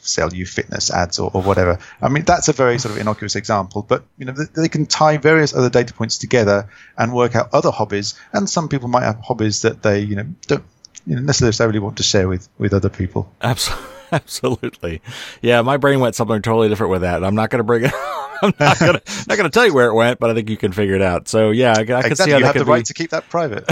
sell 0.03 0.33
you 0.35 0.45
fitness 0.45 0.91
ads 0.91 1.19
or, 1.19 1.31
or 1.33 1.43
whatever. 1.43 1.79
I 2.01 2.09
mean, 2.09 2.25
that's 2.25 2.49
a 2.49 2.53
very 2.53 2.79
sort 2.79 2.95
of 2.95 3.01
innocuous 3.01 3.37
example, 3.37 3.83
but 3.83 4.05
you 4.19 4.27
know, 4.27 4.35
th- 4.35 4.51
they 4.51 4.69
can 4.69 4.87
tie 4.87 5.17
various 5.17 5.55
other 5.55 5.71
data 5.71 5.95
points 5.95 6.19
together 6.19 6.69
and 6.99 7.13
work 7.13 7.37
out 7.37 7.51
other 7.53 7.71
hobbies. 7.71 8.15
And 8.33 8.51
some 8.51 8.69
people 8.69 8.89
might 8.89 9.05
have 9.05 9.21
hobbies 9.21 9.63
that 9.63 9.83
they, 9.83 10.01
you 10.01 10.17
know, 10.17 10.27
don't 10.47 10.65
you 11.07 11.17
know, 11.17 11.23
necessarily 11.23 11.79
want 11.79 11.97
to 11.99 12.03
share 12.03 12.29
with 12.29 12.49
with 12.59 12.75
other 12.75 12.91
people. 12.91 13.33
Absolutely. 13.41 13.89
Absolutely. 14.13 15.01
Yeah, 15.41 15.63
my 15.63 15.79
brain 15.79 15.99
went 15.99 16.15
something 16.15 16.43
totally 16.43 16.69
different 16.69 16.91
with 16.91 17.01
that. 17.01 17.25
I'm 17.25 17.35
not 17.35 17.49
going 17.49 17.61
to 17.61 17.65
bring 17.65 17.85
it. 17.87 17.93
I'm 18.43 18.53
not 18.61 18.79
going 18.79 18.93
to 18.99 19.25
not 19.27 19.39
going 19.39 19.45
to 19.45 19.51
tell 19.51 19.65
you 19.65 19.73
where 19.73 19.87
it 19.87 19.95
went, 19.95 20.21
but 20.21 20.29
I 20.29 20.35
think 20.35 20.51
you 20.51 20.59
can 20.59 20.73
figure 20.73 20.95
it 20.95 21.01
out. 21.01 21.29
So 21.29 21.51
yeah, 21.51 21.71
I, 21.71 21.81
I 21.81 21.85
can 21.85 21.97
exactly. 22.13 22.25
see 22.25 22.31
how 22.33 22.39
you 22.39 22.45
have 22.45 22.55
the 22.55 22.65
be. 22.67 22.71
right 22.71 22.85
to 22.85 22.93
keep 22.93 23.11
that 23.11 23.31
private. 23.31 23.65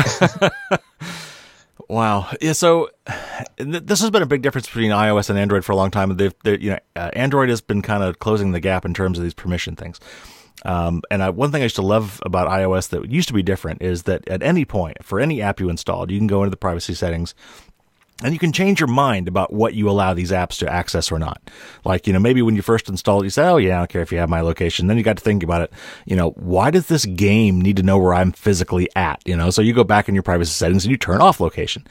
Wow. 1.90 2.30
Yeah. 2.40 2.52
So 2.52 2.88
th- 3.58 3.82
this 3.84 4.00
has 4.00 4.10
been 4.10 4.22
a 4.22 4.26
big 4.26 4.42
difference 4.42 4.68
between 4.68 4.92
iOS 4.92 5.28
and 5.28 5.36
Android 5.36 5.64
for 5.64 5.72
a 5.72 5.76
long 5.76 5.90
time. 5.90 6.16
They've, 6.16 6.34
you 6.44 6.70
know, 6.70 6.78
uh, 6.94 7.10
Android 7.14 7.48
has 7.48 7.60
been 7.60 7.82
kind 7.82 8.04
of 8.04 8.20
closing 8.20 8.52
the 8.52 8.60
gap 8.60 8.84
in 8.84 8.94
terms 8.94 9.18
of 9.18 9.24
these 9.24 9.34
permission 9.34 9.74
things. 9.74 9.98
Um, 10.64 11.02
and 11.10 11.20
I, 11.20 11.30
one 11.30 11.50
thing 11.50 11.62
I 11.62 11.64
used 11.64 11.76
to 11.76 11.82
love 11.82 12.20
about 12.24 12.46
iOS 12.48 12.90
that 12.90 13.10
used 13.10 13.26
to 13.26 13.34
be 13.34 13.42
different 13.42 13.82
is 13.82 14.04
that 14.04 14.28
at 14.28 14.40
any 14.40 14.64
point 14.64 15.04
for 15.04 15.18
any 15.18 15.42
app 15.42 15.58
you 15.58 15.68
installed, 15.68 16.12
you 16.12 16.18
can 16.18 16.28
go 16.28 16.44
into 16.44 16.50
the 16.50 16.56
privacy 16.56 16.94
settings 16.94 17.34
and 18.22 18.32
you 18.32 18.38
can 18.38 18.52
change 18.52 18.80
your 18.80 18.88
mind 18.88 19.28
about 19.28 19.52
what 19.52 19.74
you 19.74 19.88
allow 19.88 20.14
these 20.14 20.30
apps 20.30 20.58
to 20.58 20.70
access 20.70 21.10
or 21.10 21.18
not. 21.18 21.40
Like, 21.84 22.06
you 22.06 22.12
know, 22.12 22.18
maybe 22.18 22.42
when 22.42 22.56
you 22.56 22.62
first 22.62 22.88
install 22.88 23.20
it, 23.20 23.24
you 23.24 23.30
say, 23.30 23.46
Oh 23.46 23.56
yeah, 23.56 23.76
I 23.76 23.78
don't 23.78 23.90
care 23.90 24.02
if 24.02 24.12
you 24.12 24.18
have 24.18 24.28
my 24.28 24.40
location. 24.40 24.86
Then 24.86 24.96
you 24.96 25.02
got 25.02 25.16
to 25.16 25.22
think 25.22 25.42
about 25.42 25.62
it. 25.62 25.72
You 26.04 26.16
know, 26.16 26.30
why 26.30 26.70
does 26.70 26.86
this 26.88 27.06
game 27.06 27.60
need 27.60 27.76
to 27.76 27.82
know 27.82 27.98
where 27.98 28.14
I'm 28.14 28.32
physically 28.32 28.88
at? 28.94 29.22
You 29.24 29.36
know, 29.36 29.50
so 29.50 29.62
you 29.62 29.72
go 29.72 29.84
back 29.84 30.08
in 30.08 30.14
your 30.14 30.22
privacy 30.22 30.52
settings 30.52 30.84
and 30.84 30.90
you 30.90 30.98
turn 30.98 31.20
off 31.20 31.40
location. 31.40 31.86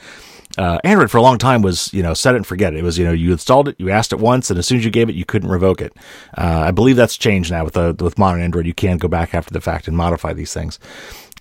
Uh, 0.58 0.78
Android 0.82 1.10
for 1.10 1.18
a 1.18 1.22
long 1.22 1.38
time 1.38 1.62
was, 1.62 1.92
you 1.94 2.02
know, 2.02 2.12
set 2.12 2.34
it 2.34 2.38
and 2.38 2.46
forget 2.46 2.74
it. 2.74 2.78
It 2.78 2.82
was, 2.82 2.98
you 2.98 3.04
know, 3.04 3.12
you 3.12 3.30
installed 3.30 3.68
it, 3.68 3.76
you 3.78 3.90
asked 3.90 4.12
it 4.12 4.18
once, 4.18 4.50
and 4.50 4.58
as 4.58 4.66
soon 4.66 4.78
as 4.78 4.84
you 4.84 4.90
gave 4.90 5.08
it, 5.08 5.14
you 5.14 5.24
couldn't 5.24 5.48
revoke 5.48 5.80
it. 5.80 5.92
Uh, 6.36 6.64
I 6.66 6.70
believe 6.72 6.96
that's 6.96 7.16
changed 7.16 7.52
now 7.52 7.64
with 7.64 7.74
the, 7.74 7.94
with 8.00 8.18
modern 8.18 8.42
Android. 8.42 8.66
You 8.66 8.74
can 8.74 8.98
go 8.98 9.06
back 9.06 9.32
after 9.32 9.52
the 9.52 9.60
fact 9.60 9.86
and 9.86 9.96
modify 9.96 10.32
these 10.32 10.52
things. 10.52 10.80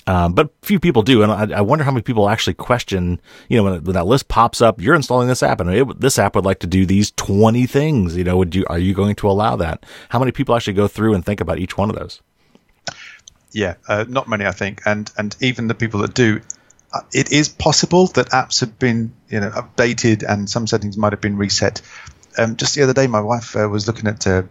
Um, 0.09 0.33
but 0.33 0.49
few 0.63 0.79
people 0.79 1.03
do, 1.03 1.21
and 1.21 1.31
I, 1.31 1.59
I, 1.59 1.61
wonder 1.61 1.83
how 1.83 1.91
many 1.91 2.01
people 2.01 2.29
actually 2.29 2.55
question. 2.55 3.21
You 3.47 3.57
know, 3.57 3.63
when, 3.63 3.83
when, 3.83 3.93
that 3.93 4.07
list 4.07 4.27
pops 4.27 4.59
up, 4.59 4.81
you're 4.81 4.95
installing 4.95 5.27
this 5.27 5.43
app, 5.43 5.61
and 5.61 5.69
it, 5.69 5.99
this 5.99 6.17
app 6.17 6.33
would 6.33 6.45
like 6.45 6.57
to 6.61 6.67
do 6.67 6.83
these 6.87 7.11
20 7.11 7.67
things. 7.67 8.17
You 8.17 8.23
know, 8.23 8.35
would 8.37 8.55
you 8.55 8.65
are 8.71 8.79
you 8.79 8.95
going 8.95 9.13
to 9.17 9.29
allow 9.29 9.55
that? 9.57 9.85
How 10.09 10.17
many 10.17 10.31
people 10.31 10.55
actually 10.55 10.73
go 10.73 10.87
through 10.87 11.13
and 11.13 11.23
think 11.23 11.41
about 11.41 11.59
each 11.59 11.77
one 11.77 11.91
of 11.91 11.95
those? 11.95 12.23
Yeah, 13.51 13.75
uh, 13.87 14.05
not 14.07 14.27
many, 14.27 14.47
I 14.47 14.51
think, 14.51 14.81
and 14.83 15.11
and 15.15 15.35
even 15.41 15.67
the 15.67 15.75
people 15.75 15.99
that 15.99 16.15
do, 16.15 16.41
uh, 16.91 17.01
it 17.13 17.31
is 17.31 17.47
possible 17.47 18.07
that 18.07 18.29
apps 18.29 18.61
have 18.61 18.79
been 18.79 19.13
you 19.29 19.39
know 19.39 19.51
updated 19.51 20.27
and 20.27 20.49
some 20.49 20.65
settings 20.65 20.97
might 20.97 21.13
have 21.13 21.21
been 21.21 21.37
reset. 21.37 21.83
Um, 22.35 22.55
just 22.55 22.73
the 22.73 22.81
other 22.81 22.93
day, 22.93 23.05
my 23.05 23.21
wife 23.21 23.55
uh, 23.55 23.69
was 23.69 23.85
looking 23.85 24.07
at 24.07 24.25
uh, 24.25 24.41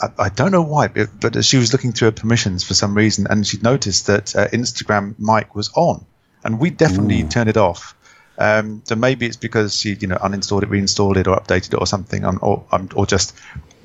I, 0.00 0.08
I, 0.18 0.28
don't 0.28 0.52
know 0.52 0.62
why, 0.62 0.88
but 0.88 1.44
she 1.44 1.58
was 1.58 1.72
looking 1.72 1.92
through 1.92 2.08
her 2.08 2.12
permissions 2.12 2.64
for 2.64 2.74
some 2.74 2.94
reason, 2.94 3.26
and 3.28 3.46
she 3.46 3.58
noticed 3.58 4.06
that 4.06 4.34
uh, 4.34 4.48
Instagram 4.48 5.18
mic 5.18 5.54
was 5.54 5.70
on, 5.74 6.04
and 6.44 6.58
we 6.58 6.70
definitely 6.70 7.22
Ooh. 7.22 7.28
turned 7.28 7.48
it 7.48 7.56
off. 7.56 7.94
Um, 8.38 8.82
so 8.84 8.96
maybe 8.96 9.26
it's 9.26 9.36
because 9.36 9.78
she, 9.78 9.94
you 9.94 10.08
know, 10.08 10.16
uninstalled 10.16 10.62
it, 10.62 10.70
reinstalled 10.70 11.16
it, 11.16 11.26
or 11.26 11.36
updated 11.36 11.74
it, 11.74 11.80
or 11.80 11.86
something, 11.86 12.24
um, 12.24 12.38
or 12.42 12.64
um, 12.72 12.88
or 12.94 13.06
just, 13.06 13.36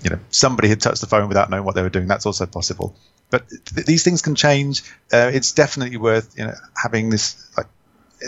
you 0.04 0.10
know, 0.10 0.20
somebody 0.30 0.70
had 0.70 0.80
touched 0.80 1.02
the 1.02 1.08
phone 1.08 1.28
without 1.28 1.50
knowing 1.50 1.64
what 1.64 1.76
they 1.76 1.82
were 1.82 1.90
doing. 1.90 2.08
That's 2.08 2.26
also 2.26 2.46
possible. 2.46 2.96
But 3.30 3.50
th- 3.50 3.86
these 3.86 4.04
things 4.04 4.22
can 4.22 4.36
change. 4.36 4.84
Uh, 5.12 5.30
it's 5.34 5.52
definitely 5.52 5.98
worth, 5.98 6.38
you 6.38 6.46
know, 6.46 6.56
having 6.82 7.10
this 7.10 7.52
like 7.58 7.68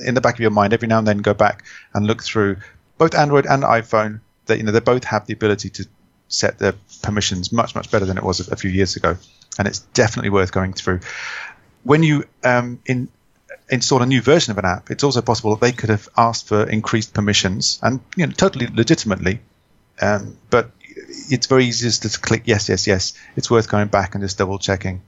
in 0.06 0.14
the 0.14 0.22
back 0.22 0.36
of 0.36 0.42
your 0.42 0.52
mind 0.52 0.74
every 0.74 0.88
now 0.88 1.00
and 1.00 1.08
then. 1.08 1.20
Go 1.20 1.34
back 1.34 1.64
and 1.94 2.06
look 2.06 2.22
through 2.22 2.58
both 2.98 3.16
Android 3.16 3.46
and 3.46 3.64
iPhone. 3.64 4.20
That 4.48 4.58
you 4.58 4.64
know 4.64 4.72
they 4.72 4.82
both 4.82 5.06
have 5.06 5.26
the 5.26 5.34
ability 5.34 5.70
to 5.70 5.88
set 6.30 6.58
the 6.58 6.76
permissions 7.02 7.52
much 7.52 7.76
much 7.76 7.92
better 7.92 8.06
than 8.06 8.18
it 8.18 8.24
was 8.24 8.48
a, 8.48 8.54
a 8.54 8.56
few 8.56 8.72
years 8.72 8.96
ago, 8.96 9.18
and 9.58 9.68
it's 9.68 9.80
definitely 9.80 10.30
worth 10.30 10.52
going 10.52 10.74
through. 10.74 11.02
When 11.84 12.04
you 12.04 12.24
um, 12.44 12.80
in, 12.86 13.10
install 13.70 14.02
a 14.02 14.06
new 14.06 14.22
version 14.22 14.52
of 14.52 14.58
an 14.58 14.66
app, 14.66 14.92
it's 14.92 15.04
also 15.04 15.22
possible 15.22 15.56
that 15.56 15.62
they 15.62 15.72
could 15.72 15.90
have 15.90 16.08
asked 16.16 16.48
for 16.48 16.64
increased 16.70 17.14
permissions, 17.14 17.80
and 17.82 18.00
you 18.16 18.26
know 18.26 18.32
totally 18.32 18.68
legitimately. 18.68 19.42
Um, 20.02 20.38
but 20.50 20.72
it's 21.30 21.48
very 21.48 21.66
easy 21.66 21.88
just 21.88 22.04
to 22.04 22.20
click 22.20 22.44
yes, 22.46 22.70
yes, 22.70 22.88
yes. 22.88 23.14
It's 23.36 23.52
worth 23.52 23.70
going 23.70 23.88
back 23.88 24.16
and 24.16 24.24
just 24.24 24.38
double 24.38 24.60
checking. 24.60 25.02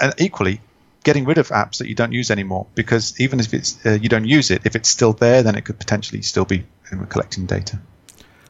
And 0.00 0.12
equally, 0.18 0.60
getting 1.04 1.24
rid 1.24 1.38
of 1.38 1.48
apps 1.48 1.78
that 1.78 1.88
you 1.88 1.94
don't 1.94 2.12
use 2.12 2.30
anymore, 2.30 2.66
because 2.74 3.18
even 3.20 3.40
if 3.40 3.54
it's 3.54 3.84
uh, 3.86 3.98
you 4.00 4.08
don't 4.08 4.26
use 4.26 4.50
it, 4.50 4.62
if 4.64 4.74
it's 4.74 4.88
still 4.88 5.12
there, 5.12 5.42
then 5.42 5.54
it 5.54 5.64
could 5.64 5.78
potentially 5.78 6.22
still 6.22 6.44
be 6.44 6.64
collecting 7.08 7.46
data. 7.46 7.78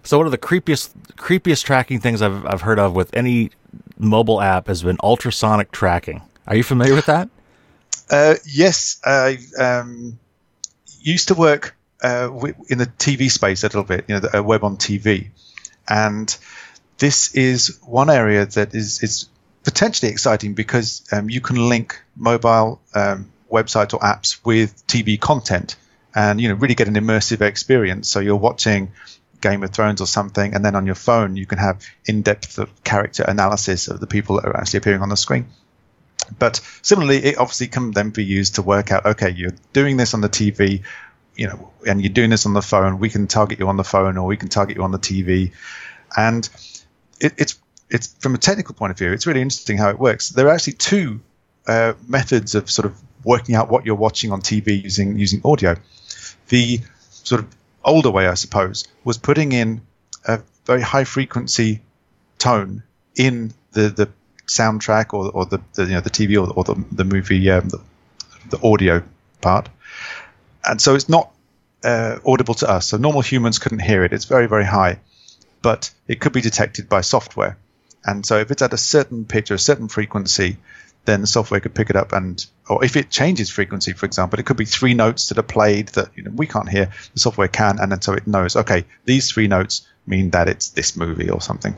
So 0.07 0.19
one 0.19 0.27
of 0.27 0.31
the 0.31 0.39
creepiest 0.39 0.91
creepiest 1.17 1.65
tracking 1.65 1.99
things 1.99 2.23
I've 2.23 2.47
I've 2.47 2.61
heard 2.61 2.79
of 2.79 2.95
with 2.95 3.13
any 3.13 3.51
mobile 3.99 4.41
app 4.41 4.69
has 4.69 4.85
been 4.85 4.99
ultrasonic 5.03 5.73
tracking. 5.73 6.23
Are 6.47 6.55
you 6.55 6.63
familiar 6.63 6.95
with 6.95 7.07
that? 7.07 7.29
Uh, 8.09 8.37
yes, 8.47 9.01
I 9.05 9.39
um, 9.59 10.17
used 11.01 11.29
to 11.29 11.35
work 11.35 11.77
uh, 12.05 12.31
in 12.69 12.79
the 12.79 12.87
TV 12.87 13.29
space 13.29 13.65
a 13.65 13.67
little 13.67 13.83
bit, 13.83 14.05
you 14.07 14.15
know, 14.15 14.21
the, 14.21 14.39
uh, 14.39 14.43
web 14.45 14.63
on 14.63 14.77
TV, 14.77 15.31
and 15.89 16.37
this 16.99 17.35
is 17.35 17.81
one 17.83 18.09
area 18.09 18.47
that 18.47 18.77
is 18.77 19.03
is 19.03 19.29
potentially 19.65 20.13
exciting 20.13 20.55
because 20.55 21.03
um, 21.11 21.29
you 21.29 21.41
can 21.41 21.69
link 21.69 22.01
mobile 22.15 22.81
um, 22.95 23.33
websites 23.51 23.93
or 23.93 23.99
apps 23.99 24.39
with 24.45 24.87
TV 24.87 25.21
content, 25.21 25.75
and 26.15 26.41
you 26.41 26.49
know 26.49 26.55
really 26.55 26.77
get 26.77 26.87
an 26.87 26.95
immersive 26.95 27.41
experience. 27.41 28.09
So 28.09 28.21
you're 28.21 28.37
watching 28.37 28.93
Game 29.49 29.63
of 29.63 29.71
Thrones 29.71 30.01
or 30.01 30.07
something, 30.07 30.55
and 30.55 30.65
then 30.65 30.75
on 30.75 30.87
your 30.87 30.95
phone 30.95 31.37
you 31.37 31.47
can 31.47 31.59
have 31.59 31.85
in-depth 32.07 32.59
character 32.85 33.25
analysis 33.27 33.89
of 33.89 34.01
the 34.01 34.07
people 34.07 34.37
that 34.37 34.47
are 34.47 34.57
actually 34.57 34.79
appearing 34.79 35.03
on 35.03 35.09
the 35.09 35.17
screen. 35.17 35.47
But 36.39 36.61
similarly, 36.83 37.19
it 37.19 37.39
obviously 37.39 37.69
can 37.69 37.93
then 37.93 38.11
be 38.11 38.25
used 38.25 38.57
to 38.57 38.63
work 38.63 38.91
out, 38.91 39.07
okay, 39.07 39.31
you're 39.31 39.55
doing 39.73 39.97
this 39.97 40.15
on 40.15 40.21
the 40.21 40.29
TV, 40.29 40.83
you 41.37 41.47
know, 41.47 41.73
and 41.87 42.03
you're 42.03 42.13
doing 42.13 42.31
this 42.31 42.47
on 42.47 42.55
the 42.55 42.63
phone. 42.63 42.99
We 42.99 43.11
can 43.11 43.27
target 43.27 43.59
you 43.59 43.69
on 43.69 43.77
the 43.77 43.85
phone, 43.85 44.17
or 44.17 44.27
we 44.27 44.37
can 44.37 44.49
target 44.49 44.77
you 44.77 44.83
on 44.83 44.91
the 44.91 44.99
TV, 44.99 45.53
and 46.17 46.49
it, 47.21 47.35
it's 47.39 47.59
it's 47.89 48.15
from 48.19 48.35
a 48.35 48.39
technical 48.39 48.75
point 48.75 48.91
of 48.91 48.99
view, 48.99 49.13
it's 49.13 49.27
really 49.27 49.43
interesting 49.43 49.79
how 49.79 49.91
it 49.91 49.99
works. 49.99 50.31
There 50.31 50.47
are 50.49 50.55
actually 50.55 50.73
two 50.73 51.21
uh, 51.67 51.93
methods 52.09 52.55
of 52.55 52.71
sort 52.71 52.87
of 52.87 53.01
working 53.25 53.55
out 53.55 53.71
what 53.71 53.87
you're 53.87 53.95
watching 53.95 54.33
on 54.33 54.41
TV 54.41 54.83
using 54.83 55.19
using 55.19 55.41
audio. 55.45 55.77
The 56.49 56.81
sort 57.11 57.43
of 57.43 57.57
older 57.87 58.11
way, 58.11 58.27
I 58.27 58.35
suppose, 58.35 58.87
was 59.05 59.19
putting 59.19 59.53
in 59.53 59.81
a 60.25 60.41
very 60.65 60.83
high 60.83 61.05
frequency 61.05 61.81
tone 62.39 62.83
in 63.15 63.53
the, 63.73 63.89
the 63.89 64.09
soundtrack 64.47 65.15
or, 65.15 65.31
or 65.31 65.47
the, 65.47 65.61
the 65.75 65.85
you 65.85 65.93
know 65.93 66.01
the 66.01 66.11
TV 66.11 66.37
or, 66.37 66.53
or 66.53 66.65
the, 66.65 66.85
the 66.93 67.05
movie 67.05 67.51
um, 67.51 67.69
the, 67.69 67.81
the, 68.51 68.61
audio 68.67 69.03
part, 69.41 69.69
and 70.65 70.81
so 70.81 70.95
it's 70.95 71.09
not 71.09 71.33
uh, 71.85 72.19
audible 72.27 72.55
to 72.55 72.69
us. 72.69 72.89
So 72.89 72.97
normal 72.97 73.23
humans 73.23 73.59
couldn't 73.59 73.81
hear 73.81 74.05
it. 74.05 74.13
It's 74.13 74.27
very 74.27 74.47
very 74.47 74.65
high, 74.65 75.01
but 75.63 75.91
it 76.07 76.21
could 76.21 76.33
be 76.33 76.41
detected 76.41 76.89
by 76.89 77.01
software. 77.01 77.57
And 78.05 78.25
so 78.25 78.39
if 78.39 78.51
it's 78.51 78.63
at 78.63 78.73
a 78.73 78.79
certain 78.79 79.25
pitch 79.25 79.51
or 79.51 79.55
a 79.55 79.59
certain 79.59 79.89
frequency, 79.89 80.59
then 81.07 81.23
the 81.23 81.27
software 81.27 81.61
could 81.61 81.75
pick 81.75 81.91
it 81.91 81.97
up 81.97 82.13
and 82.13 82.47
or 82.69 82.85
if 82.85 82.97
it 82.97 83.11
changes 83.11 83.49
frequency 83.49 83.93
for 83.93 84.07
example 84.07 84.39
it 84.39 84.45
could 84.45 84.57
be 84.57 84.65
three 84.65 84.95
notes 84.95 85.29
that 85.29 85.39
are 85.39 85.43
played 85.43 85.89
that 85.89 86.09
you 86.17 86.23
know, 86.23 86.31
we 86.35 86.47
can't 86.47 86.69
hear 86.69 86.91
the 87.15 87.21
software 87.21 87.49
can 87.49 87.79
and 87.79 87.91
then 87.91 88.03
so 88.03 88.13
it 88.13 88.27
knows 88.27 88.57
okay 88.57 88.85
these 89.05 89.31
three 89.31 89.49
notes 89.49 89.87
mean 90.07 90.31
that 90.31 90.49
it's 90.49 90.71
this 90.71 90.97
movie 90.97 91.31
or 91.31 91.41
something. 91.41 91.75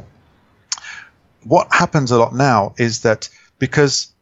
What 1.45 1.69
happens 1.71 2.11
a 2.11 2.19
lot 2.19 2.35
now 2.35 2.75
is 2.79 3.03
that 3.03 3.29
because 3.59 4.13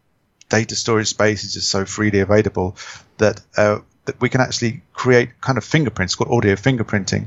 data 0.48 0.76
storage 0.76 1.08
space 1.08 1.44
is 1.44 1.54
just 1.54 1.70
so 1.70 1.84
freely 1.84 2.20
available 2.20 2.76
that 3.18 3.40
uh, 3.56 3.78
that 4.04 4.20
we 4.20 4.28
can 4.28 4.40
actually 4.40 4.82
create 4.92 5.40
kind 5.40 5.58
of 5.58 5.64
fingerprints 5.64 6.14
called 6.14 6.30
audio 6.30 6.54
fingerprinting 6.54 7.26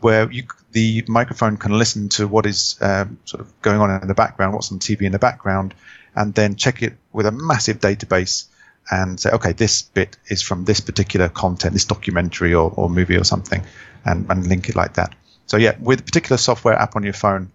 where 0.00 0.30
you, 0.30 0.44
the 0.72 1.04
microphone 1.06 1.56
can 1.56 1.72
listen 1.78 2.08
to 2.08 2.26
what 2.26 2.44
is 2.44 2.76
um, 2.80 3.18
sort 3.24 3.40
of 3.40 3.62
going 3.62 3.80
on 3.80 4.02
in 4.02 4.08
the 4.08 4.14
background, 4.14 4.52
what's 4.52 4.72
on 4.72 4.80
TV 4.80 5.02
in 5.02 5.12
the 5.12 5.18
background, 5.18 5.74
and 6.14 6.34
then 6.34 6.56
check 6.56 6.82
it 6.82 6.94
with 7.12 7.26
a 7.26 7.32
massive 7.32 7.80
database 7.80 8.46
and 8.90 9.18
say, 9.18 9.30
okay, 9.30 9.52
this 9.52 9.82
bit 9.82 10.16
is 10.28 10.42
from 10.42 10.64
this 10.64 10.80
particular 10.80 11.28
content, 11.28 11.72
this 11.72 11.84
documentary 11.84 12.52
or, 12.54 12.72
or 12.76 12.90
movie 12.90 13.16
or 13.16 13.24
something, 13.24 13.62
and, 14.04 14.26
and 14.30 14.46
link 14.46 14.68
it 14.68 14.76
like 14.76 14.94
that. 14.94 15.14
So 15.46 15.56
yeah, 15.56 15.76
with 15.80 16.00
a 16.00 16.02
particular 16.02 16.36
software 16.36 16.74
app 16.74 16.96
on 16.96 17.02
your 17.02 17.12
phone, 17.12 17.50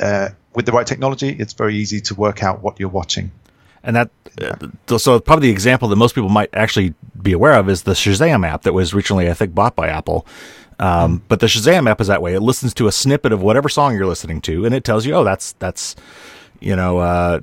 uh, 0.00 0.30
with 0.54 0.66
the 0.66 0.72
right 0.72 0.86
technology, 0.86 1.28
it's 1.28 1.52
very 1.52 1.76
easy 1.76 2.00
to 2.02 2.14
work 2.14 2.42
out 2.42 2.62
what 2.62 2.80
you're 2.80 2.88
watching. 2.88 3.30
And 3.82 3.96
that, 3.96 4.10
uh, 4.40 4.98
so 4.98 5.20
probably 5.20 5.48
the 5.48 5.52
example 5.52 5.88
that 5.88 5.96
most 5.96 6.14
people 6.14 6.30
might 6.30 6.48
actually 6.54 6.94
be 7.20 7.32
aware 7.32 7.52
of 7.52 7.68
is 7.68 7.82
the 7.82 7.92
Shazam 7.92 8.46
app 8.46 8.62
that 8.62 8.72
was 8.72 8.94
recently, 8.94 9.28
I 9.28 9.34
think, 9.34 9.54
bought 9.54 9.76
by 9.76 9.88
Apple. 9.88 10.26
Um, 10.78 11.22
but 11.28 11.40
the 11.40 11.46
Shazam 11.46 11.88
app 11.88 12.00
is 12.00 12.06
that 12.06 12.22
way. 12.22 12.34
It 12.34 12.40
listens 12.40 12.72
to 12.74 12.86
a 12.86 12.92
snippet 12.92 13.32
of 13.32 13.42
whatever 13.42 13.68
song 13.68 13.94
you're 13.94 14.06
listening 14.06 14.40
to, 14.42 14.64
and 14.64 14.74
it 14.74 14.84
tells 14.84 15.06
you, 15.06 15.14
oh, 15.14 15.22
that's 15.22 15.52
that's 15.52 15.94
you 16.64 16.74
know, 16.74 16.98
uh, 16.98 17.40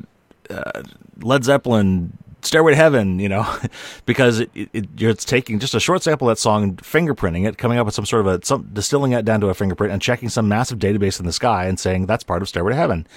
uh, 0.49 0.83
Led 1.21 1.43
Zeppelin, 1.43 2.17
Stairway 2.41 2.71
to 2.71 2.75
Heaven, 2.75 3.19
you 3.19 3.29
know, 3.29 3.45
because 4.05 4.39
it, 4.39 4.49
it, 4.55 4.89
it's 4.97 5.23
taking 5.23 5.59
just 5.59 5.75
a 5.75 5.79
short 5.79 6.01
sample 6.01 6.27
of 6.27 6.35
that 6.35 6.41
song, 6.41 6.63
and 6.63 6.77
fingerprinting 6.77 7.47
it, 7.47 7.57
coming 7.57 7.77
up 7.77 7.85
with 7.85 7.93
some 7.93 8.05
sort 8.05 8.25
of 8.25 8.41
a, 8.41 8.45
some, 8.45 8.69
distilling 8.73 9.11
it 9.11 9.23
down 9.23 9.39
to 9.41 9.47
a 9.47 9.53
fingerprint 9.53 9.93
and 9.93 10.01
checking 10.01 10.29
some 10.29 10.47
massive 10.47 10.79
database 10.79 11.19
in 11.19 11.25
the 11.25 11.31
sky 11.31 11.65
and 11.65 11.79
saying 11.79 12.07
that's 12.07 12.23
part 12.23 12.41
of 12.41 12.49
Stairway 12.49 12.71
to 12.71 12.75
Heaven. 12.75 13.07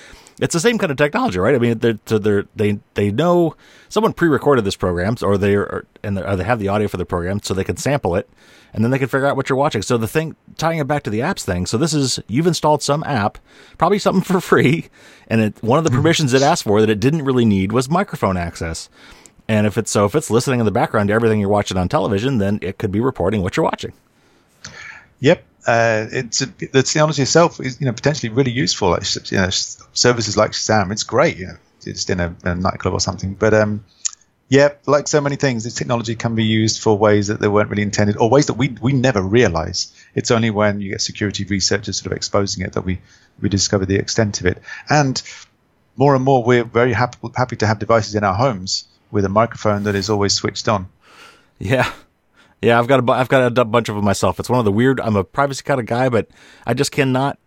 It's 0.41 0.53
the 0.53 0.61
same 0.61 0.79
kind 0.79 0.91
of 0.91 0.97
technology, 0.97 1.39
right? 1.39 1.55
I 1.55 1.59
mean, 1.59 1.79
they're, 1.79 1.99
they're, 2.07 2.47
they 2.57 2.79
they 2.95 3.11
know 3.11 3.57
someone 3.89 4.13
pre-recorded 4.13 4.65
this 4.65 4.77
program, 4.77 5.17
or 5.23 5.39
they 5.39 5.55
are 5.55 5.87
and 6.03 6.19
or 6.19 6.37
they 6.37 6.45
have 6.45 6.59
the 6.59 6.69
audio 6.69 6.89
for 6.89 6.97
the 6.97 7.07
program, 7.07 7.41
so 7.43 7.55
they 7.55 7.65
can 7.65 7.77
sample 7.77 8.17
it, 8.17 8.29
and 8.73 8.83
then 8.83 8.91
they 8.91 8.99
can 8.99 9.09
figure 9.09 9.27
out 9.27 9.37
what 9.37 9.49
you're 9.49 9.59
watching. 9.59 9.83
So 9.83 9.97
the 9.97 10.09
thing 10.09 10.37
tying 10.57 10.79
it 10.79 10.87
back 10.87 11.05
to 11.05 11.11
the 11.11 11.21
apps 11.21 11.45
thing. 11.45 11.67
So 11.67 11.79
this 11.79 11.95
is 11.95 12.19
you've 12.27 12.47
installed 12.47 12.83
some 12.83 13.05
app, 13.05 13.39
probably 13.79 13.99
something 13.99 14.25
for 14.25 14.41
free, 14.41 14.89
and 15.29 15.41
it, 15.41 15.63
one 15.63 15.79
of 15.79 15.85
the 15.85 15.91
hmm. 15.91 15.97
permissions 15.97 16.35
it 16.35 16.43
asked 16.43 16.65
for 16.65 16.81
that 16.81 16.91
it 16.91 17.01
didn't 17.01 17.25
really 17.25 17.45
need 17.45 17.73
was 17.73 17.89
microphone 17.89 18.37
access. 18.37 18.89
And 19.47 19.67
if 19.67 19.77
it's 19.77 19.91
so, 19.91 20.07
if 20.07 20.15
it's 20.15 20.31
listening 20.31 20.61
in 20.61 20.67
the 20.67 20.73
background 20.73 21.09
to 21.09 21.15
everything 21.15 21.39
you're 21.39 21.51
watching 21.51 21.77
on 21.77 21.89
television, 21.89 22.39
then 22.39 22.59
it 22.63 22.79
could 22.79 22.91
be 22.91 23.01
reporting 23.01 23.43
what 23.43 23.57
you're 23.57 23.65
watching. 23.65 23.93
Yep, 25.21 25.45
uh, 25.67 26.07
it's 26.13 26.43
a, 26.43 26.47
the 26.47 26.83
technology 26.83 27.23
itself 27.23 27.61
is 27.61 27.81
you 27.81 27.87
know 27.87 27.93
potentially 27.93 28.31
really 28.31 28.51
useful. 28.53 28.97
You 29.31 29.39
know, 29.39 29.51
services 29.51 30.37
like 30.37 30.53
Shazam, 30.53 30.93
it's 30.93 31.05
great. 31.05 31.37
You 31.37 31.47
know, 31.49 31.57
it's 31.85 32.09
in 32.11 32.21
a, 32.21 32.35
a 32.45 32.55
nightclub 32.55 32.95
or 32.95 33.01
something, 33.01 33.35
but 33.35 33.55
um, 33.55 33.85
yeah, 34.49 34.75
like 34.87 35.09
so 35.09 35.21
many 35.21 35.37
things, 35.37 35.65
this 35.65 35.75
technology 35.75 36.15
can 36.15 36.35
be 36.35 36.45
used 36.45 36.83
for 36.83 36.97
ways 36.99 37.29
that 37.29 37.41
they 37.41 37.49
weren't 37.49 37.71
really 37.71 37.83
intended, 37.83 38.17
or 38.19 38.29
ways 38.29 38.47
that 38.47 38.55
we 38.55 38.77
we 38.81 38.93
never 38.93 39.23
realize. 39.23 39.93
It's 40.15 40.31
only 40.31 40.51
when 40.51 40.81
you 40.81 40.91
get 40.91 41.01
security 41.01 41.45
researchers 41.45 41.97
sort 41.97 42.13
of 42.13 42.17
exposing 42.17 42.65
it 42.65 42.75
that 42.75 42.85
we 42.85 43.01
we 43.41 43.49
discover 43.49 43.87
the 43.87 43.97
extent 43.97 44.41
of 44.41 44.47
it. 44.47 44.63
And 44.89 45.21
more 45.97 46.15
and 46.15 46.25
more, 46.25 46.45
we're 46.45 46.65
very 46.65 46.93
happy 46.93 47.19
happy 47.35 47.57
to 47.57 47.67
have 47.67 47.79
devices 47.79 48.15
in 48.15 48.25
our 48.25 48.35
homes 48.35 48.85
with 49.11 49.25
a 49.25 49.31
microphone 49.31 49.85
that 49.85 49.95
is 49.95 50.11
always 50.11 50.35
switched 50.35 50.69
on. 50.69 50.89
Yeah. 51.59 51.91
Yeah, 52.65 52.79
I've 52.79 52.87
got 52.89 53.07
a, 53.07 53.13
I've 53.13 53.29
got 53.29 53.59
a 53.59 53.65
bunch 53.65 53.89
of 53.89 53.97
them 53.97 54.05
myself. 54.05 54.41
It's 54.41 54.49
one 54.49 54.59
of 54.59 54.65
the 54.65 54.73
weird. 54.73 54.99
I'm 55.01 55.17
a 55.17 55.25
privacy 55.25 55.63
kind 55.63 55.79
of 55.81 55.87
guy, 55.87 56.09
but 56.09 56.29
I 56.67 56.73
just 56.73 56.93
cannot 56.93 57.39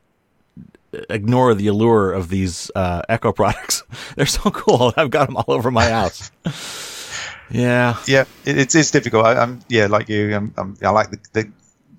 ignore 1.10 1.54
the 1.54 1.68
allure 1.68 2.12
of 2.12 2.30
these 2.30 2.72
uh, 2.76 3.02
Echo 3.10 3.32
products. 3.32 3.84
They're 4.16 4.26
so 4.26 4.52
cool. 4.52 4.94
I've 4.98 5.10
got 5.10 5.28
them 5.28 5.38
all 5.38 5.46
over 5.54 5.72
my 5.72 5.90
house. 5.90 6.32
yeah, 7.50 7.98
yeah, 8.06 8.26
it, 8.46 8.58
it's 8.58 8.76
it's 8.76 8.92
difficult. 8.92 9.26
I, 9.26 9.42
am 9.42 9.62
yeah, 9.70 9.88
like 9.88 10.10
you. 10.10 10.36
I'm, 10.36 10.54
I'm, 10.58 10.78
i 10.84 10.90
like 10.90 11.12
the, 11.12 11.20
the, 11.34 11.52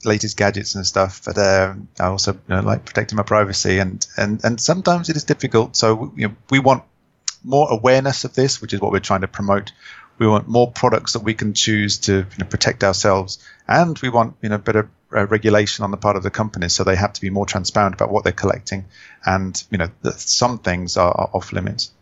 latest 0.04 0.36
gadgets 0.36 0.76
and 0.76 0.86
stuff, 0.86 1.22
but 1.24 1.36
uh, 1.36 1.74
I 1.98 2.04
also 2.04 2.34
you 2.34 2.40
know, 2.48 2.60
like 2.60 2.84
protecting 2.84 3.16
my 3.16 3.24
privacy, 3.24 3.78
and 3.78 4.06
and 4.16 4.44
and 4.44 4.60
sometimes 4.60 5.08
it 5.08 5.16
is 5.16 5.24
difficult. 5.24 5.74
So 5.74 6.12
you 6.16 6.28
know, 6.28 6.34
we 6.50 6.60
want 6.60 6.84
more 7.42 7.68
awareness 7.70 8.24
of 8.24 8.34
this, 8.34 8.62
which 8.62 8.72
is 8.72 8.80
what 8.80 8.92
we're 8.92 9.00
trying 9.00 9.22
to 9.22 9.28
promote. 9.28 9.72
We 10.18 10.26
want 10.26 10.48
more 10.48 10.70
products 10.70 11.12
that 11.12 11.22
we 11.22 11.34
can 11.34 11.54
choose 11.54 11.98
to 12.00 12.12
you 12.12 12.38
know, 12.38 12.46
protect 12.46 12.82
ourselves, 12.84 13.38
and 13.66 13.98
we 14.00 14.08
want 14.08 14.36
you 14.42 14.48
know 14.48 14.58
better 14.58 14.90
uh, 15.12 15.26
regulation 15.26 15.84
on 15.84 15.90
the 15.90 15.96
part 15.96 16.16
of 16.16 16.22
the 16.22 16.30
companies, 16.30 16.74
so 16.74 16.84
they 16.84 16.96
have 16.96 17.12
to 17.14 17.20
be 17.20 17.30
more 17.30 17.46
transparent 17.46 17.94
about 17.94 18.10
what 18.10 18.24
they're 18.24 18.32
collecting, 18.32 18.84
and 19.24 19.62
you 19.70 19.78
know 19.78 19.88
some 20.16 20.58
things 20.58 20.96
are, 20.96 21.12
are 21.12 21.30
off 21.32 21.52
limits. 21.52 21.92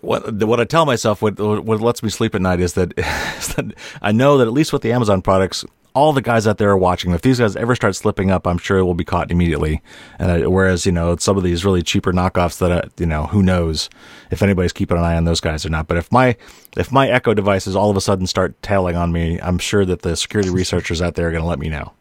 What 0.00 0.32
what 0.42 0.60
I 0.60 0.64
tell 0.64 0.86
myself, 0.86 1.22
what 1.22 1.38
what 1.38 1.80
lets 1.80 2.02
me 2.02 2.10
sleep 2.10 2.34
at 2.34 2.40
night, 2.40 2.60
is 2.60 2.72
that, 2.74 2.92
is 3.38 3.54
that 3.54 3.74
I 4.02 4.12
know 4.12 4.38
that 4.38 4.46
at 4.46 4.52
least 4.52 4.72
with 4.72 4.82
the 4.82 4.92
Amazon 4.92 5.22
products, 5.22 5.64
all 5.94 6.12
the 6.12 6.22
guys 6.22 6.46
out 6.46 6.58
there 6.58 6.70
are 6.70 6.76
watching. 6.76 7.12
If 7.12 7.22
these 7.22 7.38
guys 7.38 7.54
ever 7.54 7.76
start 7.76 7.94
slipping 7.94 8.30
up, 8.30 8.46
I'm 8.46 8.58
sure 8.58 8.78
it 8.78 8.84
will 8.84 8.94
be 8.94 9.04
caught 9.04 9.30
immediately. 9.30 9.80
And 10.18 10.30
I, 10.30 10.46
whereas 10.46 10.86
you 10.86 10.92
know 10.92 11.16
some 11.16 11.36
of 11.36 11.44
these 11.44 11.64
really 11.64 11.82
cheaper 11.82 12.12
knockoffs 12.12 12.58
that 12.58 12.70
uh, 12.70 12.88
you 12.98 13.06
know 13.06 13.26
who 13.26 13.42
knows 13.42 13.88
if 14.30 14.42
anybody's 14.42 14.72
keeping 14.72 14.96
an 14.96 15.04
eye 15.04 15.16
on 15.16 15.24
those 15.24 15.40
guys 15.40 15.64
or 15.64 15.70
not. 15.70 15.86
But 15.86 15.96
if 15.96 16.10
my 16.10 16.36
if 16.76 16.90
my 16.90 17.08
Echo 17.08 17.32
devices 17.32 17.76
all 17.76 17.90
of 17.90 17.96
a 17.96 18.00
sudden 18.00 18.26
start 18.26 18.60
tailing 18.60 18.96
on 18.96 19.12
me, 19.12 19.40
I'm 19.40 19.58
sure 19.58 19.84
that 19.84 20.02
the 20.02 20.16
security 20.16 20.50
researchers 20.50 21.00
out 21.00 21.14
there 21.14 21.28
are 21.28 21.30
going 21.30 21.42
to 21.42 21.48
let 21.48 21.60
me 21.60 21.68
know. 21.68 21.92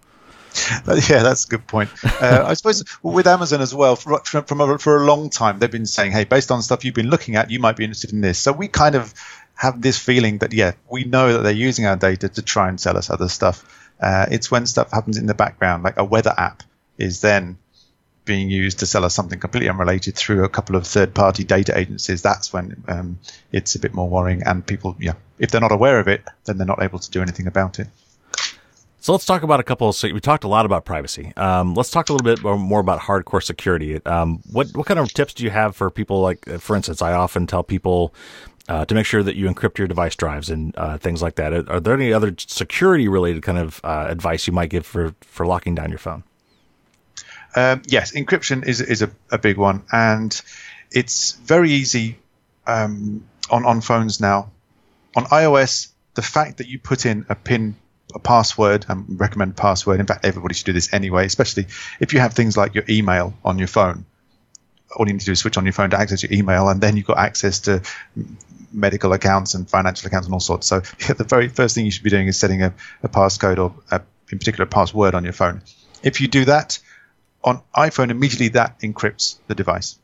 yeah, 1.09 1.23
that's 1.23 1.45
a 1.45 1.47
good 1.47 1.65
point. 1.67 1.89
Uh, 2.03 2.45
I 2.45 2.53
suppose 2.53 2.83
with 3.01 3.25
Amazon 3.25 3.61
as 3.61 3.73
well, 3.73 3.95
for, 3.95 4.19
from 4.23 4.61
a, 4.61 4.77
for 4.77 4.97
a 4.97 5.05
long 5.05 5.29
time, 5.29 5.59
they've 5.59 5.71
been 5.71 5.85
saying, 5.85 6.11
hey, 6.11 6.25
based 6.25 6.51
on 6.51 6.61
stuff 6.61 6.85
you've 6.85 6.93
been 6.93 7.09
looking 7.09 7.35
at, 7.35 7.49
you 7.49 7.59
might 7.59 7.75
be 7.75 7.83
interested 7.83 8.13
in 8.13 8.21
this. 8.21 8.37
So 8.37 8.51
we 8.51 8.67
kind 8.67 8.93
of 8.95 9.13
have 9.55 9.81
this 9.81 9.97
feeling 9.97 10.37
that, 10.39 10.53
yeah, 10.53 10.73
we 10.89 11.05
know 11.05 11.33
that 11.33 11.39
they're 11.39 11.51
using 11.51 11.85
our 11.85 11.95
data 11.95 12.29
to 12.29 12.41
try 12.41 12.69
and 12.69 12.79
sell 12.79 12.97
us 12.97 13.09
other 13.09 13.29
stuff. 13.29 13.82
Uh, 14.03 14.25
it's 14.29 14.51
when 14.51 14.65
stuff 14.65 14.91
happens 14.91 15.17
in 15.17 15.25
the 15.25 15.33
background, 15.33 15.83
like 15.83 15.97
a 15.97 16.03
weather 16.03 16.33
app 16.37 16.63
is 16.97 17.21
then 17.21 17.57
being 18.25 18.49
used 18.49 18.79
to 18.79 18.85
sell 18.85 19.03
us 19.03 19.13
something 19.13 19.39
completely 19.39 19.69
unrelated 19.69 20.15
through 20.15 20.43
a 20.43 20.49
couple 20.49 20.75
of 20.75 20.85
third-party 20.85 21.43
data 21.43 21.77
agencies. 21.77 22.21
That's 22.21 22.53
when 22.53 22.83
um, 22.87 23.19
it's 23.51 23.75
a 23.75 23.79
bit 23.79 23.93
more 23.93 24.09
worrying, 24.09 24.43
and 24.43 24.65
people, 24.65 24.95
yeah, 24.99 25.13
if 25.39 25.51
they're 25.51 25.61
not 25.61 25.71
aware 25.71 25.99
of 25.99 26.07
it, 26.07 26.21
then 26.45 26.57
they're 26.57 26.67
not 26.67 26.81
able 26.83 26.99
to 26.99 27.11
do 27.11 27.21
anything 27.21 27.47
about 27.47 27.79
it. 27.79 27.87
So 28.99 29.11
let's 29.11 29.25
talk 29.25 29.43
about 29.43 29.59
a 29.59 29.63
couple. 29.63 29.89
Of, 29.89 30.01
we 30.03 30.21
talked 30.21 30.45
a 30.45 30.47
lot 30.47 30.65
about 30.65 30.85
privacy. 30.85 31.33
Um, 31.35 31.73
let's 31.73 31.91
talk 31.91 32.09
a 32.09 32.13
little 32.13 32.23
bit 32.23 32.41
more 32.57 32.79
about 32.79 33.01
hardcore 33.01 33.43
security. 33.43 33.99
Um, 34.05 34.41
what 34.49 34.67
what 34.77 34.85
kind 34.85 34.97
of 34.97 35.11
tips 35.13 35.33
do 35.33 35.43
you 35.43 35.49
have 35.49 35.75
for 35.75 35.89
people? 35.89 36.21
Like, 36.21 36.47
for 36.59 36.77
instance, 36.77 37.01
I 37.01 37.11
often 37.11 37.45
tell 37.45 37.63
people 37.63 38.13
uh, 38.69 38.85
to 38.85 38.95
make 38.95 39.05
sure 39.05 39.23
that 39.23 39.35
you 39.35 39.47
encrypt 39.49 39.77
your 39.77 39.87
device 39.87 40.15
drives 40.15 40.49
and 40.49 40.75
uh, 40.77 40.97
things 40.97 41.21
like 41.21 41.35
that. 41.35 41.53
Are, 41.53 41.79
there 41.79 41.93
any 41.93 42.13
other 42.13 42.33
security 42.37 43.07
related 43.07 43.43
kind 43.43 43.57
of 43.57 43.81
uh, 43.83 44.05
advice 44.09 44.47
you 44.47 44.53
might 44.53 44.69
give 44.69 44.85
for 44.85 45.13
for 45.21 45.45
locking 45.45 45.75
down 45.75 45.89
your 45.89 45.99
phone? 45.99 46.23
Um, 47.55 47.81
yes, 47.85 48.13
encryption 48.13 48.65
is 48.65 48.81
is 48.81 49.01
a, 49.01 49.11
a, 49.31 49.37
big 49.37 49.57
one, 49.57 49.83
and 49.91 50.41
it's 50.91 51.33
very 51.33 51.71
easy 51.71 52.17
um, 52.65 53.23
on 53.49 53.65
on 53.65 53.81
phones 53.81 54.19
now. 54.19 54.51
On 55.15 55.25
iOS, 55.25 55.89
the 56.15 56.23
fact 56.23 56.57
that 56.57 56.67
you 56.67 56.79
put 56.79 57.05
in 57.05 57.25
a 57.29 57.35
pin 57.35 57.75
a 58.15 58.19
password 58.19 58.85
I 58.89 58.95
recommend 59.07 59.55
password. 59.57 59.99
In 59.99 60.05
fact, 60.05 60.25
everybody 60.25 60.53
should 60.53 60.65
do 60.65 60.73
this 60.73 60.93
anyway, 60.93 61.25
especially 61.25 61.67
if 61.99 62.13
you 62.13 62.19
have 62.19 62.33
things 62.33 62.55
like 62.55 62.75
your 62.75 62.83
email 62.89 63.33
on 63.43 63.57
your 63.57 63.67
phone. 63.67 64.05
All 64.95 65.07
you 65.07 65.13
need 65.13 65.21
to 65.21 65.25
do 65.25 65.31
is 65.31 65.39
switch 65.39 65.57
on 65.57 65.65
your 65.65 65.73
phone 65.73 65.89
to 65.89 65.99
access 65.99 66.21
your 66.21 66.31
email, 66.31 66.69
and 66.69 66.79
then 66.79 66.95
you've 66.95 67.07
got 67.07 67.17
access 67.17 67.61
to 67.61 67.81
medical 68.73 69.13
accounts 69.13 69.53
and 69.53 69.69
financial 69.69 70.07
accounts 70.07 70.27
and 70.27 70.33
all 70.33 70.39
sorts. 70.39 70.67
So 70.67 70.81
yeah, 70.99 71.13
the 71.17 71.23
very 71.23 71.47
first 71.47 71.75
thing 71.75 71.85
you 71.85 71.91
should 71.91 72.03
be 72.03 72.09
doing 72.09 72.27
is 72.27 72.37
setting 72.37 72.63
a, 72.63 72.73
a 73.01 73.09
passcode 73.09 73.57
or 73.57 73.73
a, 73.91 74.01
in 74.31 74.39
particular 74.39 74.65
a 74.65 74.67
password 74.67 75.15
on 75.15 75.23
your 75.23 75.33
phone. 75.33 75.61
If 76.01 76.21
you 76.21 76.27
do 76.27 76.45
that 76.45 76.79
on 77.43 77.61
iPhone, 77.75 78.09
immediately 78.09 78.49
that 78.49 78.79
encrypts 78.79 79.37
the 79.47 79.55
device. 79.55 79.97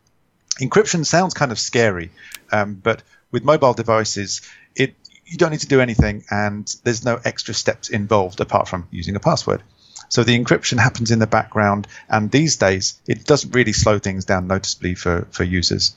Encryption 0.61 1.05
sounds 1.05 1.33
kind 1.33 1.51
of 1.51 1.59
scary, 1.59 2.11
um, 2.51 2.75
but 2.75 3.01
with 3.31 3.43
mobile 3.43 3.73
devices, 3.73 4.41
it 4.75 4.95
you 5.25 5.37
don't 5.37 5.51
need 5.51 5.59
to 5.59 5.67
do 5.67 5.79
anything, 5.79 6.23
and 6.31 6.75
there's 6.83 7.05
no 7.05 7.19
extra 7.23 7.53
steps 7.53 7.89
involved 7.89 8.41
apart 8.41 8.67
from 8.67 8.87
using 8.89 9.15
a 9.15 9.19
password. 9.19 9.61
So 10.09 10.23
the 10.23 10.37
encryption 10.37 10.79
happens 10.79 11.11
in 11.11 11.19
the 11.19 11.27
background, 11.27 11.87
and 12.09 12.31
these 12.31 12.57
days 12.57 12.99
it 13.07 13.25
doesn't 13.25 13.51
really 13.51 13.73
slow 13.73 13.99
things 13.99 14.25
down 14.25 14.47
noticeably 14.47 14.95
for, 14.95 15.27
for 15.31 15.43
users. 15.43 15.95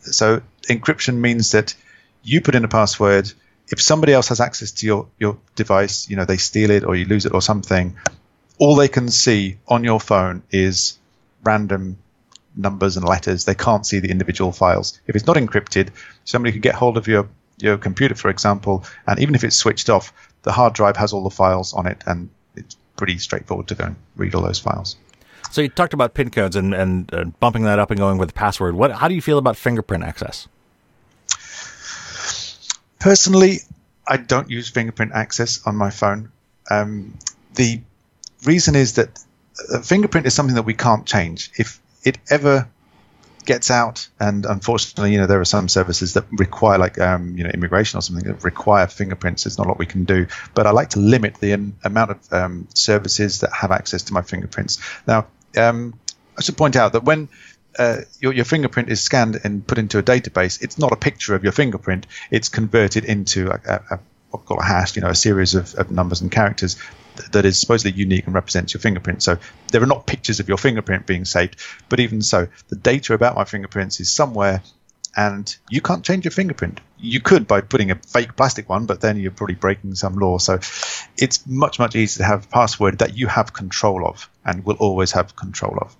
So 0.00 0.42
encryption 0.68 1.16
means 1.16 1.52
that 1.52 1.74
you 2.22 2.40
put 2.40 2.54
in 2.54 2.64
a 2.64 2.68
password. 2.68 3.32
If 3.68 3.80
somebody 3.80 4.12
else 4.12 4.28
has 4.28 4.40
access 4.40 4.70
to 4.72 4.86
your, 4.86 5.08
your 5.18 5.38
device, 5.54 6.08
you 6.10 6.16
know, 6.16 6.24
they 6.24 6.36
steal 6.36 6.70
it 6.70 6.84
or 6.84 6.94
you 6.94 7.04
lose 7.06 7.26
it 7.26 7.32
or 7.32 7.40
something, 7.40 7.96
all 8.58 8.76
they 8.76 8.88
can 8.88 9.08
see 9.08 9.58
on 9.66 9.84
your 9.84 10.00
phone 10.00 10.42
is 10.50 10.98
random 11.42 11.98
numbers 12.54 12.96
and 12.96 13.06
letters. 13.06 13.44
They 13.44 13.54
can't 13.54 13.86
see 13.86 13.98
the 13.98 14.10
individual 14.10 14.52
files. 14.52 15.00
If 15.06 15.16
it's 15.16 15.26
not 15.26 15.36
encrypted, 15.36 15.90
somebody 16.24 16.52
could 16.52 16.62
get 16.62 16.74
hold 16.74 16.96
of 16.96 17.08
your 17.08 17.28
your 17.58 17.78
computer, 17.78 18.14
for 18.14 18.28
example, 18.28 18.84
and 19.06 19.20
even 19.20 19.34
if 19.34 19.44
it's 19.44 19.54
switched 19.54 19.88
off, 19.88 20.12
the 20.42 20.50
hard 20.50 20.72
drive 20.72 20.96
has 20.96 21.12
all 21.12 21.22
the 21.22 21.30
files 21.30 21.72
on 21.74 21.86
it, 21.86 22.02
and 22.06 22.28
it's 22.56 22.76
pretty 22.96 23.18
straightforward 23.18 23.68
to 23.68 23.74
go 23.74 23.84
and 23.84 23.96
read 24.16 24.34
all 24.34 24.42
those 24.42 24.58
files. 24.58 24.96
So 25.50 25.60
you 25.60 25.68
talked 25.68 25.94
about 25.94 26.14
pin 26.14 26.30
codes 26.30 26.56
and, 26.56 26.74
and 26.74 27.38
bumping 27.38 27.62
that 27.64 27.78
up 27.78 27.90
and 27.90 28.00
going 28.00 28.18
with 28.18 28.30
the 28.30 28.34
password. 28.34 28.74
What? 28.74 28.90
How 28.90 29.06
do 29.06 29.14
you 29.14 29.22
feel 29.22 29.38
about 29.38 29.56
fingerprint 29.56 30.02
access? 30.02 30.48
Personally, 33.02 33.58
I 34.06 34.16
don't 34.16 34.48
use 34.48 34.70
fingerprint 34.70 35.10
access 35.12 35.66
on 35.66 35.74
my 35.74 35.90
phone. 35.90 36.30
Um, 36.70 37.18
the 37.56 37.80
reason 38.44 38.76
is 38.76 38.94
that 38.94 39.18
a 39.74 39.82
fingerprint 39.82 40.24
is 40.28 40.34
something 40.34 40.54
that 40.54 40.62
we 40.62 40.74
can't 40.74 41.04
change. 41.04 41.50
If 41.56 41.80
it 42.04 42.18
ever 42.30 42.68
gets 43.44 43.72
out, 43.72 44.06
and 44.20 44.46
unfortunately, 44.46 45.12
you 45.14 45.18
know, 45.18 45.26
there 45.26 45.40
are 45.40 45.44
some 45.44 45.68
services 45.68 46.14
that 46.14 46.26
require, 46.30 46.78
like, 46.78 46.96
um, 47.00 47.36
you 47.36 47.42
know, 47.42 47.50
immigration 47.50 47.98
or 47.98 48.02
something 48.02 48.24
that 48.24 48.44
require 48.44 48.86
fingerprints. 48.86 49.46
It's 49.46 49.58
not 49.58 49.66
what 49.66 49.78
we 49.78 49.86
can 49.86 50.04
do. 50.04 50.28
But 50.54 50.68
I 50.68 50.70
like 50.70 50.90
to 50.90 51.00
limit 51.00 51.34
the 51.40 51.54
um, 51.54 51.74
amount 51.82 52.12
of 52.12 52.32
um, 52.32 52.68
services 52.72 53.40
that 53.40 53.52
have 53.52 53.72
access 53.72 54.04
to 54.04 54.12
my 54.12 54.22
fingerprints. 54.22 54.78
Now, 55.08 55.26
um, 55.56 55.98
I 56.38 56.42
should 56.42 56.56
point 56.56 56.76
out 56.76 56.92
that 56.92 57.02
when 57.02 57.28
uh, 57.78 57.98
your, 58.20 58.32
your, 58.32 58.44
fingerprint 58.44 58.90
is 58.90 59.00
scanned 59.00 59.40
and 59.44 59.66
put 59.66 59.78
into 59.78 59.98
a 59.98 60.02
database, 60.02 60.62
it's 60.62 60.78
not 60.78 60.92
a 60.92 60.96
picture 60.96 61.34
of 61.34 61.42
your 61.42 61.52
fingerprint. 61.52 62.06
It's 62.30 62.48
converted 62.48 63.04
into 63.04 63.50
a, 63.50 63.60
a, 63.66 63.94
a 63.94 64.00
what 64.32 64.42
we 64.42 64.46
call 64.46 64.58
a 64.58 64.64
hash, 64.64 64.96
you 64.96 65.02
know, 65.02 65.08
a 65.08 65.14
series 65.14 65.54
of, 65.54 65.74
of 65.74 65.90
numbers 65.90 66.20
and 66.22 66.30
characters 66.30 66.76
that 67.32 67.44
is 67.44 67.60
supposedly 67.60 67.92
unique 67.92 68.24
and 68.26 68.34
represents 68.34 68.72
your 68.72 68.80
fingerprint. 68.80 69.22
So 69.22 69.38
there 69.70 69.82
are 69.82 69.86
not 69.86 70.06
pictures 70.06 70.40
of 70.40 70.48
your 70.48 70.56
fingerprint 70.56 71.06
being 71.06 71.24
saved, 71.24 71.56
but 71.88 72.00
even 72.00 72.22
so, 72.22 72.48
the 72.68 72.76
data 72.76 73.14
about 73.14 73.36
my 73.36 73.44
fingerprints 73.44 74.00
is 74.00 74.12
somewhere, 74.12 74.62
and 75.14 75.54
you 75.68 75.82
can't 75.82 76.04
change 76.04 76.24
your 76.24 76.32
fingerprint. 76.32 76.80
You 76.98 77.20
could 77.20 77.46
by 77.46 77.60
putting 77.60 77.90
a 77.90 77.96
fake 77.96 78.34
plastic 78.34 78.68
one, 78.68 78.86
but 78.86 79.00
then 79.00 79.18
you're 79.18 79.30
probably 79.30 79.56
breaking 79.56 79.94
some 79.94 80.14
law. 80.14 80.38
So 80.38 80.60
it's 81.18 81.46
much 81.46 81.78
much 81.78 81.94
easier 81.94 82.24
to 82.24 82.28
have 82.28 82.44
a 82.44 82.48
password 82.48 82.98
that 83.00 83.16
you 83.16 83.26
have 83.26 83.52
control 83.52 84.06
of 84.06 84.30
and 84.44 84.64
will 84.64 84.76
always 84.76 85.12
have 85.12 85.36
control 85.36 85.76
of. 85.78 85.94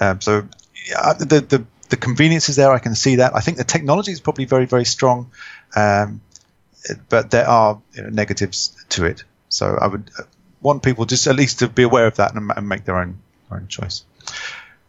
Um, 0.00 0.20
so 0.20 0.48
yeah, 0.88 1.12
the, 1.14 1.40
the 1.40 1.64
the 1.88 1.96
convenience 1.96 2.48
is 2.48 2.56
there. 2.56 2.72
I 2.72 2.78
can 2.78 2.94
see 2.94 3.16
that. 3.16 3.34
I 3.34 3.40
think 3.40 3.58
the 3.58 3.64
technology 3.64 4.12
is 4.12 4.20
probably 4.20 4.44
very 4.44 4.66
very 4.66 4.84
strong, 4.84 5.30
um, 5.74 6.20
but 7.08 7.30
there 7.30 7.48
are 7.48 7.80
you 7.94 8.02
know, 8.02 8.08
negatives 8.10 8.84
to 8.90 9.04
it. 9.04 9.24
So 9.48 9.78
I 9.80 9.86
would 9.86 10.10
uh, 10.18 10.22
want 10.60 10.82
people 10.82 11.04
just 11.04 11.26
at 11.26 11.36
least 11.36 11.60
to 11.60 11.68
be 11.68 11.82
aware 11.82 12.06
of 12.06 12.16
that 12.16 12.34
and, 12.34 12.50
and 12.56 12.68
make 12.68 12.84
their 12.84 12.96
own 12.96 13.18
own 13.50 13.68
choice. 13.68 14.04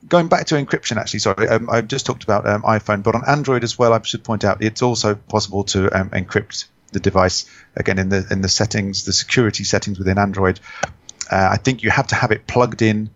Going 0.08 0.28
back 0.28 0.46
to 0.48 0.56
encryption, 0.56 0.98
actually, 0.98 1.20
sorry, 1.20 1.48
um, 1.50 1.70
I 1.70 1.82
just 1.82 2.06
talked 2.06 2.24
about 2.24 2.48
um, 2.48 2.62
iPhone, 2.62 3.04
but 3.04 3.16
on 3.16 3.24
Android 3.28 3.64
as 3.64 3.78
well, 3.78 3.94
I 3.94 4.02
should 4.04 4.24
point 4.24 4.46
out 4.46 4.62
it's 4.62 4.82
also 4.82 5.16
possible 5.16 5.64
to 5.66 6.00
um, 6.00 6.10
encrypt 6.12 6.66
the 6.92 7.00
device 7.00 7.50
again 7.76 8.00
in 8.00 8.10
the 8.10 8.26
in 8.32 8.42
the 8.42 8.50
settings, 8.50 9.06
the 9.06 9.14
security 9.14 9.64
settings 9.64 9.98
within 10.00 10.18
Android. 10.18 10.60
Uh, 11.30 11.50
I 11.52 11.58
think 11.58 11.84
you 11.84 11.90
have 11.90 12.08
to 12.08 12.16
have 12.16 12.32
it 12.32 12.48
plugged 12.48 12.82
in 12.82 13.10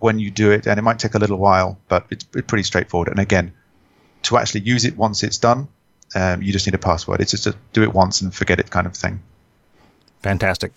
when 0.00 0.18
you 0.18 0.30
do 0.30 0.50
it, 0.50 0.66
and 0.66 0.78
it 0.78 0.82
might 0.82 0.98
take 0.98 1.14
a 1.14 1.18
little 1.18 1.38
while, 1.38 1.78
but 1.88 2.06
it's, 2.10 2.24
pretty 2.24 2.62
straightforward. 2.62 3.08
And 3.08 3.18
again, 3.18 3.52
to 4.22 4.38
actually 4.38 4.62
use 4.62 4.84
it 4.84 4.96
once 4.96 5.22
it's 5.22 5.38
done, 5.38 5.68
um, 6.14 6.42
you 6.42 6.52
just 6.52 6.66
need 6.66 6.74
a 6.74 6.78
password. 6.78 7.20
It's 7.20 7.30
just 7.30 7.44
to 7.44 7.54
do 7.72 7.82
it 7.82 7.92
once 7.92 8.20
and 8.20 8.34
forget 8.34 8.58
it 8.58 8.70
kind 8.70 8.86
of 8.86 8.96
thing. 8.96 9.22
Fantastic. 10.22 10.72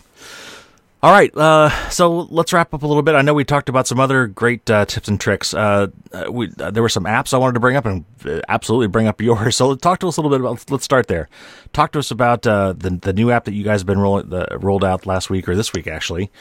All 1.02 1.12
right, 1.12 1.36
uh, 1.36 1.70
so 1.90 2.28
let's 2.30 2.54
wrap 2.54 2.74
up 2.74 2.82
a 2.82 2.88
little 2.88 3.02
bit. 3.02 3.14
I 3.14 3.22
know 3.22 3.34
we 3.34 3.44
talked 3.44 3.68
about 3.68 3.88
some 3.88 4.00
other 4.00 4.26
great 4.26 4.70
uh, 4.70 4.86
tips 4.86 5.10
and 5.10 5.20
tricks. 5.20 5.54
Uh, 5.54 5.88
uh 6.14 6.32
we, 6.32 6.50
uh, 6.60 6.72
there 6.72 6.82
were 6.82 6.88
some 6.88 7.04
apps 7.04 7.34
I 7.34 7.38
wanted 7.38 7.56
to 7.56 7.60
bring 7.60 7.76
up, 7.76 7.86
and 7.86 8.06
uh, 8.26 8.40
absolutely 8.48 8.88
bring 8.88 9.08
up 9.08 9.20
yours. 9.22 9.58
So 9.58 9.76
talk 9.76 10.00
to 10.00 10.08
us 10.08 10.16
a 10.16 10.22
little 10.22 10.38
bit 10.38 10.40
about. 10.40 10.72
Let's 10.72 10.86
start 10.86 11.08
there. 11.08 11.28
Talk 11.74 11.92
to 11.94 12.00
us 12.00 12.10
about 12.10 12.44
the 12.44 13.00
the 13.02 13.12
new 13.12 13.32
app 13.32 13.44
that 13.46 13.54
you 13.54 13.66
guys 13.66 13.82
have 13.82 13.88
been 13.88 14.00
roll, 14.00 14.24
rolled 14.54 14.86
out 14.86 15.06
last 15.06 15.30
week 15.30 15.50
or 15.50 15.58
this 15.58 15.74
week 15.74 15.88
actually, 15.88 16.32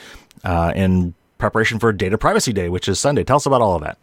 in 0.45 1.13
preparation 1.37 1.79
for 1.79 1.91
Data 1.91 2.17
Privacy 2.17 2.53
Day, 2.53 2.69
which 2.69 2.87
is 2.87 2.99
Sunday. 2.99 3.23
Tell 3.23 3.37
us 3.37 3.45
about 3.45 3.61
all 3.61 3.75
of 3.75 3.83
that. 3.83 3.97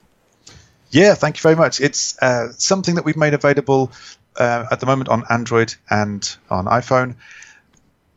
Yeah, 0.91 1.15
thank 1.15 1.37
you 1.37 1.43
very 1.43 1.57
much. 1.57 1.81
It's 1.81 2.19
something 2.59 2.97
that 2.97 3.05
we've 3.05 3.17
made 3.17 3.35
available 3.35 3.93
at 4.39 4.81
the 4.81 4.87
moment 4.87 5.09
on 5.09 5.25
Android 5.31 5.75
and 5.89 6.37
on 6.51 6.67
iPhone. 6.67 7.15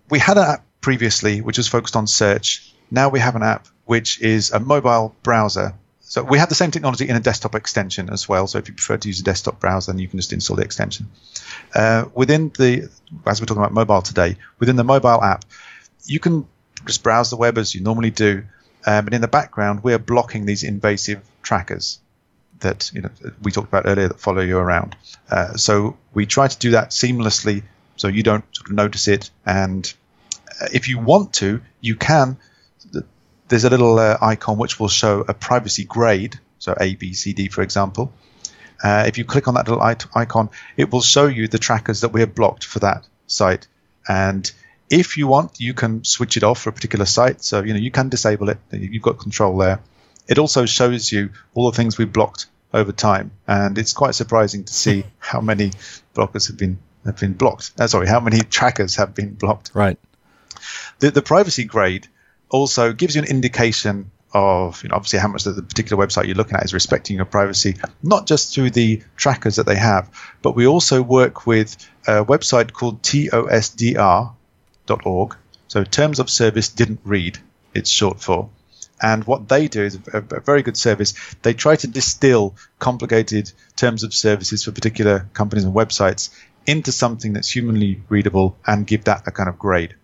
We 0.09 0.19
had 0.19 0.37
an 0.37 0.43
app 0.43 0.65
previously, 0.81 1.41
which 1.41 1.57
was 1.57 1.67
focused 1.67 1.95
on 1.95 2.07
search. 2.07 2.73
Now 2.91 3.09
we 3.09 3.19
have 3.19 3.35
an 3.35 3.43
app 3.43 3.67
which 3.85 4.21
is 4.21 4.51
a 4.51 4.59
mobile 4.59 5.15
browser. 5.23 5.73
So 6.01 6.23
we 6.23 6.37
have 6.37 6.49
the 6.49 6.55
same 6.55 6.71
technology 6.71 7.09
in 7.09 7.15
a 7.15 7.19
desktop 7.19 7.55
extension 7.55 8.09
as 8.09 8.29
well. 8.29 8.45
So 8.47 8.59
if 8.59 8.67
you 8.67 8.73
prefer 8.73 8.97
to 8.97 9.07
use 9.07 9.19
a 9.19 9.23
desktop 9.23 9.59
browser, 9.59 9.91
then 9.91 9.99
you 9.99 10.07
can 10.07 10.19
just 10.19 10.31
install 10.31 10.57
the 10.57 10.63
extension. 10.63 11.07
Uh, 11.73 12.05
within 12.13 12.49
the, 12.57 12.89
as 13.25 13.41
we're 13.41 13.45
talking 13.45 13.63
about 13.63 13.73
mobile 13.73 14.01
today, 14.01 14.37
within 14.59 14.75
the 14.75 14.83
mobile 14.83 15.23
app, 15.23 15.45
you 16.05 16.19
can 16.19 16.47
just 16.85 17.01
browse 17.01 17.29
the 17.29 17.37
web 17.37 17.57
as 17.57 17.73
you 17.73 17.81
normally 17.81 18.11
do. 18.11 18.43
Um, 18.85 19.05
but 19.05 19.13
in 19.13 19.21
the 19.21 19.27
background, 19.27 19.83
we're 19.83 19.99
blocking 19.99 20.45
these 20.45 20.63
invasive 20.63 21.21
trackers 21.41 21.99
that 22.59 22.91
you 22.93 23.01
know 23.01 23.09
we 23.41 23.51
talked 23.51 23.67
about 23.67 23.85
earlier 23.85 24.07
that 24.07 24.19
follow 24.19 24.41
you 24.41 24.57
around. 24.57 24.95
Uh, 25.29 25.53
so 25.53 25.97
we 26.13 26.25
try 26.25 26.47
to 26.47 26.57
do 26.57 26.71
that 26.71 26.89
seamlessly, 26.89 27.63
so 27.95 28.07
you 28.07 28.23
don't 28.23 28.43
sort 28.55 28.69
of 28.69 28.75
notice 28.75 29.07
it, 29.07 29.29
and 29.45 29.93
if 30.71 30.87
you 30.87 30.99
want 30.99 31.33
to, 31.33 31.61
you 31.81 31.95
can. 31.95 32.37
There's 33.47 33.65
a 33.65 33.69
little 33.69 33.99
uh, 33.99 34.17
icon 34.21 34.57
which 34.57 34.79
will 34.79 34.87
show 34.87 35.23
a 35.27 35.33
privacy 35.33 35.83
grade, 35.83 36.39
so 36.59 36.75
A, 36.79 36.95
B, 36.95 37.13
C, 37.13 37.33
D, 37.33 37.49
for 37.49 37.61
example. 37.61 38.11
Uh, 38.83 39.05
if 39.07 39.17
you 39.17 39.25
click 39.25 39.47
on 39.47 39.53
that 39.53 39.67
little 39.67 39.81
icon, 40.15 40.49
it 40.75 40.91
will 40.91 41.01
show 41.01 41.27
you 41.27 41.47
the 41.47 41.59
trackers 41.59 42.01
that 42.01 42.09
we 42.09 42.21
have 42.21 42.33
blocked 42.35 42.65
for 42.65 42.79
that 42.79 43.05
site. 43.27 43.67
And 44.07 44.51
if 44.93 45.17
you 45.17 45.27
want, 45.27 45.59
you 45.59 45.73
can 45.73 46.03
switch 46.03 46.37
it 46.37 46.43
off 46.43 46.61
for 46.61 46.69
a 46.69 46.73
particular 46.73 47.05
site. 47.05 47.43
So 47.43 47.63
you 47.63 47.73
know 47.73 47.79
you 47.79 47.91
can 47.91 48.09
disable 48.09 48.49
it. 48.49 48.59
You've 48.71 49.01
got 49.01 49.17
control 49.17 49.57
there. 49.57 49.79
It 50.27 50.37
also 50.37 50.65
shows 50.65 51.11
you 51.11 51.31
all 51.53 51.69
the 51.69 51.75
things 51.75 51.97
we've 51.97 52.13
blocked 52.13 52.45
over 52.73 52.91
time, 52.91 53.31
and 53.47 53.77
it's 53.77 53.93
quite 53.93 54.15
surprising 54.15 54.63
to 54.65 54.73
see 54.73 55.03
how 55.17 55.41
many 55.41 55.71
blockers 56.13 56.47
have 56.47 56.57
been 56.57 56.77
have 57.05 57.19
been 57.19 57.33
blocked. 57.33 57.71
Uh, 57.79 57.87
sorry, 57.87 58.07
how 58.07 58.19
many 58.19 58.39
trackers 58.39 58.95
have 58.97 59.15
been 59.15 59.33
blocked. 59.33 59.71
Right. 59.73 59.97
The, 60.99 61.11
the 61.11 61.21
privacy 61.21 61.65
grade 61.65 62.07
also 62.49 62.93
gives 62.93 63.15
you 63.15 63.23
an 63.23 63.27
indication 63.27 64.11
of 64.31 64.81
you 64.83 64.89
know, 64.89 64.95
obviously 64.95 65.19
how 65.19 65.27
much 65.27 65.43
the, 65.43 65.51
the 65.51 65.61
particular 65.63 66.05
website 66.05 66.25
you're 66.27 66.35
looking 66.35 66.55
at 66.55 66.63
is 66.63 66.73
respecting 66.73 67.15
your 67.15 67.25
privacy, 67.25 67.77
not 68.01 68.25
just 68.27 68.53
through 68.53 68.69
the 68.69 69.01
trackers 69.15 69.57
that 69.57 69.65
they 69.65 69.75
have, 69.75 70.09
but 70.41 70.55
we 70.55 70.65
also 70.67 71.01
work 71.01 71.45
with 71.45 71.75
a 72.07 72.23
website 72.23 72.71
called 72.71 73.01
tosdr.org. 74.87 75.35
So 75.67 75.83
Terms 75.83 76.19
of 76.19 76.29
Service 76.29 76.69
Didn't 76.69 77.01
Read, 77.03 77.39
it's 77.73 77.89
short 77.89 78.21
for. 78.21 78.49
And 79.01 79.25
what 79.25 79.49
they 79.49 79.67
do 79.67 79.83
is 79.83 79.99
a, 80.13 80.17
a, 80.17 80.39
very 80.39 80.61
good 80.61 80.77
service. 80.77 81.13
They 81.41 81.53
try 81.53 81.75
to 81.75 81.87
distill 81.87 82.55
complicated 82.79 83.51
terms 83.75 84.03
of 84.03 84.13
services 84.13 84.63
for 84.63 84.71
particular 84.71 85.27
companies 85.33 85.65
and 85.65 85.73
websites 85.73 86.29
into 86.65 86.93
something 86.93 87.33
that's 87.33 87.49
humanly 87.49 88.01
readable 88.07 88.55
and 88.65 88.87
give 88.87 89.05
that 89.05 89.27
a 89.27 89.31
kind 89.31 89.49
of 89.49 89.59
grade. 89.59 89.95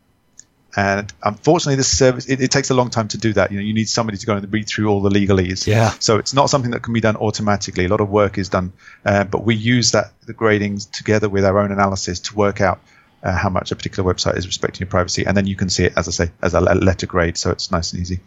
And 0.75 1.11
unfortunately, 1.23 1.77
this 1.77 1.97
service 1.97 2.27
it, 2.27 2.41
it, 2.41 2.51
takes 2.51 2.69
a 2.69 2.73
long 2.73 2.89
time 2.89 3.07
to 3.09 3.17
do 3.17 3.33
that. 3.33 3.51
You 3.51 3.59
know, 3.59 3.63
you 3.63 3.73
need 3.73 3.89
somebody 3.89 4.17
to 4.17 4.25
go 4.25 4.35
and 4.35 4.51
read 4.53 4.67
through 4.67 4.87
all 4.87 5.01
the 5.01 5.09
legalese. 5.09 5.65
Yeah. 5.65 5.91
So 5.99 6.17
it's 6.17 6.33
not 6.33 6.49
something 6.49 6.71
that 6.71 6.83
can 6.83 6.93
be 6.93 7.01
done 7.01 7.15
automatically. 7.15 7.85
A 7.85 7.89
lot 7.89 8.01
of 8.01 8.09
work 8.09 8.37
is 8.37 8.49
done, 8.49 8.73
uh, 9.05 9.23
but 9.23 9.43
we 9.43 9.55
use 9.55 9.91
that 9.91 10.11
the 10.25 10.33
gradings 10.33 10.91
together 10.91 11.29
with 11.29 11.45
our 11.45 11.57
own 11.59 11.71
analysis 11.71 12.19
to 12.21 12.35
work 12.35 12.61
out 12.61 12.81
uh, 13.23 13.35
how 13.35 13.49
much 13.49 13.71
a 13.71 13.75
particular 13.75 14.11
website 14.11 14.37
is 14.37 14.45
respecting 14.47 14.81
your 14.81 14.89
privacy, 14.89 15.25
and 15.25 15.35
then 15.35 15.47
you 15.47 15.55
can 15.55 15.69
see 15.69 15.85
it, 15.85 15.93
as 15.95 16.07
I 16.07 16.11
say, 16.11 16.31
as 16.41 16.53
a 16.53 16.61
letter 16.61 17.05
grade. 17.05 17.37
So 17.37 17.51
it's 17.51 17.71
nice 17.71 17.93
and 17.93 18.01
easy. 18.01 18.19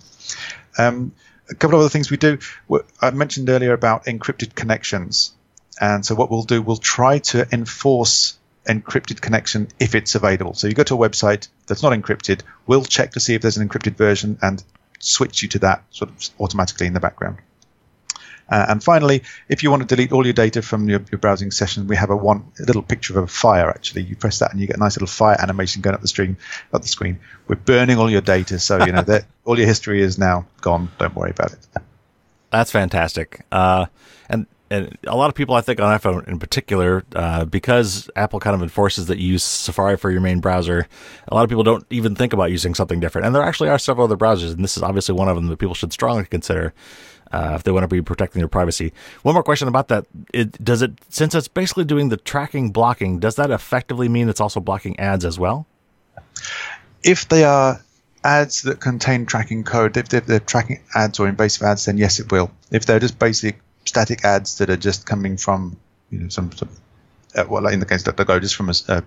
Um, 0.79 1.13
a 1.51 1.55
couple 1.55 1.77
of 1.77 1.81
other 1.81 1.89
things 1.89 2.11
we 2.11 2.17
do. 2.17 2.39
I 3.01 3.11
mentioned 3.11 3.49
earlier 3.51 3.73
about 3.73 4.05
encrypted 4.05 4.55
connections, 4.55 5.33
and 5.81 6.05
so 6.05 6.15
what 6.15 6.31
we'll 6.31 6.45
do, 6.45 6.63
we'll 6.63 6.77
try 6.77 7.19
to 7.19 7.47
enforce 7.53 8.39
encrypted 8.67 9.21
connection 9.21 9.69
if 9.81 9.95
it's 9.95 10.15
available. 10.15 10.55
So 10.55 10.69
you 10.69 10.75
go 10.75 10.85
to 10.85 10.95
a 10.95 11.09
website 11.09 11.49
that's 11.67 11.83
not 11.83 11.93
encrypted, 11.93 12.43
we'll 12.67 12.85
check 12.85 13.13
to 13.13 13.21
see 13.21 13.35
if 13.35 13.43
there's 13.43 13.57
an 13.57 13.69
encrypted 13.69 13.97
version 13.97 14.39
and 14.41 14.63
switch 15.01 15.43
you 15.43 15.49
to 15.49 15.59
that 15.61 15.85
sort 15.91 16.11
of 16.11 16.31
automatically 16.41 16.87
in 16.87 16.93
the 16.93 17.01
background. 17.01 17.39
Uh, 18.49 18.67
and 18.69 18.83
finally, 18.83 19.23
if 19.49 19.63
you 19.63 19.71
want 19.71 19.87
to 19.87 19.87
delete 19.87 20.13
all 20.13 20.25
your 20.27 20.33
data 20.33 20.63
from 20.63 20.89
your, 20.89 21.01
your 21.11 21.19
browsing 21.19 21.51
session, 21.51 21.87
we 21.87 21.97
have 21.97 22.11
a 22.11 22.17
one 22.17 22.45
a 22.61 22.65
little 22.65 22.83
picture 22.83 23.19
of 23.19 23.25
a 23.25 23.27
fire. 23.27 23.71
Actually, 23.71 24.03
you 24.03 24.17
press 24.17 24.39
that 24.39 24.53
and 24.53 24.61
you 24.61 24.67
get 24.67 24.77
a 24.77 24.81
nice 24.81 24.97
little 24.97 25.09
fire 25.09 25.37
animation 25.41 25.83
going 25.83 25.95
up 25.95 26.01
the 26.01 26.09
screen. 26.09 26.37
Up 26.73 26.83
the 26.83 26.89
screen, 26.89 27.19
we're 27.49 27.57
burning 27.57 27.99
all 27.99 28.11
your 28.11 28.21
data, 28.21 28.59
so 28.59 28.85
you 28.85 28.93
know 28.93 29.03
that 29.13 29.25
all 29.45 29.59
your 29.59 29.67
history 29.67 30.03
is 30.03 30.19
now 30.19 30.47
gone. 30.61 30.91
Don't 30.99 31.15
worry 31.15 31.31
about 31.31 31.53
it. 31.53 31.67
That's 32.51 32.71
fantastic. 32.71 33.47
Uh, 33.51 33.87
and 34.29 34.47
and 34.73 34.97
a 35.07 35.15
lot 35.15 35.29
of 35.29 35.35
people, 35.35 35.55
I 35.55 35.61
think, 35.61 35.81
on 35.81 35.99
iPhone 35.99 36.27
in 36.27 36.39
particular, 36.39 37.05
uh, 37.15 37.45
because 37.45 38.09
Apple 38.17 38.41
kind 38.41 38.55
of 38.55 38.63
enforces 38.63 39.05
that 39.07 39.19
you 39.19 39.33
use 39.33 39.45
Safari 39.45 39.99
for 39.99 40.11
your 40.11 40.23
main 40.23 40.41
browser, 40.41 40.89
a 41.29 41.35
lot 41.35 41.45
of 41.45 41.51
people 41.51 41.63
don't 41.63 41.85
even 41.91 42.15
think 42.15 42.33
about 42.33 42.51
using 42.51 42.75
something 42.75 42.99
different. 42.99 43.27
And 43.27 43.35
there 43.35 43.43
actually 43.43 43.69
are 43.69 43.79
several 43.79 44.05
other 44.07 44.17
browsers, 44.17 44.53
and 44.53 44.65
this 44.65 44.79
is 44.79 44.83
obviously 44.83 45.15
one 45.15 45.29
of 45.29 45.37
them 45.37 45.49
that 45.49 45.59
people 45.59 45.75
should 45.75 45.93
strongly 45.93 46.25
consider 46.25 46.73
uh, 47.33 47.53
if 47.55 47.63
they 47.63 47.73
want 47.73 47.85
to 47.85 47.89
be 47.89 48.03
protecting 48.03 48.41
their 48.41 48.49
privacy. 48.49 48.93
One 49.23 49.35
more 49.35 49.43
question 49.43 49.69
about 49.69 49.89
that: 49.89 50.07
it, 50.33 50.63
Does 50.63 50.83
it, 50.83 50.93
since 51.09 51.35
it's 51.35 51.49
basically 51.49 51.85
doing 51.85 52.09
the 52.09 52.17
tracking 52.17 52.71
blocking, 52.71 53.19
does 53.19 53.37
that 53.37 53.51
effectively 53.51 54.09
mean 54.09 54.29
it's 54.29 54.41
also 54.41 54.61
blocking 54.61 54.99
ads 55.01 55.25
as 55.25 55.39
well? 55.39 55.67
If 57.03 57.29
they 57.29 57.45
are 57.45 57.81
ads 58.25 58.63
that 58.63 58.81
contain 58.81 59.27
tracking 59.27 59.65
code, 59.65 59.97
if 59.97 60.09
they're, 60.09 60.21
they're 60.21 60.41
tracking 60.41 60.81
ads 60.95 61.19
or 61.19 61.29
invasive 61.29 61.63
ads, 61.63 61.87
then 61.87 61.99
yes, 61.99 62.21
it 62.21 62.31
will. 62.31 62.51
If 62.71 62.87
they're 62.87 63.01
just 63.01 63.19
basic 63.19 63.61
static 63.85 64.25
ads 64.25 64.59
that 64.59 64.71
are 64.71 64.77
just 64.77 65.07
coming 65.07 65.37
from 65.37 65.77
you 66.11 66.21
know 66.21 66.29
some, 66.29 66.53
some 66.53 66.69
uh, 67.35 67.45
well 67.49 67.67
in 67.67 67.81
the 67.81 67.87
case 67.87 68.05
that 68.05 68.17
they 68.17 68.25
go 68.25 68.39
just 68.39 68.55
from 68.55 68.69
a, 68.69 69.03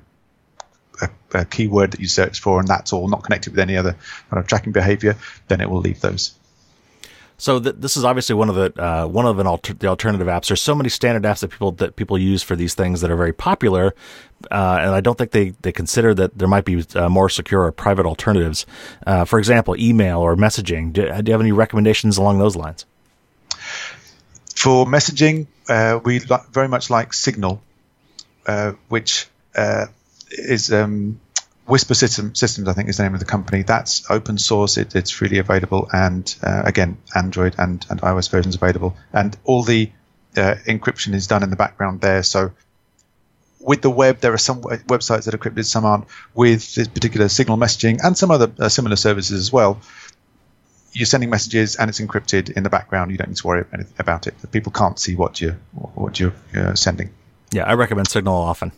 a, 1.01 1.09
a, 1.33 1.45
keyword 1.45 1.91
that 1.91 1.99
you 1.99 2.07
search 2.07 2.39
for 2.39 2.59
and 2.59 2.67
that's 2.67 2.91
all 2.91 3.07
not 3.07 3.23
connected 3.23 3.51
with 3.51 3.59
any 3.59 3.77
other 3.77 3.95
kind 4.29 4.41
of 4.41 4.47
tracking 4.47 4.73
behavior 4.73 5.15
then 5.47 5.61
it 5.61 5.69
will 5.69 5.79
leave 5.79 6.01
those 6.01 6.37
so 7.37 7.59
th- 7.59 7.75
this 7.79 7.97
is 7.97 8.05
obviously 8.05 8.35
one 8.35 8.49
of 8.49 8.55
the 8.55 8.81
uh, 8.81 9.07
one 9.07 9.25
of 9.25 9.39
an 9.39 9.47
alter- 9.47 9.73
the 9.73 9.87
alternative 9.87 10.27
apps. 10.27 10.47
There's 10.47 10.61
so 10.61 10.75
many 10.75 10.89
standard 10.89 11.23
apps 11.23 11.39
that 11.41 11.49
people 11.49 11.71
that 11.73 11.95
people 11.95 12.17
use 12.17 12.43
for 12.43 12.55
these 12.55 12.73
things 12.73 13.01
that 13.01 13.11
are 13.11 13.15
very 13.15 13.33
popular, 13.33 13.93
uh, 14.51 14.79
and 14.81 14.91
I 14.91 15.01
don't 15.01 15.17
think 15.17 15.31
they, 15.31 15.49
they 15.61 15.71
consider 15.71 16.13
that 16.13 16.37
there 16.37 16.47
might 16.47 16.65
be 16.65 16.85
uh, 16.95 17.09
more 17.09 17.29
secure 17.29 17.63
or 17.63 17.71
private 17.71 18.05
alternatives. 18.05 18.65
Uh, 19.05 19.25
for 19.25 19.39
example, 19.39 19.75
email 19.77 20.19
or 20.19 20.35
messaging. 20.35 20.93
Do, 20.93 21.01
do, 21.01 21.29
you 21.29 21.33
have 21.33 21.41
any 21.41 21.51
recommendations 21.51 22.17
along 22.17 22.39
those 22.39 22.55
lines? 22.55 22.85
For 24.55 24.85
messaging, 24.85 25.47
uh, 25.67 25.99
we 26.03 26.19
li- 26.19 26.37
very 26.51 26.69
much 26.69 26.89
like 26.89 27.13
Signal, 27.13 27.61
uh, 28.45 28.73
which 28.87 29.27
is 30.31 30.71
um, 30.71 31.19
Whisper 31.65 31.95
System, 31.95 32.35
Systems, 32.35 32.67
I 32.67 32.73
think 32.73 32.89
is 32.89 32.97
the 32.97 33.03
name 33.03 33.13
of 33.13 33.19
the 33.19 33.25
company. 33.25 33.63
That's 33.63 34.09
open 34.09 34.37
source. 34.37 34.77
It, 34.77 34.95
it's 34.95 35.09
freely 35.09 35.39
available, 35.39 35.89
and 35.91 36.33
uh, 36.43 36.61
again, 36.65 36.97
Android 37.15 37.55
and, 37.57 37.85
and 37.89 38.01
iOS 38.01 38.29
versions 38.29 38.55
available. 38.55 38.95
And 39.11 39.35
all 39.43 39.63
the 39.63 39.91
uh, 40.37 40.55
encryption 40.67 41.13
is 41.13 41.27
done 41.27 41.43
in 41.43 41.49
the 41.49 41.55
background 41.55 42.01
there. 42.01 42.21
So 42.23 42.51
with 43.59 43.81
the 43.81 43.89
web, 43.89 44.19
there 44.19 44.33
are 44.33 44.37
some 44.37 44.61
websites 44.61 45.25
that 45.25 45.33
are 45.33 45.37
encrypted, 45.37 45.65
some 45.65 45.85
aren't. 45.85 46.05
With 46.35 46.75
this 46.75 46.87
particular 46.87 47.29
Signal 47.29 47.57
messaging 47.57 47.99
and 48.03 48.15
some 48.15 48.29
other 48.29 48.51
uh, 48.59 48.69
similar 48.69 48.95
services 48.95 49.39
as 49.39 49.51
well, 49.51 49.81
you're 50.93 51.07
sending 51.07 51.29
messages 51.29 51.75
and 51.75 51.89
it's 51.89 51.99
encrypted 51.99 52.51
in 52.51 52.63
the 52.63 52.69
background. 52.69 53.11
You 53.11 53.17
don't 53.17 53.29
need 53.29 53.37
to 53.37 53.47
worry 53.47 53.65
about 53.97 54.27
it. 54.27 54.35
People 54.51 54.71
can't 54.71 54.99
see 54.99 55.15
what 55.15 55.41
you're 55.41 55.57
what 55.73 56.19
you're 56.19 56.33
uh, 56.55 56.75
sending. 56.75 57.09
Yeah, 57.51 57.63
I 57.63 57.73
recommend 57.73 58.07
Signal 58.07 58.35
often. 58.35 58.71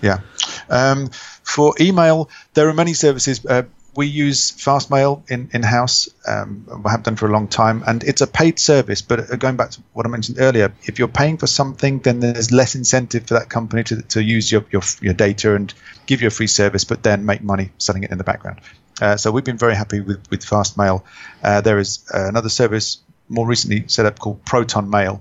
Yeah. 0.00 0.20
Um, 0.68 1.08
for 1.42 1.74
email, 1.80 2.28
there 2.54 2.68
are 2.68 2.74
many 2.74 2.94
services. 2.94 3.44
Uh, 3.44 3.62
we 3.98 4.06
use 4.06 4.52
Fastmail 4.52 5.28
in 5.28 5.50
in 5.52 5.62
house. 5.62 6.08
Um, 6.26 6.66
we 6.84 6.90
have 6.90 7.02
done 7.02 7.16
for 7.16 7.26
a 7.26 7.32
long 7.32 7.48
time, 7.48 7.82
and 7.84 8.04
it's 8.04 8.20
a 8.20 8.26
paid 8.26 8.60
service. 8.60 9.02
But 9.02 9.18
uh, 9.30 9.36
going 9.36 9.56
back 9.56 9.70
to 9.72 9.82
what 9.92 10.06
I 10.06 10.08
mentioned 10.08 10.38
earlier, 10.40 10.72
if 10.84 10.98
you're 10.98 11.08
paying 11.08 11.36
for 11.36 11.48
something, 11.48 11.98
then 11.98 12.20
there's 12.20 12.52
less 12.52 12.76
incentive 12.76 13.26
for 13.26 13.34
that 13.34 13.48
company 13.48 13.82
to, 13.84 14.02
to 14.02 14.22
use 14.22 14.52
your, 14.52 14.64
your 14.70 14.82
your 15.00 15.14
data 15.14 15.56
and 15.56 15.74
give 16.06 16.22
you 16.22 16.28
a 16.28 16.30
free 16.30 16.46
service, 16.46 16.84
but 16.84 17.02
then 17.02 17.26
make 17.26 17.42
money 17.42 17.72
selling 17.78 18.04
it 18.04 18.12
in 18.12 18.18
the 18.18 18.24
background. 18.24 18.60
Uh, 19.00 19.16
so 19.16 19.32
we've 19.32 19.44
been 19.44 19.58
very 19.58 19.74
happy 19.74 20.00
with 20.00 20.30
with 20.30 20.44
Fastmail. 20.44 21.02
Uh, 21.42 21.60
there 21.60 21.78
is 21.78 22.04
uh, 22.14 22.28
another 22.28 22.50
service 22.50 22.98
more 23.28 23.46
recently 23.46 23.84
set 23.88 24.06
up 24.06 24.18
called 24.18 24.44
Proton 24.44 24.90
Mail, 24.90 25.20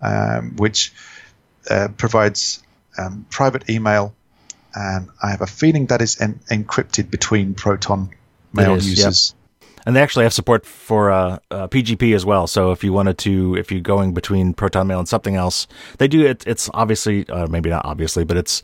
um, 0.00 0.56
which 0.56 0.92
uh, 1.70 1.88
provides 1.96 2.62
um, 2.98 3.26
private 3.30 3.70
email 3.70 4.14
and 4.74 5.08
I 5.22 5.30
have 5.30 5.40
a 5.40 5.46
feeling 5.46 5.86
that 5.86 6.02
is 6.02 6.20
en- 6.20 6.40
encrypted 6.50 7.10
between 7.10 7.54
Proton 7.54 8.10
mail 8.52 8.74
is, 8.74 8.88
users. 8.88 9.34
Yep. 9.34 9.38
And 9.86 9.96
they 9.96 10.02
actually 10.02 10.24
have 10.24 10.34
support 10.34 10.66
for 10.66 11.10
uh, 11.10 11.38
uh, 11.50 11.66
PGP 11.68 12.14
as 12.14 12.26
well. 12.26 12.46
So 12.46 12.72
if 12.72 12.84
you 12.84 12.92
wanted 12.92 13.16
to, 13.18 13.56
if 13.56 13.72
you're 13.72 13.80
going 13.80 14.12
between 14.12 14.52
Proton 14.52 14.86
Mail 14.86 14.98
and 14.98 15.08
something 15.08 15.34
else, 15.34 15.66
they 15.96 16.08
do 16.08 16.26
it. 16.26 16.46
It's 16.46 16.68
obviously, 16.74 17.26
uh, 17.30 17.46
maybe 17.46 17.70
not 17.70 17.86
obviously, 17.86 18.24
but 18.24 18.36
it's 18.36 18.62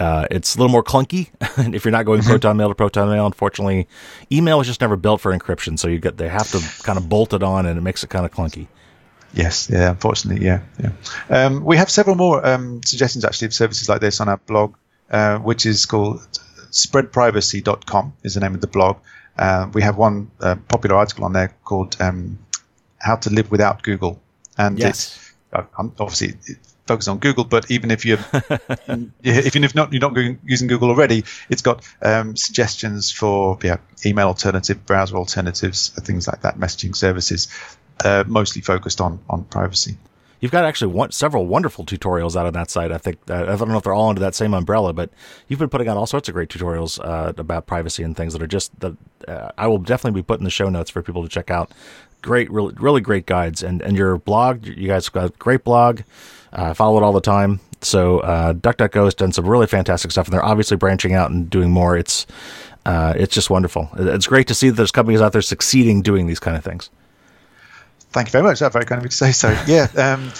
uh, 0.00 0.26
it's 0.32 0.56
a 0.56 0.58
little 0.58 0.72
more 0.72 0.82
clunky. 0.82 1.30
if 1.74 1.84
you're 1.84 1.92
not 1.92 2.06
going 2.06 2.22
mm-hmm. 2.22 2.30
Proton 2.30 2.56
Mail 2.56 2.68
to 2.70 2.74
Proton 2.74 3.08
Mail, 3.08 3.24
unfortunately, 3.24 3.86
email 4.32 4.60
is 4.60 4.66
just 4.66 4.80
never 4.80 4.96
built 4.96 5.20
for 5.20 5.36
encryption. 5.36 5.78
So 5.78 5.86
you 5.86 6.00
get 6.00 6.16
they 6.16 6.28
have 6.28 6.50
to 6.50 6.82
kind 6.82 6.98
of 6.98 7.08
bolt 7.08 7.32
it 7.32 7.44
on, 7.44 7.66
and 7.66 7.78
it 7.78 7.82
makes 7.82 8.02
it 8.02 8.10
kind 8.10 8.26
of 8.26 8.32
clunky. 8.32 8.66
Yes, 9.34 9.68
yeah, 9.70 9.90
unfortunately, 9.90 10.46
yeah, 10.46 10.60
yeah. 10.80 10.90
Um, 11.28 11.64
we 11.64 11.76
have 11.76 11.90
several 11.90 12.16
more 12.16 12.46
um, 12.46 12.82
suggestions 12.84 13.24
actually 13.24 13.46
of 13.46 13.54
services 13.54 13.88
like 13.88 14.00
this 14.00 14.20
on 14.20 14.28
our 14.28 14.38
blog. 14.38 14.74
Uh, 15.10 15.38
which 15.38 15.66
is 15.66 15.84
called 15.84 16.18
spreadprivacy.com 16.72 18.14
is 18.22 18.34
the 18.34 18.40
name 18.40 18.54
of 18.54 18.60
the 18.62 18.66
blog. 18.66 18.96
Uh, 19.38 19.68
we 19.72 19.82
have 19.82 19.98
one 19.98 20.30
uh, 20.40 20.56
popular 20.66 20.96
article 20.96 21.24
on 21.26 21.32
there 21.34 21.54
called 21.62 21.94
um, 22.00 22.38
"How 22.98 23.16
to 23.16 23.30
Live 23.30 23.50
Without 23.50 23.82
Google," 23.82 24.20
and 24.56 24.78
yes. 24.78 24.88
it's 24.88 25.32
uh, 25.52 25.64
obviously 25.76 26.34
focused 26.86 27.08
on 27.08 27.18
Google. 27.18 27.44
But 27.44 27.70
even 27.70 27.90
if 27.90 28.06
you're 28.06 28.18
if 29.22 29.54
you're 29.54 29.68
not 29.74 29.92
you're 29.92 30.00
not 30.00 30.16
using 30.44 30.68
Google 30.68 30.88
already, 30.88 31.24
it's 31.50 31.62
got 31.62 31.84
um, 32.00 32.34
suggestions 32.34 33.12
for 33.12 33.58
yeah, 33.62 33.76
email 34.06 34.28
alternative, 34.28 34.86
browser 34.86 35.16
alternatives, 35.16 35.90
things 35.90 36.26
like 36.26 36.40
that, 36.40 36.58
messaging 36.58 36.96
services, 36.96 37.48
uh, 38.04 38.24
mostly 38.26 38.62
focused 38.62 39.00
on 39.00 39.20
on 39.28 39.44
privacy. 39.44 39.96
You've 40.40 40.52
got 40.52 40.66
actually 40.66 40.92
one, 40.92 41.10
several 41.10 41.46
wonderful 41.46 41.86
tutorials 41.86 42.36
out 42.36 42.44
on 42.44 42.52
that 42.52 42.68
site. 42.70 42.92
I 42.92 42.98
think 42.98 43.18
uh, 43.30 43.44
I 43.44 43.56
don't 43.56 43.68
know 43.68 43.78
if 43.78 43.84
they're 43.84 43.94
all 43.94 44.10
under 44.10 44.20
that 44.20 44.34
same 44.34 44.52
umbrella, 44.52 44.92
but 44.92 45.08
you've 45.48 45.58
been 45.58 45.70
putting 45.70 45.88
out 45.88 45.96
all 45.96 46.06
sorts 46.06 46.28
of 46.28 46.34
great 46.34 46.50
tutorials 46.50 47.02
uh, 47.02 47.32
about 47.38 47.66
privacy 47.66 48.02
and 48.02 48.14
things 48.14 48.34
that 48.34 48.42
are 48.42 48.46
just 48.46 48.78
that 48.80 48.94
uh, 49.26 49.52
I 49.56 49.66
will 49.68 49.78
definitely 49.78 50.20
be 50.20 50.24
putting 50.24 50.44
the 50.44 50.50
show 50.50 50.68
notes 50.68 50.90
for 50.90 51.00
people 51.00 51.22
to 51.22 51.30
check 51.30 51.50
out. 51.50 51.72
Great, 52.20 52.50
really, 52.50 52.74
really 52.76 53.00
great 53.00 53.24
guides, 53.24 53.62
and 53.62 53.80
and 53.80 53.96
your 53.96 54.18
blog. 54.18 54.66
You 54.66 54.88
guys 54.88 55.08
got 55.08 55.24
a 55.24 55.28
great 55.30 55.64
blog. 55.64 56.00
Uh, 56.52 56.70
I 56.70 56.72
follow 56.74 56.98
it 56.98 57.02
all 57.02 57.12
the 57.12 57.22
time. 57.22 57.60
So 57.80 58.20
uh, 58.20 58.52
DuckDuckGo 58.52 59.04
has 59.04 59.14
done 59.14 59.32
some 59.32 59.46
really 59.46 59.66
fantastic 59.66 60.10
stuff, 60.10 60.26
and 60.26 60.34
they're 60.34 60.44
obviously 60.44 60.76
branching 60.76 61.14
out 61.14 61.30
and 61.30 61.48
doing 61.48 61.70
more. 61.70 61.96
It's 61.96 62.26
uh, 62.84 63.14
it's 63.16 63.34
just 63.34 63.48
wonderful. 63.48 63.88
It's 63.96 64.26
great 64.26 64.48
to 64.48 64.54
see 64.54 64.68
that 64.68 64.76
there's 64.76 64.92
companies 64.92 65.22
out 65.22 65.32
there 65.32 65.42
succeeding 65.42 66.02
doing 66.02 66.26
these 66.26 66.40
kind 66.40 66.56
of 66.56 66.64
things. 66.64 66.90
Thank 68.14 68.28
you 68.28 68.30
very 68.30 68.44
much. 68.44 68.60
That's 68.60 68.72
very 68.72 68.84
kind 68.84 69.00
of 69.00 69.04
you 69.04 69.08
to 69.08 69.16
say 69.16 69.32
so. 69.44 69.50
Yeah. 69.66 69.88
Um, 69.96 70.32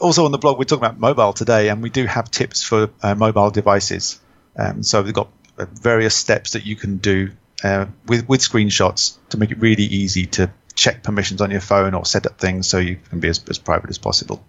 also 0.00 0.24
on 0.26 0.30
the 0.30 0.38
blog, 0.38 0.58
we're 0.58 0.64
talking 0.64 0.84
about 0.84 1.00
mobile 1.00 1.32
today, 1.32 1.68
and 1.70 1.82
we 1.82 1.90
do 1.90 2.06
have 2.06 2.30
tips 2.30 2.62
for 2.62 2.88
uh, 3.02 3.16
mobile 3.16 3.50
devices. 3.50 4.20
Um, 4.56 4.84
so 4.84 5.02
we've 5.02 5.12
got 5.12 5.28
uh, 5.58 5.66
various 5.72 6.14
steps 6.14 6.52
that 6.52 6.64
you 6.64 6.76
can 6.76 6.98
do 6.98 7.32
uh, 7.64 7.86
with 8.06 8.28
with 8.28 8.42
screenshots 8.42 9.16
to 9.30 9.38
make 9.38 9.50
it 9.50 9.58
really 9.58 9.82
easy 9.82 10.26
to 10.26 10.52
check 10.76 11.02
permissions 11.02 11.40
on 11.40 11.50
your 11.50 11.60
phone 11.60 11.94
or 11.94 12.04
set 12.04 12.26
up 12.26 12.38
things 12.38 12.68
so 12.68 12.78
you 12.78 12.96
can 13.10 13.18
be 13.18 13.28
as, 13.28 13.42
as 13.48 13.58
private 13.58 13.90
as 13.90 13.98
possible. 13.98 14.44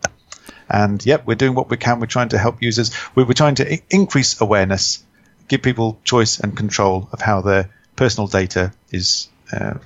And 0.70 1.04
yep, 1.04 1.26
we're 1.26 1.36
doing 1.36 1.56
what 1.56 1.72
we 1.72 1.78
can. 1.78 2.00
We're 2.00 2.06
trying 2.06 2.30
to 2.30 2.38
help 2.38 2.62
users. 2.62 2.92
We're, 3.16 3.26
we're 3.26 3.34
trying 3.34 3.56
to 3.56 3.74
I- 3.74 3.82
increase 3.90 4.40
awareness, 4.40 5.04
give 5.48 5.64
people 5.64 6.00
choice 6.04 6.40
and 6.40 6.56
control 6.56 7.10
of 7.12 7.22
how 7.22 7.42
their 7.42 7.72
personal 7.96 8.28
data 8.28 8.72
is 8.92 9.30
uh, 9.52 9.80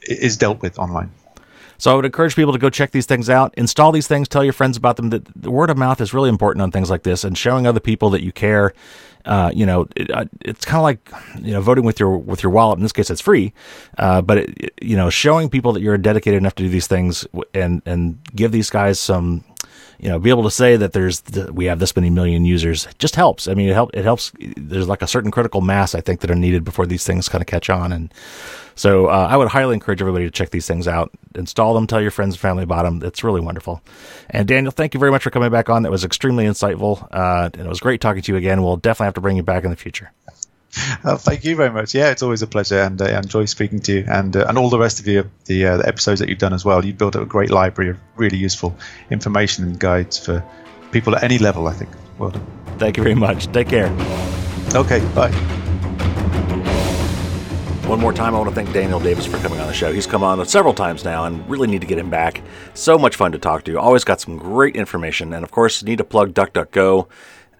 is 0.00 0.38
dealt 0.38 0.62
with 0.62 0.78
online. 0.78 1.10
So 1.82 1.90
I 1.90 1.94
would 1.96 2.04
encourage 2.04 2.36
people 2.36 2.52
to 2.52 2.60
go 2.60 2.70
check 2.70 2.92
these 2.92 3.06
things 3.06 3.28
out, 3.28 3.52
install 3.56 3.90
these 3.90 4.06
things, 4.06 4.28
tell 4.28 4.44
your 4.44 4.52
friends 4.52 4.76
about 4.76 4.94
them. 4.94 5.10
That 5.10 5.24
the 5.34 5.50
word 5.50 5.68
of 5.68 5.76
mouth 5.76 6.00
is 6.00 6.14
really 6.14 6.28
important 6.28 6.62
on 6.62 6.70
things 6.70 6.88
like 6.88 7.02
this, 7.02 7.24
and 7.24 7.36
showing 7.36 7.66
other 7.66 7.80
people 7.80 8.08
that 8.10 8.22
you 8.22 8.30
care. 8.30 8.72
Uh, 9.24 9.50
you 9.52 9.66
know, 9.66 9.88
it, 9.96 10.08
uh, 10.08 10.26
it's 10.42 10.64
kind 10.64 10.76
of 10.76 10.84
like 10.84 11.44
you 11.44 11.52
know 11.52 11.60
voting 11.60 11.84
with 11.84 11.98
your 11.98 12.16
with 12.16 12.40
your 12.44 12.52
wallet. 12.52 12.78
In 12.78 12.84
this 12.84 12.92
case, 12.92 13.10
it's 13.10 13.20
free, 13.20 13.52
uh, 13.98 14.22
but 14.22 14.38
it, 14.38 14.74
you 14.80 14.96
know, 14.96 15.10
showing 15.10 15.50
people 15.50 15.72
that 15.72 15.80
you're 15.80 15.98
dedicated 15.98 16.38
enough 16.38 16.54
to 16.54 16.62
do 16.62 16.68
these 16.68 16.86
things 16.86 17.26
and 17.52 17.82
and 17.84 18.16
give 18.32 18.52
these 18.52 18.70
guys 18.70 19.00
some 19.00 19.44
you 19.98 20.08
know, 20.08 20.18
be 20.18 20.30
able 20.30 20.42
to 20.42 20.50
say 20.50 20.76
that 20.76 20.92
there's 20.92 21.22
we 21.50 21.64
have 21.64 21.80
this 21.80 21.94
many 21.96 22.10
million 22.10 22.44
users 22.44 22.86
just 22.98 23.16
helps. 23.16 23.48
I 23.48 23.54
mean, 23.54 23.68
it 23.68 23.74
help 23.74 23.90
it 23.94 24.04
helps. 24.04 24.32
There's 24.56 24.88
like 24.88 25.02
a 25.02 25.06
certain 25.08 25.32
critical 25.32 25.60
mass 25.60 25.96
I 25.96 26.00
think 26.00 26.20
that 26.20 26.30
are 26.30 26.36
needed 26.36 26.64
before 26.64 26.86
these 26.86 27.04
things 27.04 27.28
kind 27.28 27.42
of 27.42 27.46
catch 27.46 27.70
on, 27.70 27.92
and 27.92 28.12
so 28.74 29.06
uh, 29.06 29.28
I 29.30 29.36
would 29.36 29.48
highly 29.48 29.74
encourage 29.74 30.00
everybody 30.00 30.24
to 30.24 30.30
check 30.30 30.50
these 30.50 30.66
things 30.66 30.88
out, 30.88 31.10
install 31.34 31.74
them, 31.74 31.86
tell 31.86 32.00
your 32.00 32.10
friends 32.10 32.34
and 32.34 32.40
family 32.40 32.64
about 32.64 32.84
them. 32.84 33.02
It's 33.02 33.24
really 33.24 33.40
wonderful. 33.40 33.82
And 34.30 34.48
Daniel, 34.48 34.72
thank 34.72 34.94
you 34.94 35.00
very 35.00 35.10
much 35.10 35.22
for 35.22 35.30
coming 35.30 35.50
back 35.50 35.68
on. 35.68 35.82
That 35.82 35.90
was 35.90 36.04
extremely 36.04 36.44
insightful, 36.44 37.06
uh, 37.10 37.50
and 37.52 37.66
it 37.66 37.68
was 37.68 37.80
great 37.80 38.00
talking 38.00 38.22
to 38.22 38.32
you 38.32 38.38
again. 38.38 38.62
We'll 38.62 38.76
definitely 38.76 39.06
have 39.06 39.14
to 39.14 39.20
bring 39.20 39.36
you 39.36 39.42
back 39.42 39.64
in 39.64 39.70
the 39.70 39.76
future. 39.76 40.12
Oh, 41.04 41.16
thank 41.16 41.44
you 41.44 41.54
very 41.54 41.70
much. 41.70 41.94
Yeah, 41.94 42.10
it's 42.10 42.22
always 42.22 42.40
a 42.40 42.46
pleasure, 42.46 42.80
and 42.80 43.00
uh, 43.00 43.04
I 43.04 43.18
enjoy 43.18 43.44
speaking 43.44 43.80
to 43.80 43.92
you, 43.92 44.04
and 44.08 44.34
uh, 44.34 44.46
and 44.48 44.56
all 44.56 44.70
the 44.70 44.78
rest 44.78 45.00
of 45.00 45.06
you, 45.06 45.30
the, 45.44 45.66
uh, 45.66 45.76
the 45.76 45.86
episodes 45.86 46.20
that 46.20 46.30
you've 46.30 46.38
done 46.38 46.54
as 46.54 46.64
well. 46.64 46.84
You've 46.84 46.96
built 46.96 47.14
up 47.14 47.22
a 47.22 47.26
great 47.26 47.50
library 47.50 47.90
of 47.90 47.98
really 48.16 48.38
useful 48.38 48.74
information 49.10 49.64
and 49.64 49.78
guides 49.78 50.18
for 50.18 50.42
people 50.90 51.14
at 51.14 51.24
any 51.24 51.38
level. 51.38 51.68
I 51.68 51.74
think. 51.74 51.90
Well 52.18 52.30
done. 52.30 52.46
Thank 52.78 52.96
you 52.96 53.02
very 53.02 53.14
much. 53.14 53.52
Take 53.52 53.68
care. 53.68 53.94
Okay. 54.74 55.00
Bye. 55.14 55.61
One 57.92 58.00
more 58.00 58.14
time, 58.14 58.34
I 58.34 58.38
want 58.38 58.48
to 58.48 58.54
thank 58.54 58.72
Daniel 58.72 58.98
Davis 58.98 59.26
for 59.26 59.36
coming 59.40 59.60
on 59.60 59.66
the 59.66 59.74
show. 59.74 59.92
He's 59.92 60.06
come 60.06 60.24
on 60.24 60.42
several 60.46 60.72
times 60.72 61.04
now 61.04 61.26
and 61.26 61.46
really 61.46 61.68
need 61.68 61.82
to 61.82 61.86
get 61.86 61.98
him 61.98 62.08
back. 62.08 62.40
So 62.72 62.96
much 62.96 63.16
fun 63.16 63.32
to 63.32 63.38
talk 63.38 63.64
to. 63.64 63.78
Always 63.78 64.02
got 64.02 64.18
some 64.18 64.38
great 64.38 64.76
information. 64.76 65.34
And 65.34 65.44
of 65.44 65.50
course, 65.50 65.82
need 65.82 65.98
to 65.98 66.04
plug 66.04 66.32
DuckDuckGo 66.32 67.06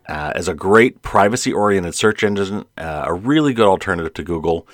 uh, 0.08 0.32
as 0.34 0.48
a 0.48 0.54
great 0.54 1.02
privacy 1.02 1.52
oriented 1.52 1.94
search 1.94 2.24
engine, 2.24 2.64
uh, 2.78 3.04
a 3.08 3.12
really 3.12 3.52
good 3.52 3.66
alternative 3.66 4.14
to 4.14 4.22
Google. 4.22 4.66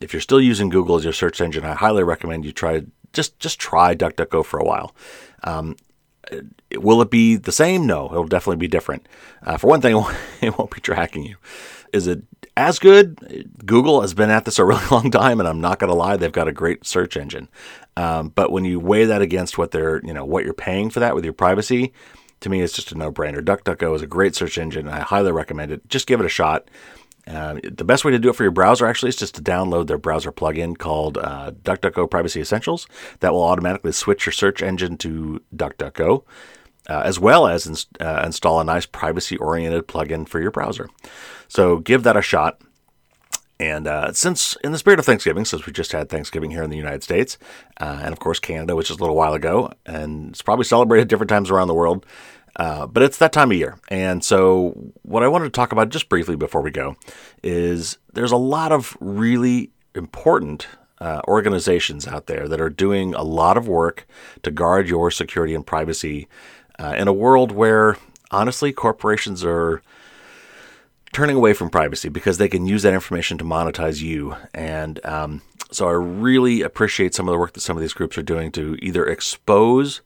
If 0.00 0.12
you're 0.12 0.20
still 0.20 0.40
using 0.40 0.68
Google 0.68 0.96
as 0.96 1.04
your 1.04 1.12
search 1.12 1.40
engine, 1.40 1.64
I 1.64 1.74
highly 1.74 2.02
recommend 2.02 2.44
you 2.44 2.50
try 2.50 2.82
just 3.12 3.38
just 3.38 3.60
try 3.60 3.94
DuckDuckGo 3.94 4.44
for 4.44 4.58
a 4.58 4.64
while. 4.64 4.96
Um, 5.44 5.76
will 6.72 7.00
it 7.02 7.10
be 7.10 7.36
the 7.36 7.52
same? 7.52 7.86
No, 7.86 8.06
it'll 8.06 8.26
definitely 8.26 8.56
be 8.56 8.66
different. 8.66 9.06
Uh, 9.44 9.58
for 9.58 9.68
one 9.68 9.80
thing, 9.80 9.94
it 10.40 10.58
won't 10.58 10.72
be 10.72 10.80
tracking 10.80 11.22
you. 11.22 11.36
Is 11.94 12.06
it 12.06 12.22
as 12.56 12.78
good. 12.78 13.50
Google 13.64 14.00
has 14.00 14.14
been 14.14 14.30
at 14.30 14.44
this 14.44 14.58
a 14.58 14.64
really 14.64 14.86
long 14.90 15.10
time, 15.10 15.40
and 15.40 15.48
I'm 15.48 15.60
not 15.60 15.78
going 15.78 15.88
to 15.88 15.96
lie, 15.96 16.16
they've 16.16 16.30
got 16.30 16.48
a 16.48 16.52
great 16.52 16.86
search 16.86 17.16
engine. 17.16 17.48
Um, 17.96 18.28
but 18.28 18.52
when 18.52 18.64
you 18.64 18.80
weigh 18.80 19.04
that 19.06 19.22
against 19.22 19.58
what 19.58 19.70
they're, 19.70 20.00
you 20.04 20.14
know, 20.14 20.24
what 20.24 20.44
you're 20.44 20.54
paying 20.54 20.90
for 20.90 21.00
that 21.00 21.14
with 21.14 21.24
your 21.24 21.32
privacy, 21.32 21.92
to 22.40 22.48
me, 22.48 22.60
it's 22.60 22.72
just 22.72 22.92
a 22.92 22.98
no-brainer. 22.98 23.40
DuckDuckGo 23.40 23.94
is 23.94 24.02
a 24.02 24.06
great 24.06 24.34
search 24.34 24.58
engine. 24.58 24.86
And 24.86 24.94
I 24.94 25.00
highly 25.00 25.32
recommend 25.32 25.72
it. 25.72 25.88
Just 25.88 26.06
give 26.06 26.20
it 26.20 26.26
a 26.26 26.30
shot. 26.30 26.68
Uh, 27.26 27.58
the 27.62 27.84
best 27.84 28.04
way 28.04 28.10
to 28.10 28.18
do 28.18 28.28
it 28.28 28.36
for 28.36 28.42
your 28.42 28.52
browser 28.52 28.84
actually 28.86 29.08
is 29.08 29.16
just 29.16 29.34
to 29.34 29.42
download 29.42 29.86
their 29.86 29.96
browser 29.96 30.30
plugin 30.30 30.76
called 30.76 31.16
uh, 31.16 31.52
DuckDuckGo 31.62 32.10
Privacy 32.10 32.40
Essentials. 32.40 32.86
That 33.20 33.32
will 33.32 33.42
automatically 33.42 33.92
switch 33.92 34.26
your 34.26 34.32
search 34.32 34.62
engine 34.62 34.98
to 34.98 35.40
DuckDuckGo 35.56 36.22
uh, 36.88 37.02
as 37.04 37.18
well 37.18 37.46
as 37.46 37.86
uh, 38.00 38.22
install 38.24 38.60
a 38.60 38.64
nice 38.64 38.86
privacy 38.86 39.36
oriented 39.36 39.86
plugin 39.86 40.28
for 40.28 40.40
your 40.40 40.50
browser. 40.50 40.88
So 41.48 41.78
give 41.78 42.02
that 42.02 42.16
a 42.16 42.22
shot. 42.22 42.60
And 43.60 43.86
uh, 43.86 44.12
since, 44.12 44.56
in 44.64 44.72
the 44.72 44.78
spirit 44.78 44.98
of 44.98 45.06
Thanksgiving, 45.06 45.44
since 45.44 45.64
we 45.64 45.72
just 45.72 45.92
had 45.92 46.08
Thanksgiving 46.08 46.50
here 46.50 46.62
in 46.62 46.70
the 46.70 46.76
United 46.76 47.04
States, 47.04 47.38
uh, 47.80 48.00
and 48.02 48.12
of 48.12 48.18
course 48.18 48.40
Canada, 48.40 48.74
which 48.74 48.90
is 48.90 48.96
a 48.96 49.00
little 49.00 49.14
while 49.14 49.32
ago, 49.32 49.72
and 49.86 50.30
it's 50.30 50.42
probably 50.42 50.64
celebrated 50.64 51.08
different 51.08 51.30
times 51.30 51.50
around 51.50 51.68
the 51.68 51.74
world, 51.74 52.04
uh, 52.56 52.86
but 52.86 53.02
it's 53.02 53.18
that 53.18 53.32
time 53.32 53.52
of 53.52 53.56
year. 53.56 53.78
And 53.88 54.24
so, 54.24 54.92
what 55.02 55.22
I 55.22 55.28
wanted 55.28 55.44
to 55.44 55.50
talk 55.50 55.72
about 55.72 55.88
just 55.88 56.08
briefly 56.08 56.36
before 56.36 56.62
we 56.62 56.70
go 56.70 56.96
is 57.42 57.98
there's 58.12 58.32
a 58.32 58.36
lot 58.36 58.72
of 58.72 58.96
really 59.00 59.70
important 59.94 60.66
uh, 61.00 61.20
organizations 61.26 62.06
out 62.06 62.26
there 62.26 62.48
that 62.48 62.60
are 62.60 62.70
doing 62.70 63.14
a 63.14 63.22
lot 63.22 63.56
of 63.56 63.68
work 63.68 64.06
to 64.42 64.50
guard 64.50 64.88
your 64.88 65.10
security 65.10 65.54
and 65.54 65.66
privacy 65.66 66.28
uh, 66.78 66.94
in 66.96 67.08
a 67.08 67.12
world 67.12 67.52
where, 67.52 67.96
honestly, 68.30 68.72
corporations 68.72 69.44
are 69.44 69.82
turning 71.12 71.36
away 71.36 71.52
from 71.52 71.70
privacy 71.70 72.08
because 72.08 72.38
they 72.38 72.48
can 72.48 72.66
use 72.66 72.82
that 72.82 72.92
information 72.92 73.38
to 73.38 73.44
monetize 73.44 74.02
you. 74.02 74.36
And 74.52 74.98
um, 75.06 75.42
So 75.70 75.88
I 75.88 75.92
really 75.92 76.62
appreciate 76.62 77.14
some 77.14 77.28
of 77.28 77.32
the 77.32 77.38
work 77.38 77.52
that 77.54 77.60
some 77.60 77.76
of 77.76 77.80
these 77.80 77.92
groups 77.92 78.16
are 78.18 78.22
doing 78.22 78.52
to 78.52 78.76
either 78.80 79.04
expose 79.06 80.02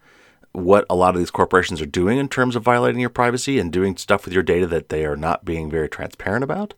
what 0.52 0.86
a 0.88 0.94
lot 0.94 1.14
of 1.14 1.18
these 1.20 1.30
corporations 1.30 1.80
are 1.80 1.86
doing 1.86 2.18
in 2.18 2.28
terms 2.28 2.56
of 2.56 2.62
violating 2.62 3.00
your 3.00 3.10
privacy 3.10 3.58
and 3.58 3.72
doing 3.72 3.96
stuff 3.96 4.24
with 4.24 4.32
your 4.32 4.42
data 4.42 4.66
that 4.66 4.88
they 4.88 5.04
are 5.04 5.16
not 5.16 5.44
being 5.44 5.70
very 5.70 5.88
transparent 5.88 6.42
about. 6.42 6.74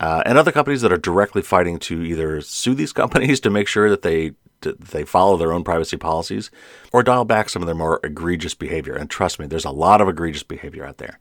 Uh, 0.00 0.22
and 0.24 0.38
other 0.38 0.50
companies 0.50 0.80
that 0.80 0.92
are 0.92 0.96
directly 0.98 1.42
fighting 1.42 1.78
to 1.78 2.02
either 2.02 2.40
sue 2.40 2.74
these 2.74 2.92
companies 3.02 3.38
to 3.40 3.50
make 3.50 3.68
sure 3.68 3.90
that 3.90 4.02
they 4.02 4.32
they 4.62 5.04
follow 5.04 5.36
their 5.36 5.52
own 5.52 5.64
privacy 5.64 5.96
policies 5.96 6.50
or 6.92 7.02
dial 7.02 7.24
back 7.24 7.48
some 7.48 7.62
of 7.62 7.66
their 7.66 7.74
more 7.74 8.00
egregious 8.02 8.54
behavior. 8.54 8.94
And 8.94 9.10
trust 9.10 9.38
me, 9.38 9.46
there's 9.46 9.64
a 9.64 9.70
lot 9.70 10.00
of 10.00 10.08
egregious 10.08 10.42
behavior 10.42 10.84
out 10.84 10.98
there. 10.98 11.18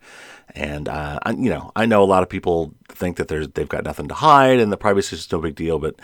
And 0.53 0.89
uh, 0.89 1.19
I, 1.23 1.31
you 1.31 1.49
know, 1.49 1.71
I 1.75 1.85
know 1.85 2.03
a 2.03 2.05
lot 2.05 2.23
of 2.23 2.29
people 2.29 2.73
think 2.89 3.17
that 3.17 3.27
they've 3.27 3.69
got 3.69 3.83
nothing 3.83 4.07
to 4.09 4.13
hide 4.13 4.59
and 4.59 4.71
the 4.71 4.77
privacy 4.77 5.15
is 5.15 5.31
no 5.31 5.39
big 5.39 5.55
deal, 5.55 5.79
but 5.79 5.95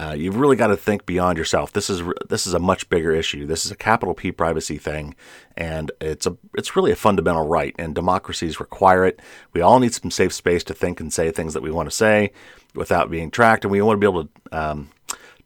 uh, 0.00 0.14
you've 0.14 0.36
really 0.36 0.56
got 0.56 0.68
to 0.68 0.76
think 0.78 1.04
beyond 1.04 1.36
yourself. 1.36 1.72
This 1.72 1.90
is 1.90 2.02
this 2.26 2.46
is 2.46 2.54
a 2.54 2.58
much 2.58 2.88
bigger 2.88 3.12
issue. 3.12 3.44
This 3.44 3.66
is 3.66 3.70
a 3.70 3.76
capital 3.76 4.14
P 4.14 4.32
privacy 4.32 4.78
thing, 4.78 5.14
and 5.58 5.92
it's 6.00 6.26
a 6.26 6.38
it's 6.54 6.74
really 6.74 6.90
a 6.90 6.96
fundamental 6.96 7.46
right. 7.46 7.74
And 7.78 7.94
democracies 7.94 8.60
require 8.60 9.04
it. 9.04 9.20
We 9.52 9.60
all 9.60 9.78
need 9.78 9.92
some 9.92 10.10
safe 10.10 10.32
space 10.32 10.64
to 10.64 10.74
think 10.74 11.00
and 11.00 11.12
say 11.12 11.30
things 11.30 11.52
that 11.52 11.62
we 11.62 11.70
want 11.70 11.90
to 11.90 11.94
say 11.94 12.32
without 12.74 13.10
being 13.10 13.30
tracked, 13.30 13.66
and 13.66 13.72
we 13.72 13.82
want 13.82 14.00
to 14.00 14.00
be 14.00 14.10
able 14.10 14.24
to 14.24 14.30
um, 14.52 14.90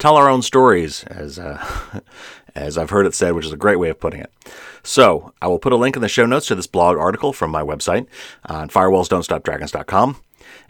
tell 0.05 0.19
our 0.19 0.29
own 0.29 0.43
stories, 0.43 1.03
as 1.05 1.39
uh, 1.39 1.65
as 2.55 2.77
I've 2.77 2.91
heard 2.91 3.07
it 3.07 3.15
said, 3.15 3.33
which 3.33 3.47
is 3.47 3.53
a 3.53 3.57
great 3.57 3.79
way 3.79 3.89
of 3.89 3.99
putting 3.99 4.21
it. 4.21 4.31
So 4.83 5.33
I 5.41 5.47
will 5.47 5.59
put 5.59 5.73
a 5.73 5.77
link 5.77 5.97
in 5.97 6.03
the 6.03 6.11
show 6.11 6.27
notes 6.27 6.47
to 6.49 6.55
this 6.55 6.67
blog 6.67 6.99
article 6.99 7.33
from 7.33 7.51
my 7.51 7.63
website 7.63 8.07
on 8.45 8.69
firewallsdon'tstopdragons.com. 8.69 10.17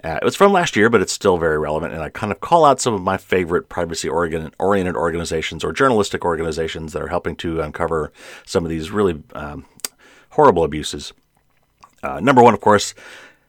Uh, 0.05 0.19
it 0.23 0.25
was 0.25 0.37
from 0.37 0.53
last 0.53 0.77
year, 0.77 0.89
but 0.89 1.01
it's 1.01 1.13
still 1.13 1.37
very 1.37 1.59
relevant, 1.59 1.93
and 1.93 2.01
I 2.01 2.11
kind 2.11 2.31
of 2.31 2.41
call 2.41 2.65
out 2.65 2.81
some 2.81 2.95
of 2.95 3.03
my 3.03 3.17
favorite 3.17 3.69
privacy 3.69 4.09
oriented 4.09 4.95
organizations 4.95 5.65
or 5.65 5.73
journalistic 5.73 6.25
organizations 6.25 6.93
that 6.93 7.03
are 7.03 7.09
helping 7.09 7.35
to 7.37 7.61
uncover 7.61 8.13
some 8.47 8.63
of 8.65 8.71
these 8.71 8.93
really 8.93 9.21
um, 9.35 9.65
horrible 10.31 10.63
abuses. 10.63 11.13
Uh, 12.05 12.21
number 12.21 12.41
one, 12.41 12.55
of 12.55 12.61
course, 12.61 12.95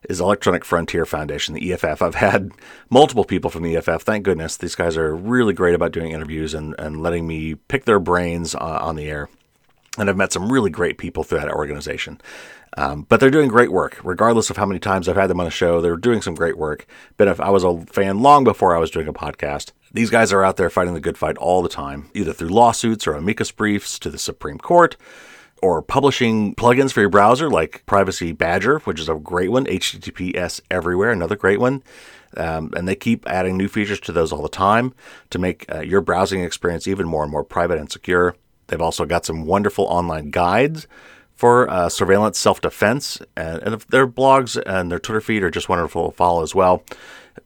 is 0.09 0.19
Electronic 0.19 0.65
Frontier 0.65 1.05
Foundation, 1.05 1.53
the 1.53 1.73
EFF. 1.73 2.01
I've 2.01 2.15
had 2.15 2.51
multiple 2.89 3.25
people 3.25 3.49
from 3.49 3.63
the 3.63 3.75
EFF. 3.75 4.03
Thank 4.03 4.23
goodness. 4.23 4.57
These 4.57 4.75
guys 4.75 4.97
are 4.97 5.15
really 5.15 5.53
great 5.53 5.75
about 5.75 5.91
doing 5.91 6.11
interviews 6.11 6.53
and, 6.53 6.75
and 6.79 7.01
letting 7.01 7.27
me 7.27 7.55
pick 7.55 7.85
their 7.85 7.99
brains 7.99 8.55
uh, 8.55 8.79
on 8.81 8.95
the 8.95 9.09
air. 9.09 9.29
And 9.97 10.09
I've 10.09 10.17
met 10.17 10.33
some 10.33 10.51
really 10.51 10.69
great 10.69 10.97
people 10.97 11.23
through 11.23 11.39
that 11.39 11.51
organization. 11.51 12.19
Um, 12.77 13.05
but 13.07 13.19
they're 13.19 13.29
doing 13.29 13.47
great 13.47 13.71
work, 13.71 13.99
regardless 14.03 14.49
of 14.49 14.57
how 14.57 14.65
many 14.65 14.79
times 14.79 15.07
I've 15.07 15.15
had 15.15 15.29
them 15.29 15.39
on 15.39 15.45
the 15.45 15.51
show. 15.51 15.79
They're 15.79 15.95
doing 15.95 16.21
some 16.21 16.35
great 16.35 16.57
work. 16.57 16.85
But 17.15 17.39
I 17.39 17.49
was 17.49 17.63
a 17.63 17.81
fan 17.85 18.19
long 18.19 18.43
before 18.43 18.75
I 18.75 18.79
was 18.79 18.91
doing 18.91 19.07
a 19.07 19.13
podcast, 19.13 19.71
these 19.93 20.09
guys 20.09 20.33
are 20.33 20.43
out 20.43 20.57
there 20.57 20.69
fighting 20.69 20.93
the 20.93 20.99
good 20.99 21.17
fight 21.17 21.37
all 21.37 21.61
the 21.61 21.69
time, 21.69 22.09
either 22.13 22.33
through 22.33 22.49
lawsuits 22.49 23.07
or 23.07 23.13
amicus 23.13 23.51
briefs 23.51 23.97
to 23.99 24.09
the 24.09 24.17
Supreme 24.17 24.57
Court, 24.57 24.97
or 25.61 25.81
publishing 25.81 26.53
plugins 26.55 26.91
for 26.91 26.99
your 26.99 27.09
browser 27.09 27.49
like 27.49 27.85
Privacy 27.85 28.31
Badger, 28.31 28.79
which 28.79 28.99
is 28.99 29.09
a 29.09 29.15
great 29.15 29.51
one, 29.51 29.65
HTTPS 29.65 30.61
Everywhere, 30.69 31.11
another 31.11 31.35
great 31.35 31.59
one. 31.59 31.83
Um, 32.37 32.71
and 32.75 32.87
they 32.87 32.95
keep 32.95 33.27
adding 33.27 33.55
new 33.55 33.67
features 33.67 33.99
to 34.01 34.11
those 34.11 34.33
all 34.33 34.41
the 34.41 34.49
time 34.49 34.93
to 35.29 35.39
make 35.39 35.65
uh, 35.73 35.79
your 35.79 36.01
browsing 36.01 36.43
experience 36.43 36.87
even 36.87 37.07
more 37.07 37.23
and 37.23 37.31
more 37.31 37.43
private 37.45 37.77
and 37.79 37.89
secure. 37.89 38.35
They've 38.67 38.81
also 38.81 39.05
got 39.05 39.25
some 39.25 39.45
wonderful 39.45 39.85
online 39.85 40.31
guides 40.31 40.87
for 41.35 41.69
uh, 41.69 41.89
surveillance 41.89 42.37
self 42.37 42.61
defense. 42.61 43.21
And, 43.35 43.61
and 43.63 43.81
their 43.83 44.07
blogs 44.07 44.61
and 44.65 44.91
their 44.91 44.99
Twitter 44.99 45.21
feed 45.21 45.43
are 45.43 45.51
just 45.51 45.69
wonderful 45.69 46.11
to 46.11 46.15
follow 46.15 46.43
as 46.43 46.55
well. 46.55 46.83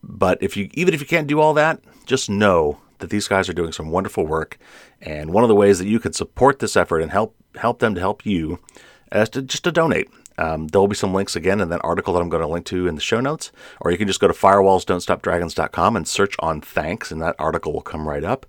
But 0.03 0.41
if 0.41 0.55
you 0.55 0.69
even 0.73 0.93
if 0.93 1.01
you 1.01 1.07
can't 1.07 1.27
do 1.27 1.39
all 1.39 1.53
that, 1.55 1.81
just 2.05 2.29
know 2.29 2.79
that 2.99 3.09
these 3.09 3.27
guys 3.27 3.49
are 3.49 3.53
doing 3.53 3.71
some 3.71 3.89
wonderful 3.89 4.25
work. 4.25 4.57
And 5.01 5.31
one 5.31 5.43
of 5.43 5.47
the 5.47 5.55
ways 5.55 5.79
that 5.79 5.87
you 5.87 5.99
can 5.99 6.13
support 6.13 6.59
this 6.59 6.77
effort 6.77 6.99
and 6.99 7.11
help 7.11 7.35
help 7.59 7.79
them 7.79 7.95
to 7.95 8.01
help 8.01 8.25
you 8.25 8.59
as 9.11 9.29
to 9.29 9.41
just 9.41 9.63
to 9.63 9.71
donate. 9.71 10.09
Um, 10.37 10.67
there 10.67 10.79
will 10.79 10.87
be 10.87 10.95
some 10.95 11.13
links 11.13 11.35
again 11.35 11.59
in 11.59 11.67
that 11.69 11.81
article 11.83 12.13
that 12.13 12.21
I'm 12.21 12.29
going 12.29 12.41
to 12.41 12.47
link 12.47 12.65
to 12.67 12.87
in 12.87 12.95
the 12.95 13.01
show 13.01 13.19
notes, 13.19 13.51
or 13.81 13.91
you 13.91 13.97
can 13.97 14.07
just 14.07 14.21
go 14.21 14.27
to 14.27 14.33
firewallsdon'tstopdragons.com 14.33 15.97
and 15.97 16.07
search 16.07 16.35
on 16.39 16.61
thanks, 16.61 17.11
and 17.11 17.21
that 17.21 17.35
article 17.37 17.73
will 17.73 17.81
come 17.81 18.07
right 18.07 18.23
up. 18.23 18.45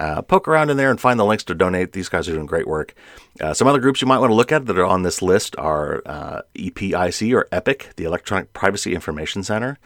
Uh, 0.00 0.22
poke 0.22 0.48
around 0.48 0.70
in 0.70 0.78
there 0.78 0.90
and 0.90 0.98
find 0.98 1.20
the 1.20 1.24
links 1.24 1.44
to 1.44 1.54
donate. 1.54 1.92
These 1.92 2.08
guys 2.08 2.26
are 2.26 2.32
doing 2.32 2.46
great 2.46 2.66
work. 2.66 2.94
Uh, 3.38 3.52
some 3.52 3.68
other 3.68 3.78
groups 3.78 4.00
you 4.00 4.08
might 4.08 4.18
want 4.18 4.30
to 4.30 4.34
look 4.34 4.50
at 4.50 4.66
that 4.66 4.78
are 4.78 4.86
on 4.86 5.02
this 5.02 5.20
list 5.20 5.54
are 5.56 6.02
uh, 6.06 6.40
EPIC 6.54 7.34
or 7.34 7.46
EPIC, 7.52 7.94
the 7.96 8.04
Electronic 8.04 8.52
Privacy 8.54 8.94
Information 8.94 9.44
Center. 9.44 9.78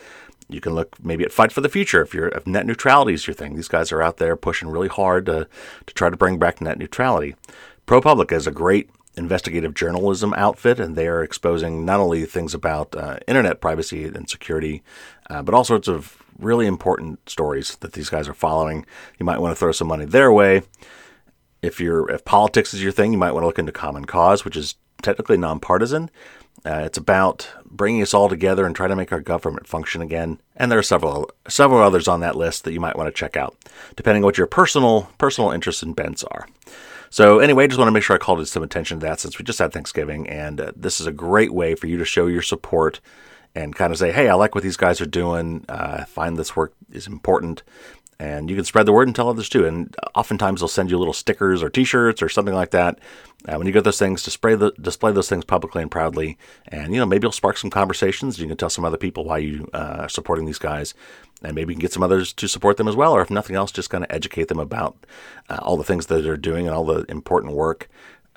You 0.48 0.60
can 0.60 0.74
look 0.74 1.02
maybe 1.02 1.24
at 1.24 1.32
Fight 1.32 1.52
for 1.52 1.62
the 1.62 1.68
Future 1.68 2.00
if 2.00 2.14
you're 2.14 2.28
if 2.28 2.46
net 2.46 2.64
neutrality 2.64 3.12
is 3.12 3.26
your 3.26 3.34
thing. 3.34 3.56
These 3.56 3.68
guys 3.68 3.90
are 3.90 4.02
out 4.02 4.18
there 4.18 4.36
pushing 4.36 4.68
really 4.68 4.88
hard 4.88 5.26
to, 5.26 5.48
to 5.86 5.94
try 5.94 6.10
to 6.10 6.16
bring 6.16 6.38
back 6.38 6.60
net 6.60 6.78
neutrality. 6.78 7.34
ProPublica 7.86 8.32
is 8.32 8.46
a 8.46 8.52
great 8.52 8.90
investigative 9.16 9.74
journalism 9.74 10.34
outfit, 10.34 10.80
and 10.80 10.96
they 10.96 11.06
are 11.06 11.22
exposing 11.22 11.84
not 11.84 12.00
only 12.00 12.24
things 12.24 12.54
about 12.54 12.94
uh, 12.96 13.18
internet 13.28 13.60
privacy 13.60 14.04
and 14.04 14.28
security, 14.28 14.82
uh, 15.30 15.42
but 15.42 15.54
all 15.54 15.64
sorts 15.64 15.88
of 15.88 16.22
really 16.38 16.66
important 16.66 17.28
stories 17.28 17.76
that 17.76 17.92
these 17.92 18.10
guys 18.10 18.26
are 18.28 18.34
following. 18.34 18.84
You 19.18 19.26
might 19.26 19.40
want 19.40 19.52
to 19.52 19.58
throw 19.58 19.72
some 19.72 19.88
money 19.88 20.04
their 20.04 20.32
way. 20.32 20.62
If 21.62 21.80
you're 21.80 22.10
if 22.10 22.24
politics 22.24 22.74
is 22.74 22.82
your 22.82 22.92
thing, 22.92 23.12
you 23.12 23.18
might 23.18 23.32
want 23.32 23.42
to 23.42 23.46
look 23.46 23.58
into 23.58 23.72
Common 23.72 24.04
Cause, 24.04 24.44
which 24.44 24.56
is 24.56 24.74
technically 25.02 25.36
nonpartisan. 25.36 26.10
Uh, 26.66 26.82
it's 26.84 26.98
about 26.98 27.50
bringing 27.66 28.00
us 28.00 28.14
all 28.14 28.28
together 28.28 28.64
and 28.64 28.74
trying 28.74 28.88
to 28.88 28.96
make 28.96 29.12
our 29.12 29.20
government 29.20 29.66
function 29.66 30.00
again. 30.00 30.40
And 30.56 30.72
there 30.72 30.78
are 30.78 30.82
several 30.82 31.30
several 31.48 31.80
others 31.80 32.08
on 32.08 32.20
that 32.20 32.36
list 32.36 32.64
that 32.64 32.72
you 32.72 32.80
might 32.80 32.96
want 32.96 33.06
to 33.06 33.18
check 33.18 33.36
out, 33.36 33.56
depending 33.96 34.22
on 34.22 34.26
what 34.26 34.38
your 34.38 34.46
personal 34.46 35.10
personal 35.18 35.50
interests 35.50 35.82
and 35.82 35.94
bents 35.94 36.24
are. 36.24 36.48
So 37.14 37.38
anyway, 37.38 37.68
just 37.68 37.78
want 37.78 37.86
to 37.86 37.92
make 37.92 38.02
sure 38.02 38.16
I 38.16 38.18
called 38.18 38.44
some 38.48 38.64
attention 38.64 38.98
to 38.98 39.06
that 39.06 39.20
since 39.20 39.38
we 39.38 39.44
just 39.44 39.60
had 39.60 39.72
Thanksgiving, 39.72 40.28
and 40.28 40.60
uh, 40.60 40.72
this 40.74 41.00
is 41.00 41.06
a 41.06 41.12
great 41.12 41.54
way 41.54 41.76
for 41.76 41.86
you 41.86 41.96
to 41.98 42.04
show 42.04 42.26
your 42.26 42.42
support 42.42 42.98
and 43.54 43.72
kind 43.72 43.92
of 43.92 44.00
say, 44.00 44.10
hey, 44.10 44.28
I 44.28 44.34
like 44.34 44.56
what 44.56 44.64
these 44.64 44.76
guys 44.76 45.00
are 45.00 45.06
doing. 45.06 45.64
Uh, 45.68 45.98
I 46.00 46.04
find 46.06 46.36
this 46.36 46.56
work 46.56 46.74
is 46.90 47.06
important. 47.06 47.62
And 48.24 48.48
you 48.48 48.56
can 48.56 48.64
spread 48.64 48.86
the 48.86 48.92
word 48.92 49.06
and 49.06 49.14
tell 49.14 49.28
others 49.28 49.50
too. 49.50 49.66
And 49.66 49.94
oftentimes 50.14 50.60
they'll 50.60 50.68
send 50.68 50.90
you 50.90 50.96
little 50.98 51.12
stickers 51.12 51.62
or 51.62 51.68
T-shirts 51.68 52.22
or 52.22 52.30
something 52.30 52.54
like 52.54 52.70
that. 52.70 52.98
When 53.44 53.66
you 53.66 53.72
get 53.72 53.84
those 53.84 53.98
things, 53.98 54.22
display 54.22 54.54
the, 54.54 54.72
display 54.80 55.12
those 55.12 55.28
things 55.28 55.44
publicly 55.44 55.82
and 55.82 55.90
proudly. 55.90 56.38
And 56.68 56.94
you 56.94 57.00
know 57.00 57.04
maybe 57.04 57.26
you'll 57.26 57.32
spark 57.32 57.58
some 57.58 57.68
conversations. 57.68 58.38
You 58.38 58.48
can 58.48 58.56
tell 58.56 58.70
some 58.70 58.86
other 58.86 58.96
people 58.96 59.24
why 59.24 59.38
you 59.38 59.68
uh, 59.74 59.96
are 60.00 60.08
supporting 60.08 60.46
these 60.46 60.58
guys, 60.58 60.94
and 61.42 61.54
maybe 61.54 61.72
you 61.72 61.76
can 61.76 61.82
get 61.82 61.92
some 61.92 62.02
others 62.02 62.32
to 62.32 62.48
support 62.48 62.78
them 62.78 62.88
as 62.88 62.96
well. 62.96 63.12
Or 63.12 63.20
if 63.20 63.30
nothing 63.30 63.56
else, 63.56 63.70
just 63.70 63.90
kind 63.90 64.02
of 64.02 64.10
educate 64.10 64.48
them 64.48 64.58
about 64.58 64.96
uh, 65.50 65.58
all 65.60 65.76
the 65.76 65.84
things 65.84 66.06
that 66.06 66.22
they're 66.22 66.38
doing 66.38 66.66
and 66.66 66.74
all 66.74 66.86
the 66.86 67.04
important 67.10 67.52
work 67.52 67.90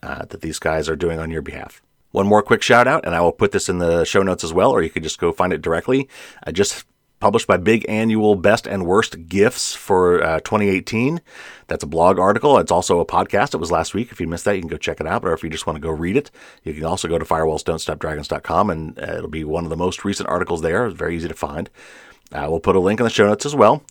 uh, 0.04 0.26
that 0.26 0.42
these 0.42 0.60
guys 0.60 0.90
are 0.90 0.98
doing 0.98 1.18
on 1.18 1.32
your 1.32 1.42
behalf. 1.42 1.82
One 2.12 2.28
more 2.28 2.42
quick 2.42 2.62
shout 2.62 2.88
out, 2.88 3.06
and 3.06 3.16
I 3.16 3.22
will 3.22 3.32
put 3.32 3.54
this 3.54 3.70
in 3.70 3.78
the 3.78 4.04
show 4.04 4.24
notes 4.24 4.44
as 4.44 4.52
well, 4.52 4.72
or 4.72 4.84
you 4.84 4.90
could 4.90 5.04
just 5.04 5.20
go 5.20 5.32
find 5.32 5.54
it 5.54 5.62
directly. 5.62 6.10
I 6.44 6.52
just 6.52 6.86
published 7.20 7.47
by 7.47 7.57
big 7.57 7.86
annual 7.89 8.36
best 8.36 8.68
and 8.68 8.86
worst 8.86 9.28
gifts 9.28 9.74
for 9.74 10.24
uh, 10.24 10.39
2018. 10.41 11.22
That's 11.68 11.84
a 11.84 11.88
blog 11.88 12.20
article. 12.20 12.57
It's 12.57 12.72
also 12.72 12.99
a 12.99 13.05
podcast. 13.05 13.53
It 13.53 13.57
was 13.57 13.72
last 13.72 13.93
week. 13.93 14.11
If 14.11 14.22
you 14.22 14.28
missed 14.28 14.45
that, 14.45 14.55
you 14.55 14.61
can 14.61 14.70
go 14.70 14.78
check 14.78 14.99
it 14.99 15.07
out. 15.07 15.26
Or 15.26 15.34
if 15.34 15.43
you 15.43 15.49
just 15.49 15.65
want 15.65 15.78
to 15.78 15.82
go 15.82 15.89
read 15.89 16.18
it, 16.18 16.32
you 16.63 16.74
can 16.74 16.86
also 16.86 17.07
go 17.07 17.18
to 17.18 17.26
firewallsdon'tstopdragons.com 17.26 18.70
and 18.70 18.99
uh, 18.99 19.15
it'll 19.18 19.30
be 19.30 19.43
one 19.43 19.63
of 19.63 19.70
the 19.70 19.78
most 19.78 20.05
recent 20.05 20.30
articles 20.30 20.61
there. 20.61 20.88
It's 20.88 20.97
very 20.97 21.15
easy 21.15 21.28
to 21.28 21.34
find. 21.34 21.70
Uh, 22.32 22.47
we'll 22.49 22.59
put 22.59 22.76
a 22.76 22.80
link 22.80 22.99
in 22.99 23.03
the 23.03 23.09
show 23.09 23.28
notes 23.28 23.45
as 23.45 23.55
well. 23.55 23.84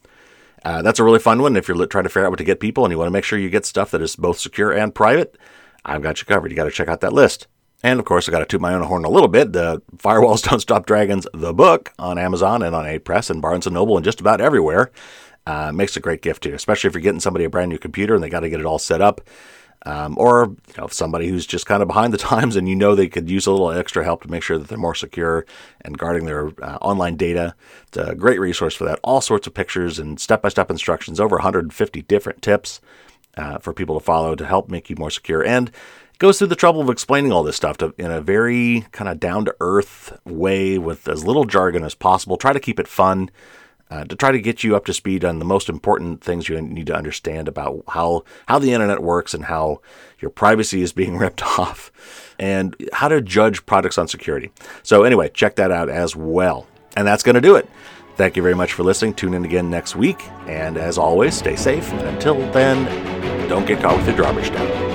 Uh, 0.65 0.83
that's 0.83 0.99
a 0.99 1.05
really 1.05 1.19
fun 1.19 1.41
one. 1.41 1.57
If 1.57 1.69
you're 1.69 1.87
trying 1.87 2.05
to 2.05 2.11
figure 2.11 2.27
out 2.27 2.31
what 2.31 2.39
to 2.39 2.45
get 2.45 2.61
people 2.61 2.85
and 2.85 2.93
you 2.93 2.99
want 2.99 3.09
to 3.09 3.13
make 3.13 3.25
sure 3.25 3.39
you 3.39 3.51
get 3.51 3.65
stuff 3.65 3.91
that 3.93 4.03
is 4.03 4.17
both 4.17 4.39
secure 4.39 4.73
and 4.73 4.95
private, 4.95 5.37
I've 5.85 6.03
got 6.03 6.21
you 6.21 6.27
covered. 6.27 6.51
You 6.51 6.57
got 6.57 6.65
to 6.65 6.71
check 6.71 6.89
out 6.89 7.01
that 7.01 7.13
list. 7.13 7.47
And 7.87 8.01
of 8.01 8.05
course, 8.05 8.29
I 8.29 8.33
got 8.33 8.41
to 8.41 8.47
toot 8.47 8.61
my 8.61 8.75
own 8.75 8.83
horn 8.83 9.05
a 9.05 9.09
little 9.09 9.29
bit. 9.29 9.53
The 9.53 9.81
Firewalls 9.99 10.43
Don't 10.51 10.59
Stop 10.59 10.87
Dragons, 10.87 11.25
the 11.33 11.55
book 11.55 11.93
on 12.01 12.19
Amazon 12.19 12.65
and 12.65 12.75
on 12.75 12.85
Apress 12.85 13.31
and 13.31 13.41
Barnes 13.41 13.65
and 13.65 13.75
Noble 13.75 13.97
and 13.97 14.05
just 14.05 14.21
about 14.21 14.41
everywhere, 14.41 14.91
uh, 15.47 15.71
makes 15.71 15.97
a 15.97 16.01
great 16.01 16.21
gift 16.21 16.43
too. 16.43 16.53
Especially 16.53 16.89
if 16.89 16.95
you're 16.95 17.01
getting 17.01 17.21
somebody 17.21 17.45
a 17.45 17.49
brand 17.49 17.69
new 17.69 17.79
computer 17.79 18.17
and 18.17 18.25
they 18.25 18.29
got 18.29 18.41
to 18.41 18.51
get 18.51 18.59
it 18.59 18.67
all 18.67 18.81
set 18.81 19.01
up, 19.01 19.21
um, 19.85 20.17
or 20.19 20.57
you 20.67 20.75
know, 20.79 20.89
somebody 20.89 21.29
who's 21.29 21.47
just 21.47 21.67
kind 21.67 21.81
of 21.81 21.87
behind 21.87 22.13
the 22.13 22.19
times 22.33 22.57
and 22.57 22.69
you 22.69 22.75
know 22.75 22.97
they 22.97 23.07
could 23.07 23.31
use 23.31 23.47
a 23.47 23.53
little 23.53 23.71
extra 23.71 24.03
help 24.03 24.25
to 24.25 24.31
make 24.33 24.43
sure 24.43 24.59
that 24.59 24.67
they're 24.67 24.77
more 24.77 24.97
secure 24.97 25.47
and 25.83 25.97
guarding 25.97 26.27
their 26.27 26.49
uh, 26.61 26.79
online 26.79 27.15
data. 27.15 27.55
It's 27.87 27.99
a 27.99 28.17
great 28.17 28.41
resource 28.41 28.75
for 28.75 28.83
that. 28.87 28.99
All 29.05 29.21
sorts 29.21 29.47
of 29.47 29.55
pictures 29.55 30.01
and 30.01 30.19
step-by-step 30.19 30.73
instructions, 30.73 31.21
over 31.21 31.37
150 31.37 32.03
different 32.03 32.43
tips. 32.43 32.81
Uh, 33.39 33.59
for 33.59 33.75
people 33.75 33.99
to 33.99 34.03
follow 34.03 34.35
to 34.35 34.47
help 34.47 34.71
make 34.71 34.89
you 34.89 34.97
more 34.97 35.11
secure. 35.11 35.45
And 35.45 35.71
goes 36.19 36.39
through 36.39 36.49
the 36.49 36.57
trouble 36.57 36.81
of 36.81 36.91
explaining 36.91 37.33
all 37.33 37.43
this 37.43 37.57
stuff 37.57 37.77
to, 37.79 37.95
in 37.99 38.11
a 38.11 38.21
very 38.21 38.87
kind 38.93 39.09
of 39.09 39.21
down 39.21 39.45
to 39.45 39.55
earth 39.61 40.19
way 40.25 40.79
with 40.79 41.09
as 41.09 41.25
little 41.25 41.45
jargon 41.45 41.85
as 41.85 41.95
possible. 41.95 42.37
Try 42.37 42.53
to 42.53 42.61
keep 42.61 42.81
it 42.81 42.89
fun. 42.89 43.31
Uh, 43.89 44.05
to 44.05 44.17
try 44.17 44.33
to 44.33 44.41
get 44.41 44.65
you 44.65 44.75
up 44.75 44.85
to 44.85 44.93
speed 44.93 45.25
on 45.25 45.39
the 45.39 45.45
most 45.45 45.69
important 45.69 46.21
things 46.21 46.49
you 46.49 46.61
need 46.61 46.89
to 46.89 46.97
understand 46.97 47.47
about 47.47 47.85
how 47.87 48.25
how 48.49 48.59
the 48.59 48.73
internet 48.73 49.01
works 49.01 49.33
and 49.33 49.45
how 49.45 49.81
your 50.19 50.29
privacy 50.29 50.83
is 50.83 50.93
being 50.93 51.17
ripped 51.19 51.41
off 51.41 51.93
and 52.37 52.75
how 52.93 53.07
to 53.07 53.21
judge 53.21 53.65
products 53.65 53.97
on 53.97 54.09
security. 54.09 54.51
So 54.83 55.05
anyway, 55.05 55.29
check 55.29 55.55
that 55.55 55.71
out 55.71 55.89
as 55.89 56.17
well. 56.17 56.67
And 56.97 57.07
that's 57.07 57.23
going 57.23 57.37
to 57.37 57.41
do 57.41 57.55
it. 57.55 57.69
Thank 58.17 58.35
you 58.35 58.43
very 58.43 58.55
much 58.55 58.73
for 58.73 58.83
listening. 58.83 59.15
Tune 59.15 59.35
in 59.35 59.45
again 59.45 59.71
next 59.71 59.95
week. 59.95 60.21
And 60.47 60.79
as 60.79 60.99
always, 60.99 61.37
stay 61.37 61.55
safe. 61.55 61.93
And 61.93 62.09
until 62.09 62.35
then, 62.53 62.87
don't 63.49 63.67
get 63.67 63.81
caught 63.83 63.97
with 63.99 64.07
your 64.07 64.17
drawbridge 64.17 64.51
down. 64.51 64.86